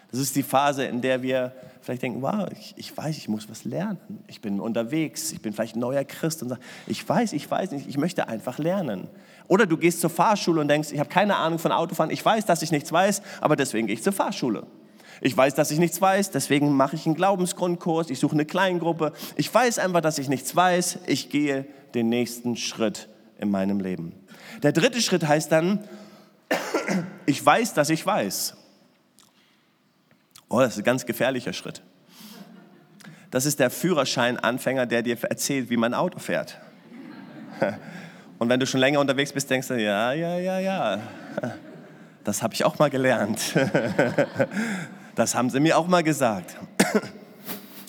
Das 0.10 0.20
ist 0.22 0.34
die 0.38 0.44
Phase, 0.44 0.86
in 0.86 1.02
der 1.02 1.22
wir 1.22 1.52
vielleicht 1.82 2.02
denken, 2.02 2.22
wow, 2.22 2.48
ich, 2.54 2.74
ich 2.78 2.96
weiß, 2.96 3.18
ich 3.18 3.28
muss 3.28 3.50
was 3.50 3.66
lernen. 3.66 3.98
Ich 4.28 4.40
bin 4.40 4.62
unterwegs, 4.62 5.34
ich 5.34 5.42
bin 5.42 5.52
vielleicht 5.52 5.76
ein 5.76 5.82
neuer 5.82 6.06
Christ 6.06 6.42
und 6.42 6.48
sage, 6.48 6.62
ich 6.88 7.08
weiß, 7.08 7.34
ich 7.34 7.52
weiß 7.52 7.72
nicht, 7.72 7.90
ich 7.90 7.98
möchte 7.98 8.30
einfach 8.30 8.60
lernen. 8.60 9.10
Oder 9.50 9.66
du 9.66 9.76
gehst 9.76 10.00
zur 10.00 10.10
Fahrschule 10.10 10.62
und 10.62 10.70
denkst, 10.70 10.94
ich 10.94 11.00
habe 11.00 11.10
keine 11.10 11.36
Ahnung 11.36 11.60
von 11.60 11.74
Autofahren, 11.74 12.12
ich 12.12 12.24
weiß, 12.24 12.46
dass 12.46 12.62
ich 12.62 12.72
nichts 12.72 12.94
weiß, 12.94 13.22
aber 13.42 13.58
deswegen 13.58 13.88
gehe 13.88 13.96
ich 13.96 14.04
zur 14.04 14.14
Fahrschule. 14.14 14.66
Ich 15.26 15.38
weiß, 15.38 15.56
dass 15.56 15.72
ich 15.72 15.80
nichts 15.80 16.02
weiß, 16.02 16.32
deswegen 16.32 16.74
mache 16.74 16.98
ich 16.98 17.06
einen 17.06 17.16
Glaubensgrundkurs, 17.16 18.10
ich 18.10 18.20
suche 18.20 18.34
eine 18.34 18.44
Kleingruppe. 18.44 19.14
Ich 19.38 19.52
weiß 19.54 19.80
einfach, 19.80 20.02
dass 20.02 20.18
ich 20.18 20.28
nichts 20.28 20.54
weiß, 20.54 21.00
ich 21.08 21.30
gehe 21.30 21.66
den 21.94 22.10
nächsten 22.10 22.58
Schritt 22.58 23.08
in 23.40 23.50
meinem 23.50 23.80
Leben. 23.80 24.12
Der 24.64 24.74
dritte 24.74 25.02
Schritt 25.02 25.26
heißt 25.26 25.50
dann, 25.50 25.88
ich 27.26 27.44
weiß, 27.44 27.74
dass 27.74 27.90
ich 27.90 28.06
weiß. 28.06 28.58
Oh, 30.50 30.60
das 30.60 30.74
ist 30.74 30.80
ein 30.80 30.84
ganz 30.84 31.06
gefährlicher 31.06 31.54
Schritt. 31.54 31.82
Das 33.32 33.46
ist 33.46 33.62
der 33.62 33.70
Führerschein-Anfänger, 33.70 34.88
der 34.88 35.04
dir 35.04 35.18
erzählt, 35.24 35.70
wie 35.70 35.78
man 35.78 35.94
Auto 35.94 36.20
fährt. 36.20 36.60
Und 38.40 38.50
wenn 38.50 38.60
du 38.60 38.68
schon 38.68 38.82
länger 38.82 39.00
unterwegs 39.00 39.32
bist, 39.32 39.50
denkst 39.50 39.70
du, 39.70 39.82
ja, 39.82 40.12
ja, 40.12 40.38
ja, 40.38 40.60
ja. 40.60 41.00
Das 42.26 42.44
habe 42.44 42.54
ich 42.56 42.66
auch 42.66 42.78
mal 42.78 42.90
gelernt. 42.90 43.40
Das 45.16 45.36
haben 45.36 45.50
sie 45.50 45.60
mir 45.60 45.78
auch 45.78 45.88
mal 45.88 46.04
gesagt. 46.04 46.56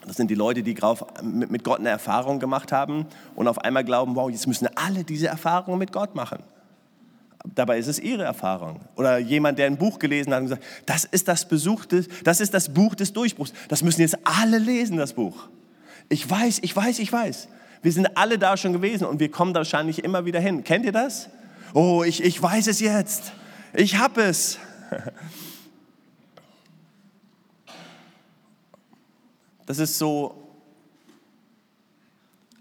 Das 0.06 0.16
sind 0.16 0.30
die 0.30 0.34
Leute, 0.34 0.62
die 0.62 0.76
mit 1.22 1.64
Gott 1.64 1.80
eine 1.80 1.88
Erfahrung 1.88 2.38
gemacht 2.38 2.72
haben 2.72 3.06
und 3.34 3.48
auf 3.48 3.58
einmal 3.58 3.84
glauben, 3.84 4.14
wow, 4.16 4.30
jetzt 4.30 4.46
müssen 4.46 4.68
alle 4.76 5.02
diese 5.02 5.28
Erfahrungen 5.28 5.78
mit 5.78 5.92
Gott 5.92 6.14
machen. 6.14 6.42
Dabei 7.54 7.78
ist 7.78 7.88
es 7.88 7.98
ihre 7.98 8.24
Erfahrung. 8.24 8.80
Oder 8.96 9.18
jemand, 9.18 9.58
der 9.58 9.66
ein 9.66 9.76
Buch 9.76 9.98
gelesen 9.98 10.32
hat 10.32 10.40
und 10.40 10.46
gesagt, 10.46 10.64
das 10.86 11.04
ist 11.04 11.28
das, 11.28 11.46
Besuch 11.46 11.84
des, 11.84 12.08
das 12.22 12.40
ist 12.40 12.54
das 12.54 12.72
Buch 12.72 12.94
des 12.94 13.12
Durchbruchs. 13.12 13.52
Das 13.68 13.82
müssen 13.82 14.00
jetzt 14.00 14.16
alle 14.24 14.58
lesen, 14.58 14.96
das 14.96 15.12
Buch. 15.12 15.48
Ich 16.08 16.28
weiß, 16.28 16.60
ich 16.62 16.74
weiß, 16.74 16.98
ich 16.98 17.12
weiß. 17.12 17.48
Wir 17.82 17.92
sind 17.92 18.16
alle 18.16 18.38
da 18.38 18.56
schon 18.56 18.72
gewesen 18.72 19.06
und 19.06 19.20
wir 19.20 19.30
kommen 19.30 19.52
da 19.52 19.60
wahrscheinlich 19.60 20.04
immer 20.04 20.24
wieder 20.24 20.40
hin. 20.40 20.64
Kennt 20.64 20.86
ihr 20.86 20.92
das? 20.92 21.28
Oh, 21.74 22.02
ich, 22.02 22.22
ich 22.22 22.42
weiß 22.42 22.66
es 22.66 22.80
jetzt. 22.80 23.32
Ich 23.74 23.98
habe 23.98 24.22
es. 24.22 24.58
Das 29.66 29.78
ist 29.78 29.98
so 29.98 30.44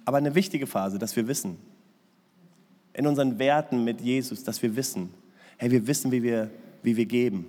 aber 0.05 0.17
eine 0.17 0.35
wichtige 0.35 0.67
Phase, 0.67 0.99
dass 0.99 1.15
wir 1.15 1.27
wissen, 1.27 1.57
in 2.93 3.07
unseren 3.07 3.39
Werten 3.39 3.83
mit 3.83 4.01
Jesus, 4.01 4.43
dass 4.43 4.61
wir 4.61 4.75
wissen, 4.75 5.13
hey, 5.57 5.71
wir 5.71 5.87
wissen, 5.87 6.11
wie 6.11 6.21
wir, 6.21 6.49
wie 6.83 6.95
wir 6.95 7.05
geben. 7.05 7.45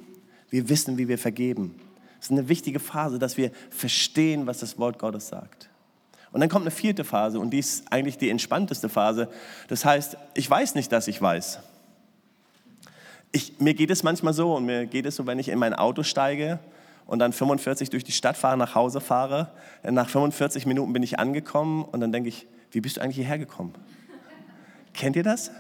Wir 0.51 0.69
wissen, 0.69 0.97
wie 0.97 1.09
wir 1.09 1.19
vergeben. 1.19 1.75
Es 2.19 2.27
ist 2.27 2.33
eine 2.33 2.49
wichtige 2.49 2.81
Phase, 2.81 3.19
dass 3.19 3.37
wir 3.37 3.51
verstehen, 3.71 4.47
was 4.47 4.61
das 4.61 4.79
Wort 4.79 4.99
Gottes 4.99 5.29
sagt. 5.29 5.69
Und 6.33 6.41
dann 6.41 6.49
kommt 6.49 6.63
eine 6.63 6.71
vierte 6.71 7.05
Phase 7.05 7.39
und 7.39 7.51
die 7.51 7.59
ist 7.59 7.93
eigentlich 7.93 8.19
die 8.19 8.31
entspannteste 8.31 8.89
Phase. 8.89 9.29
Das 9.69 9.85
heißt, 9.85 10.17
ich 10.35 10.49
weiß 10.49 10.75
nicht, 10.75 10.91
dass 10.91 11.07
ich 11.07 11.21
weiß. 11.21 11.61
Ich, 13.33 13.61
mir 13.61 13.75
geht 13.75 13.91
es 13.91 14.03
manchmal 14.03 14.33
so 14.33 14.55
und 14.55 14.65
mir 14.65 14.87
geht 14.87 15.07
es 15.07 15.17
so, 15.17 15.27
wenn 15.27 15.39
ich 15.39 15.49
in 15.49 15.59
mein 15.59 15.75
Auto 15.75 16.03
steige 16.03 16.61
und 17.07 17.19
dann 17.19 17.33
45 17.33 17.91
durch 17.91 18.05
die 18.05 18.13
Stadt 18.13 18.37
fahre, 18.37 18.57
nach 18.57 18.75
Hause 18.75 19.01
fahre. 19.01 19.51
Nach 19.83 20.09
45 20.09 20.67
Minuten 20.67 20.93
bin 20.93 21.03
ich 21.03 21.19
angekommen 21.19 21.85
und 21.85 22.01
dann 22.01 22.13
denke 22.13 22.29
ich, 22.29 22.47
wie 22.71 22.81
bist 22.81 22.97
du 22.97 23.01
eigentlich 23.01 23.17
hierher 23.17 23.39
gekommen? 23.39 23.75
Kennt 24.95 25.17
ihr 25.17 25.23
das? 25.23 25.51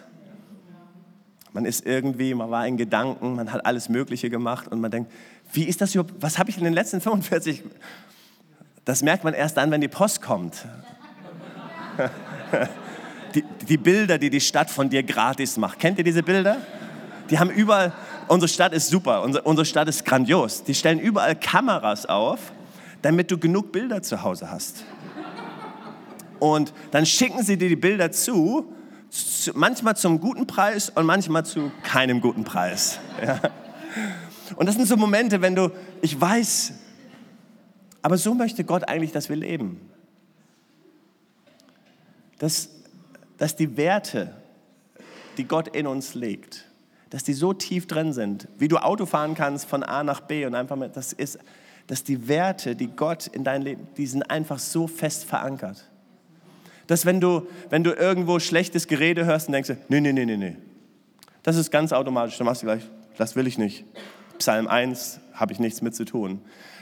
Man 1.53 1.66
ist 1.66 1.86
irgendwie, 1.86 2.34
man 2.34 2.51
war 2.51 2.66
in 2.66 2.76
Gedanken, 2.76 3.36
man 3.36 3.53
hat 3.53 3.64
alles 3.64 3.88
Mögliche 3.88 4.28
gemacht 4.30 4.66
und 4.68 4.80
man 4.80 4.90
denkt, 4.90 5.12
wie 5.53 5.64
ist 5.64 5.80
das 5.80 5.95
überhaupt, 5.95 6.20
was 6.20 6.38
habe 6.38 6.51
ich 6.51 6.59
in 6.59 6.64
den 6.64 6.72
letzten 6.72 7.01
45? 7.01 7.62
Das 8.84 9.03
merkt 9.03 9.22
man 9.24 9.34
erst 9.34 9.57
dann, 9.57 9.70
wenn 9.70 9.80
die 9.80 9.88
Post 9.88 10.22
kommt. 10.22 10.66
Die, 13.34 13.42
die 13.68 13.78
Bilder, 13.78 14.16
die 14.16 14.30
die 14.30 14.40
Stadt 14.40 14.70
von 14.70 14.88
dir 14.88 15.03
gratis 15.03 15.57
macht. 15.57 15.80
Kennt 15.80 15.99
ihr 15.99 16.05
diese 16.05 16.22
Bilder? 16.22 16.59
Die 17.30 17.40
haben 17.40 17.51
überall, 17.51 17.92
unsere 18.29 18.49
Stadt 18.49 18.72
ist 18.72 18.89
super, 18.89 19.22
unsere, 19.22 19.64
Stadt 19.64 19.89
ist 19.89 20.05
grandios. 20.05 20.64
Die 20.64 20.75
stellen 20.75 20.99
überall 20.99 21.37
Kameras 21.37 22.07
auf, 22.07 22.53
damit 23.03 23.31
du 23.31 23.39
genug 23.39 23.72
Bilder 23.72 24.03
zu 24.03 24.22
Hause 24.22 24.51
hast. 24.51 24.85
Und 26.39 26.72
dann 26.91 27.07
schicken 27.07 27.43
sie 27.43 27.57
dir 27.57 27.68
die 27.68 27.77
Bilder 27.77 28.11
zu, 28.12 28.72
manchmal 29.55 29.97
zum 29.97 30.20
guten 30.20 30.47
Preis 30.47 30.91
und 30.91 31.07
manchmal 31.07 31.45
zu 31.47 31.70
keinem 31.83 32.20
guten 32.20 32.45
Preis. 32.45 32.99
Ja. 33.25 33.41
Und 34.57 34.66
das 34.66 34.75
sind 34.75 34.87
so 34.87 34.97
Momente, 34.97 35.41
wenn 35.41 35.55
du, 35.55 35.70
ich 36.03 36.20
weiß, 36.20 36.72
aber 38.03 38.18
so 38.18 38.35
möchte 38.35 38.64
Gott 38.64 38.89
eigentlich, 38.89 39.12
dass 39.12 39.29
wir 39.29 39.37
leben. 39.37 39.81
Dass, 42.39 42.68
dass 43.39 43.57
die 43.57 43.77
Werte, 43.77 44.35
die 45.39 45.45
Gott 45.45 45.68
in 45.68 45.87
uns 45.87 46.14
legt, 46.14 46.66
dass 47.15 47.23
die 47.23 47.33
so 47.33 47.53
tief 47.53 47.87
drin 47.87 48.12
sind, 48.12 48.49
wie 48.59 48.67
du 48.67 48.77
Auto 48.77 49.07
fahren 49.07 49.37
kannst 49.37 49.67
von 49.67 49.85
A 49.85 50.03
nach 50.03 50.23
B 50.23 50.47
und 50.47 50.57
einfach 50.57 50.75
mit, 50.75 50.97
das 50.97 51.12
ist, 51.12 51.39
dass 51.87 52.03
die 52.03 52.27
Werte, 52.27 52.75
die 52.75 52.89
Gott 52.89 53.29
in 53.29 53.45
dein 53.45 53.62
Leben, 53.62 53.87
die 53.97 54.09
sind 54.09 54.29
einfach 54.29 54.59
so 54.59 54.89
fest 54.89 55.25
verankert. 55.25 55.89
Dass 56.89 57.07
wenn 57.07 57.21
du, 57.21 57.47
wenn 57.71 57.85
du 57.85 57.93
irgendwo 57.93 58.41
schlechtes 58.41 58.89
Gerede 58.89 59.27
hörst 59.27 59.47
und 59.47 59.53
denkst, 59.53 59.71
nee, 59.89 60.01
nee, 60.01 60.12
nee, 60.12 60.25
nee, 60.25 60.37
nee, 60.37 60.57
das 61.45 61.55
ist 61.55 61.71
ganz 61.71 61.93
automatisch, 61.93 62.37
dann 62.37 62.47
machst 62.47 62.62
du 62.62 62.67
gleich, 62.67 62.83
das 63.17 63.37
will 63.37 63.47
ich 63.47 63.59
nicht. 63.59 63.85
Psalm 64.39 64.68
1 64.68 65.20
habe 65.32 65.53
ich 65.53 65.59
nichts 65.59 65.82
mit 65.82 65.95
zu 65.95 66.05
tun. 66.05 66.41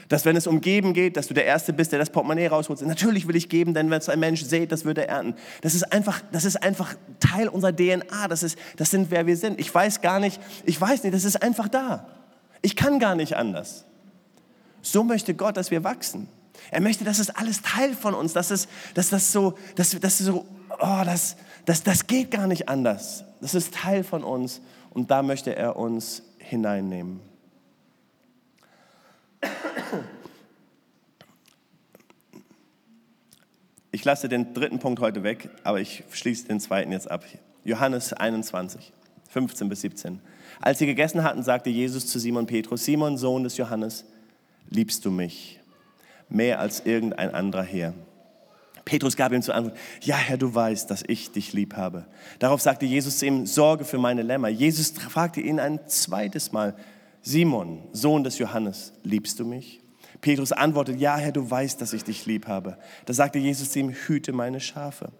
Dass 0.09 0.25
wenn 0.25 0.35
es 0.35 0.47
um 0.47 0.61
Geben 0.61 0.93
geht, 0.93 1.17
dass 1.17 1.27
du 1.27 1.33
der 1.33 1.45
Erste 1.45 1.73
bist, 1.73 1.91
der 1.91 1.99
das 1.99 2.09
Portemonnaie 2.09 2.47
rausholt. 2.47 2.81
Natürlich 2.81 3.27
will 3.27 3.35
ich 3.35 3.49
geben, 3.49 3.73
denn 3.73 3.89
wenn 3.89 3.99
es 3.99 4.09
ein 4.09 4.19
Mensch 4.19 4.43
sät, 4.43 4.71
das 4.71 4.85
wird 4.85 4.97
er 4.97 5.09
ernten. 5.09 5.35
Das 5.61 5.75
ist 5.75 5.91
einfach, 5.91 6.21
das 6.31 6.45
ist 6.45 6.61
einfach 6.61 6.95
Teil 7.19 7.47
unserer 7.47 7.75
DNA. 7.75 8.27
Das, 8.27 8.43
ist, 8.43 8.57
das 8.77 8.91
sind, 8.91 9.11
wer 9.11 9.25
wir 9.25 9.37
sind. 9.37 9.59
Ich 9.59 9.73
weiß 9.73 10.01
gar 10.01 10.19
nicht, 10.19 10.39
ich 10.65 10.79
weiß 10.79 11.03
nicht, 11.03 11.15
das 11.15 11.23
ist 11.23 11.41
einfach 11.41 11.67
da. 11.67 12.07
Ich 12.61 12.75
kann 12.75 12.99
gar 12.99 13.15
nicht 13.15 13.35
anders. 13.35 13.85
So 14.81 15.03
möchte 15.03 15.33
Gott, 15.33 15.57
dass 15.57 15.71
wir 15.71 15.83
wachsen. 15.83 16.27
Er 16.69 16.81
möchte, 16.81 17.03
dass 17.03 17.19
es 17.19 17.29
alles 17.29 17.61
Teil 17.61 17.93
von 17.93 18.13
uns, 18.13 18.33
dass, 18.33 18.51
es, 18.51 18.67
dass 18.93 19.09
das 19.09 19.31
so, 19.31 19.57
dass, 19.75 19.97
dass 19.99 20.17
so 20.17 20.45
oh, 20.69 21.01
das, 21.05 21.35
das, 21.65 21.83
das 21.83 22.07
geht 22.07 22.31
gar 22.31 22.47
nicht 22.47 22.69
anders. 22.69 23.23
Das 23.41 23.55
ist 23.55 23.73
Teil 23.73 24.03
von 24.03 24.23
uns 24.23 24.61
und 24.91 25.11
da 25.11 25.23
möchte 25.23 25.55
er 25.55 25.75
uns 25.75 26.23
hineinnehmen. 26.37 27.19
Ich 33.91 34.03
lasse 34.05 34.27
den 34.27 34.53
dritten 34.53 34.79
Punkt 34.79 34.99
heute 34.99 35.23
weg, 35.23 35.49
aber 35.63 35.79
ich 35.79 36.03
schließe 36.11 36.47
den 36.47 36.59
zweiten 36.59 36.91
jetzt 36.91 37.09
ab. 37.09 37.23
Johannes 37.63 38.11
21, 38.11 38.91
15 39.29 39.69
bis 39.69 39.81
17. 39.81 40.19
Als 40.59 40.79
sie 40.79 40.85
gegessen 40.85 41.23
hatten, 41.23 41.43
sagte 41.43 41.69
Jesus 41.69 42.07
zu 42.07 42.19
Simon 42.19 42.45
Petrus, 42.45 42.83
Simon, 42.83 43.17
Sohn 43.17 43.43
des 43.43 43.55
Johannes, 43.57 44.03
liebst 44.69 45.05
du 45.05 45.11
mich 45.11 45.59
mehr 46.27 46.59
als 46.59 46.85
irgendein 46.85 47.33
anderer 47.33 47.63
Herr? 47.63 47.93
Petrus 48.83 49.15
gab 49.15 49.31
ihm 49.31 49.41
zur 49.41 49.55
Antwort, 49.55 49.77
ja 50.01 50.15
Herr, 50.15 50.37
du 50.37 50.53
weißt, 50.53 50.89
dass 50.89 51.03
ich 51.07 51.31
dich 51.31 51.53
lieb 51.53 51.75
habe. 51.75 52.05
Darauf 52.39 52.61
sagte 52.61 52.85
Jesus 52.85 53.19
zu 53.19 53.25
ihm, 53.25 53.45
sorge 53.45 53.85
für 53.85 53.97
meine 53.97 54.23
Lämmer. 54.23 54.49
Jesus 54.49 54.91
fragte 54.91 55.39
ihn 55.39 55.59
ein 55.59 55.79
zweites 55.87 56.51
Mal, 56.51 56.75
Simon, 57.23 57.81
Sohn 57.93 58.23
des 58.23 58.37
Johannes, 58.37 58.93
liebst 59.03 59.39
du 59.39 59.45
mich? 59.45 59.81
Petrus 60.19 60.51
antwortet, 60.51 60.99
ja 60.99 61.17
Herr, 61.17 61.31
du 61.31 61.49
weißt, 61.49 61.81
dass 61.81 61.93
ich 61.93 62.03
dich 62.03 62.25
lieb 62.25 62.47
habe. 62.47 62.77
Da 63.05 63.13
sagte 63.13 63.39
Jesus 63.39 63.71
zu 63.71 63.79
ihm, 63.79 63.91
hüte 63.91 64.33
meine 64.33 64.59
Schafe. 64.59 65.11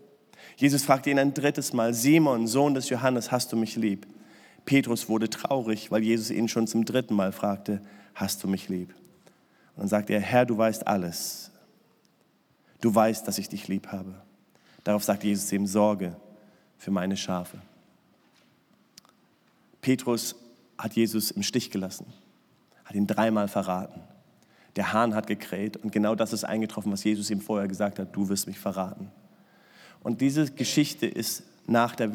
Jesus 0.57 0.83
fragte 0.83 1.09
ihn 1.09 1.17
ein 1.17 1.33
drittes 1.33 1.73
Mal, 1.73 1.93
Simon, 1.93 2.45
Sohn 2.45 2.73
des 2.73 2.89
Johannes, 2.89 3.31
hast 3.31 3.51
du 3.51 3.55
mich 3.55 3.77
lieb? 3.77 4.05
Petrus 4.65 5.09
wurde 5.09 5.29
traurig, 5.29 5.91
weil 5.91 6.03
Jesus 6.03 6.29
ihn 6.29 6.47
schon 6.47 6.67
zum 6.67 6.85
dritten 6.85 7.15
Mal 7.15 7.31
fragte, 7.31 7.81
hast 8.13 8.43
du 8.43 8.47
mich 8.47 8.69
lieb? 8.69 8.93
Und 9.75 9.83
dann 9.83 9.87
sagte 9.87 10.13
er, 10.13 10.21
Herr, 10.21 10.45
du 10.45 10.57
weißt 10.57 10.85
alles. 10.85 11.51
Du 12.81 12.93
weißt, 12.93 13.25
dass 13.27 13.37
ich 13.37 13.47
dich 13.47 13.69
lieb 13.69 13.87
habe. 13.87 14.13
Darauf 14.83 15.05
sagte 15.05 15.27
Jesus 15.27 15.51
ihm, 15.53 15.65
Sorge 15.65 16.17
für 16.77 16.91
meine 16.91 17.15
Schafe. 17.15 17.61
Petrus 19.81 20.35
hat 20.83 20.95
Jesus 20.95 21.31
im 21.31 21.43
Stich 21.43 21.71
gelassen, 21.71 22.05
hat 22.83 22.93
ihn 22.93 23.07
dreimal 23.07 23.47
verraten. 23.47 24.01
Der 24.75 24.91
Hahn 24.91 25.15
hat 25.15 25.27
gekräht 25.27 25.77
und 25.77 25.93
genau 25.93 26.13
das 26.13 26.33
ist 26.33 26.43
eingetroffen, 26.43 26.91
was 26.91 27.05
Jesus 27.05 27.29
ihm 27.29 27.39
vorher 27.39 27.69
gesagt 27.69 27.99
hat, 27.99 28.13
du 28.13 28.27
wirst 28.27 28.47
mich 28.47 28.59
verraten. 28.59 29.09
Und 30.01 30.19
diese 30.19 30.51
Geschichte 30.51 31.05
ist 31.05 31.43
nach 31.67 31.95
der, 31.95 32.09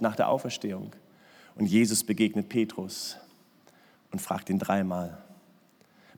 nach 0.00 0.16
der 0.16 0.30
Auferstehung. 0.30 0.92
Und 1.56 1.66
Jesus 1.66 2.04
begegnet 2.04 2.48
Petrus 2.48 3.18
und 4.10 4.20
fragt 4.20 4.48
ihn 4.48 4.58
dreimal. 4.58 5.18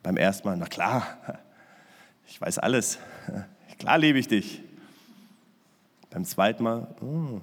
Beim 0.04 0.16
ersten 0.16 0.46
Mal, 0.46 0.56
na 0.56 0.66
klar, 0.66 1.04
ich 2.28 2.40
weiß 2.40 2.60
alles, 2.60 3.00
klar 3.80 3.98
liebe 3.98 4.20
ich 4.20 4.28
dich. 4.28 4.62
Beim 6.10 6.24
zweiten 6.24 6.62
Mal, 6.62 6.94
oh, 7.00 7.40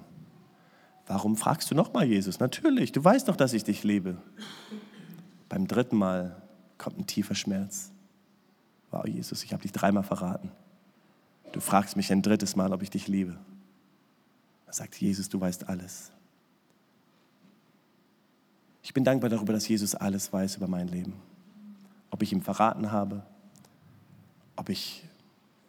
warum 1.06 1.36
fragst 1.36 1.70
du 1.70 1.74
nochmal 1.74 2.04
Jesus? 2.06 2.40
Natürlich, 2.40 2.92
du 2.92 3.02
weißt 3.02 3.28
doch, 3.28 3.36
dass 3.36 3.52
ich 3.52 3.64
dich 3.64 3.84
liebe. 3.84 4.16
Beim 5.48 5.66
dritten 5.66 5.96
Mal 5.96 6.42
kommt 6.78 6.98
ein 6.98 7.06
tiefer 7.06 7.34
Schmerz 7.34 7.92
wow, 8.96 9.06
Jesus, 9.06 9.44
ich 9.44 9.52
habe 9.52 9.62
dich 9.62 9.72
dreimal 9.72 10.02
verraten. 10.02 10.50
Du 11.52 11.60
fragst 11.60 11.96
mich 11.96 12.12
ein 12.12 12.22
drittes 12.22 12.56
Mal, 12.56 12.72
ob 12.72 12.82
ich 12.82 12.90
dich 12.90 13.08
liebe. 13.08 13.36
Da 14.66 14.72
sagt 14.72 14.96
Jesus, 14.96 15.28
du 15.28 15.40
weißt 15.40 15.68
alles. 15.68 16.10
Ich 18.82 18.94
bin 18.94 19.04
dankbar 19.04 19.30
darüber, 19.30 19.52
dass 19.52 19.68
Jesus 19.68 19.94
alles 19.94 20.32
weiß 20.32 20.56
über 20.56 20.68
mein 20.68 20.88
Leben. 20.88 21.14
Ob 22.10 22.22
ich 22.22 22.32
ihm 22.32 22.42
verraten 22.42 22.92
habe, 22.92 23.22
ob 24.54 24.68
ich 24.68 25.04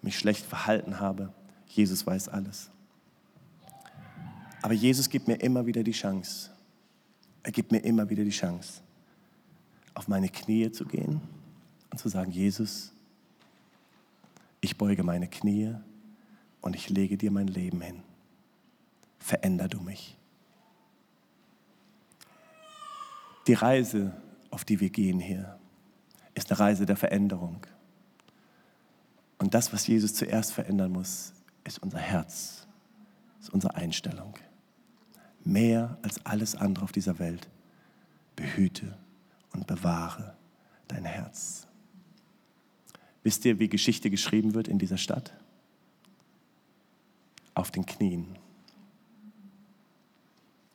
mich 0.02 0.18
schlecht 0.18 0.46
verhalten 0.46 1.00
habe, 1.00 1.34
Jesus 1.68 2.06
weiß 2.06 2.30
alles. 2.30 2.70
Aber 4.68 4.74
Jesus 4.74 5.08
gibt 5.08 5.30
mir 5.30 5.36
immer 5.36 5.66
wieder 5.66 5.82
die 5.82 5.94
Chance. 5.94 6.50
Er 7.42 7.54
gibt 7.54 7.72
mir 7.72 7.78
immer 7.78 8.10
wieder 8.10 8.26
die 8.26 8.32
Chance, 8.32 8.82
auf 9.94 10.10
meine 10.10 10.28
Knie 10.28 10.70
zu 10.74 10.84
gehen 10.84 11.22
und 11.90 11.98
zu 11.98 12.10
sagen, 12.10 12.32
Jesus, 12.32 12.92
ich 14.60 14.78
beuge 14.78 15.04
meine 15.04 15.30
Knie 15.30 15.74
und 16.60 16.76
ich 16.76 16.90
lege 16.90 17.16
dir 17.16 17.32
mein 17.32 17.48
Leben 17.48 17.80
hin. 17.80 18.04
Veränder 19.20 19.70
du 19.70 19.80
mich. 19.80 20.18
Die 23.48 23.54
Reise, 23.54 24.22
auf 24.50 24.66
die 24.66 24.82
wir 24.82 24.90
gehen 24.90 25.22
hier, 25.22 25.58
ist 26.36 26.52
eine 26.52 26.60
Reise 26.60 26.86
der 26.86 26.98
Veränderung. 26.98 27.66
Und 29.38 29.54
das, 29.54 29.72
was 29.72 29.88
Jesus 29.88 30.14
zuerst 30.14 30.52
verändern 30.52 30.92
muss, 30.92 31.32
ist 31.64 31.82
unser 31.82 32.00
Herz, 32.00 32.68
ist 33.40 33.50
unsere 33.50 33.74
Einstellung. 33.76 34.34
Mehr 35.48 35.98
als 36.02 36.26
alles 36.26 36.56
andere 36.56 36.84
auf 36.84 36.92
dieser 36.92 37.20
Welt 37.20 37.48
behüte 38.36 38.98
und 39.54 39.66
bewahre 39.66 40.36
dein 40.90 41.06
Herz. 41.06 41.68
Wisst 43.24 43.46
ihr, 43.46 43.58
wie 43.58 43.70
Geschichte 43.70 44.10
geschrieben 44.10 44.54
wird 44.56 44.68
in 44.68 44.78
dieser 44.78 44.98
Stadt? 44.98 45.34
Auf 47.54 47.72
den 47.72 47.86
Knien. 47.86 48.36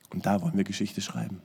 Und 0.09 0.25
da 0.25 0.41
wollen 0.41 0.57
wir 0.57 0.63
Geschichte 0.63 1.01
schreiben. 1.01 1.39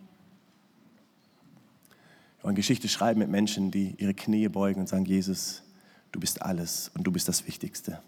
Wir 2.39 2.45
wollen 2.45 2.57
Geschichte 2.57 2.89
schreiben 2.89 3.19
mit 3.19 3.29
Menschen, 3.29 3.71
die 3.71 3.95
ihre 3.99 4.15
Knie 4.15 4.49
beugen 4.49 4.81
und 4.81 4.89
sagen, 4.89 5.05
Jesus, 5.05 5.63
du 6.13 6.21
bist 6.21 6.41
alles 6.41 6.91
und 6.95 7.05
du 7.05 7.13
bist 7.13 7.29
das 7.29 7.47
Wichtigste. 7.47 8.01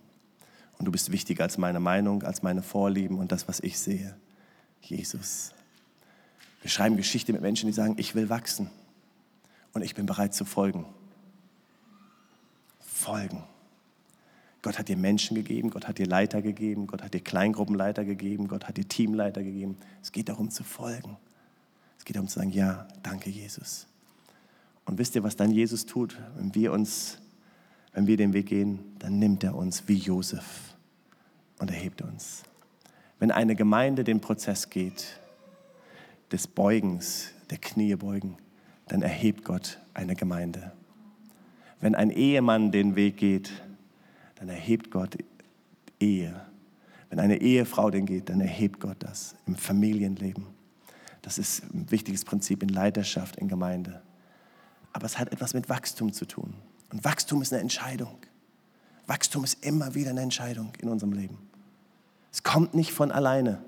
Und 0.78 0.86
du 0.86 0.90
bist 0.90 1.12
wichtiger 1.12 1.44
als 1.44 1.58
meine 1.58 1.78
Meinung, 1.78 2.22
als 2.22 2.42
meine 2.42 2.62
Vorlieben 2.62 3.18
und 3.18 3.32
das, 3.32 3.48
was 3.48 3.60
ich 3.60 3.78
sehe. 3.78 4.16
Jesus. 4.82 5.52
Wir 6.62 6.70
schreiben 6.70 6.96
Geschichte 6.96 7.32
mit 7.32 7.42
Menschen, 7.42 7.66
die 7.66 7.72
sagen, 7.72 7.94
ich 7.98 8.14
will 8.14 8.28
wachsen 8.28 8.70
und 9.72 9.82
ich 9.82 9.94
bin 9.94 10.06
bereit 10.06 10.34
zu 10.34 10.44
folgen. 10.44 10.84
Folgen. 12.80 13.42
Gott 14.62 14.78
hat 14.78 14.88
dir 14.88 14.96
Menschen 14.96 15.34
gegeben, 15.34 15.70
Gott 15.70 15.88
hat 15.88 15.98
dir 15.98 16.06
Leiter 16.06 16.42
gegeben, 16.42 16.86
Gott 16.86 17.02
hat 17.02 17.14
dir 17.14 17.20
Kleingruppenleiter 17.20 18.04
gegeben, 18.04 18.46
Gott 18.46 18.68
hat 18.68 18.76
dir 18.76 18.86
Teamleiter 18.86 19.42
gegeben. 19.42 19.78
Es 20.02 20.12
geht 20.12 20.28
darum 20.28 20.50
zu 20.50 20.64
folgen. 20.64 21.16
Es 21.98 22.04
geht 22.04 22.16
darum 22.16 22.28
zu 22.28 22.38
sagen, 22.38 22.50
ja, 22.50 22.86
danke 23.02 23.30
Jesus. 23.30 23.86
Und 24.84 24.98
wisst 24.98 25.14
ihr, 25.14 25.22
was 25.22 25.36
dann 25.36 25.50
Jesus 25.50 25.86
tut, 25.86 26.16
wenn 26.36 26.54
wir 26.54 26.72
uns, 26.72 27.18
wenn 27.92 28.06
wir 28.06 28.16
den 28.16 28.34
Weg 28.34 28.46
gehen, 28.46 28.80
dann 28.98 29.18
nimmt 29.18 29.44
er 29.44 29.54
uns 29.54 29.88
wie 29.88 29.96
Josef 29.96 30.74
und 31.58 31.70
erhebt 31.70 32.02
uns. 32.02 32.42
Wenn 33.20 33.30
eine 33.30 33.54
Gemeinde 33.54 34.02
den 34.02 34.20
Prozess 34.20 34.70
geht, 34.70 35.20
des 36.32 36.46
Beugens, 36.46 37.30
der 37.50 37.58
Knie 37.58 37.94
beugen, 37.94 38.38
dann 38.88 39.02
erhebt 39.02 39.44
Gott 39.44 39.78
eine 39.94 40.16
Gemeinde. 40.16 40.72
Wenn 41.80 41.94
ein 41.94 42.10
Ehemann 42.10 42.72
den 42.72 42.96
Weg 42.96 43.18
geht, 43.18 43.52
dann 44.36 44.48
erhebt 44.48 44.90
Gott 44.90 45.18
Ehe. 45.98 46.40
Wenn 47.10 47.18
eine 47.18 47.40
Ehefrau 47.40 47.90
den 47.90 48.06
geht, 48.06 48.30
dann 48.30 48.40
erhebt 48.40 48.80
Gott 48.80 48.96
das 49.00 49.34
im 49.46 49.54
Familienleben. 49.54 50.46
Das 51.20 51.36
ist 51.36 51.62
ein 51.74 51.90
wichtiges 51.90 52.24
Prinzip 52.24 52.62
in 52.62 52.70
Leiterschaft, 52.70 53.36
in 53.36 53.48
Gemeinde. 53.48 54.00
Aber 54.92 55.04
es 55.04 55.18
hat 55.18 55.30
etwas 55.30 55.52
mit 55.52 55.68
Wachstum 55.68 56.12
zu 56.12 56.24
tun. 56.24 56.54
Und 56.90 57.04
Wachstum 57.04 57.42
ist 57.42 57.52
eine 57.52 57.60
Entscheidung. 57.60 58.16
Wachstum 59.06 59.44
ist 59.44 59.64
immer 59.64 59.94
wieder 59.94 60.10
eine 60.10 60.22
Entscheidung 60.22 60.72
in 60.78 60.88
unserem 60.88 61.12
Leben. 61.12 61.49
Es 62.32 62.42
kommt 62.42 62.74
nicht 62.74 62.92
von 62.92 63.10
alleine. 63.10 63.62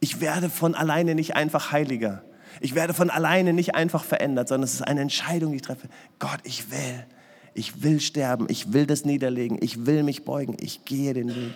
Ich 0.00 0.20
werde 0.20 0.50
von 0.50 0.74
alleine 0.74 1.14
nicht 1.14 1.36
einfach 1.36 1.72
heiliger. 1.72 2.22
Ich 2.60 2.74
werde 2.74 2.94
von 2.94 3.10
alleine 3.10 3.52
nicht 3.52 3.74
einfach 3.74 4.04
verändert, 4.04 4.48
sondern 4.48 4.64
es 4.64 4.74
ist 4.74 4.82
eine 4.82 5.00
Entscheidung, 5.00 5.50
die 5.50 5.56
ich 5.56 5.62
treffe. 5.62 5.88
Gott, 6.18 6.40
ich 6.44 6.70
will. 6.70 7.06
Ich 7.54 7.82
will 7.82 8.00
sterben. 8.00 8.46
Ich 8.48 8.72
will 8.72 8.86
das 8.86 9.04
niederlegen. 9.04 9.58
Ich 9.60 9.86
will 9.86 10.02
mich 10.02 10.24
beugen. 10.24 10.56
Ich 10.60 10.84
gehe 10.84 11.14
den 11.14 11.34
Weg. 11.34 11.54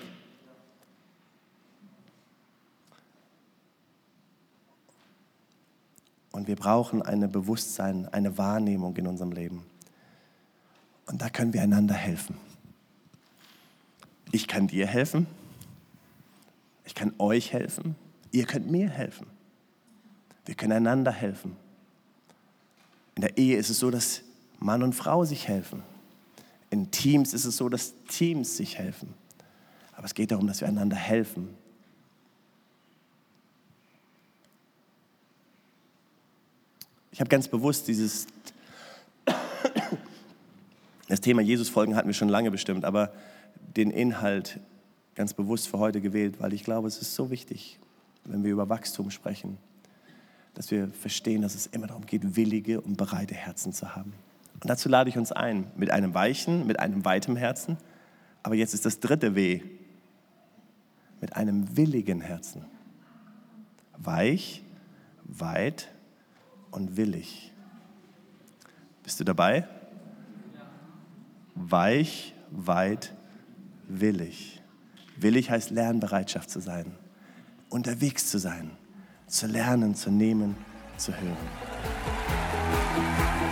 Und 6.33 6.49
wir 6.49 6.57
brauchen 6.57 7.03
ein 7.03 7.31
Bewusstsein, 7.31 8.09
eine 8.13 8.39
Wahrnehmung 8.39 8.97
in 8.97 9.07
unserem 9.07 9.33
Leben. 9.33 9.65
Und 11.07 11.21
da 11.21 11.29
können 11.29 11.53
wir 11.53 11.63
einander 11.63 11.95
helfen. 11.95 12.37
Ich 14.33 14.47
kann 14.47 14.69
dir 14.69 14.87
helfen. 14.87 15.27
Ich 16.91 16.95
kann 16.97 17.15
euch 17.21 17.53
helfen. 17.53 17.95
Ihr 18.33 18.47
könnt 18.47 18.69
mir 18.69 18.91
helfen. 18.91 19.29
Wir 20.45 20.57
können 20.57 20.73
einander 20.73 21.13
helfen. 21.13 21.57
In 23.15 23.21
der 23.21 23.39
Ehe 23.39 23.57
ist 23.57 23.71
es 23.71 23.79
so, 23.79 23.93
dass 23.93 24.23
Mann 24.59 24.83
und 24.83 24.93
Frau 24.93 25.25
sich 25.25 25.47
helfen. 25.47 25.85
In 26.69 26.91
Teams 26.91 27.33
ist 27.33 27.45
es 27.45 27.57
so, 27.57 27.69
dass 27.69 27.95
Teams 28.09 28.57
sich 28.57 28.77
helfen. 28.77 29.15
Aber 29.93 30.05
es 30.05 30.15
geht 30.15 30.33
darum, 30.33 30.49
dass 30.49 30.63
wir 30.63 30.67
einander 30.67 30.97
helfen. 30.97 31.51
Ich 37.13 37.21
habe 37.21 37.29
ganz 37.29 37.47
bewusst 37.47 37.87
dieses, 37.87 38.27
das 41.07 41.21
Thema 41.21 41.41
Jesus-Folgen 41.41 41.95
hatten 41.95 42.09
wir 42.09 42.15
schon 42.15 42.29
lange 42.29 42.51
bestimmt, 42.51 42.85
aber 42.85 43.13
den 43.77 43.93
Inhalt 43.93 44.59
ganz 45.21 45.35
bewusst 45.35 45.69
für 45.69 45.79
heute 45.79 46.01
gewählt, 46.01 46.41
weil 46.41 46.53
ich 46.53 46.65
glaube, 46.65 46.89
es 46.89 47.01
ist 47.01 47.15
so 47.15 47.31
wichtig, 47.31 47.79
wenn 48.25 48.43
wir 48.43 48.53
über 48.53 48.69
Wachstum 48.69 49.11
sprechen 49.11 49.59
dass 50.55 50.71
wir 50.71 50.89
verstehen, 50.89 51.43
dass 51.43 51.55
es 51.55 51.67
immer 51.67 51.87
darum 51.87 52.07
geht, 52.07 52.37
willige 52.37 52.81
und 52.81 52.97
bereite 52.97 53.35
Herzen 53.35 53.73
zu 53.73 53.95
haben. 53.95 54.13
Und 54.55 54.69
dazu 54.69 54.89
lade 54.89 55.09
ich 55.09 55.17
uns 55.17 55.33
ein, 55.33 55.71
mit 55.77 55.91
einem 55.91 56.13
weichen, 56.15 56.67
mit 56.67 56.81
einem 56.81 57.05
weitem 57.05 57.37
Herzen. 57.37 57.79
Aber 58.43 58.55
jetzt 58.55 58.75
ist 58.75 58.85
das 58.85 59.01
dritte 59.01 59.35
W, 59.35 59.63
mit 61.21 61.37
einem 61.37 61.77
willigen 61.77 62.21
Herzen. 62.21 62.65
Weich, 63.97 64.63
weit 65.25 65.89
und 66.71 66.97
willig. 66.97 67.53
Bist 69.03 69.21
du 69.21 69.25
dabei? 69.25 69.67
Weich, 71.55 72.35
weit, 72.51 73.15
willig. 73.89 74.60
Willig 75.23 75.51
heißt 75.51 75.71
Lernbereitschaft 75.71 76.51
zu 76.51 76.61
sein, 76.61 76.93
unterwegs 77.69 78.31
zu 78.31 78.39
sein 78.39 78.71
zu 79.31 79.47
lernen, 79.47 79.95
zu 79.95 80.11
nehmen, 80.11 80.57
zu 80.97 81.13
hören. 81.13 81.37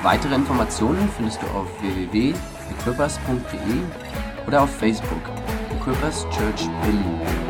Weitere 0.02 0.34
Informationen 0.34 1.08
findest 1.16 1.40
du 1.42 1.46
auf 1.46 1.68
www.equippers.de 1.80 4.46
oder 4.46 4.62
auf 4.62 4.70
Facebook 4.76 5.22
Equippers 5.70 6.26
Church 6.30 6.68
Berlin. 6.82 7.47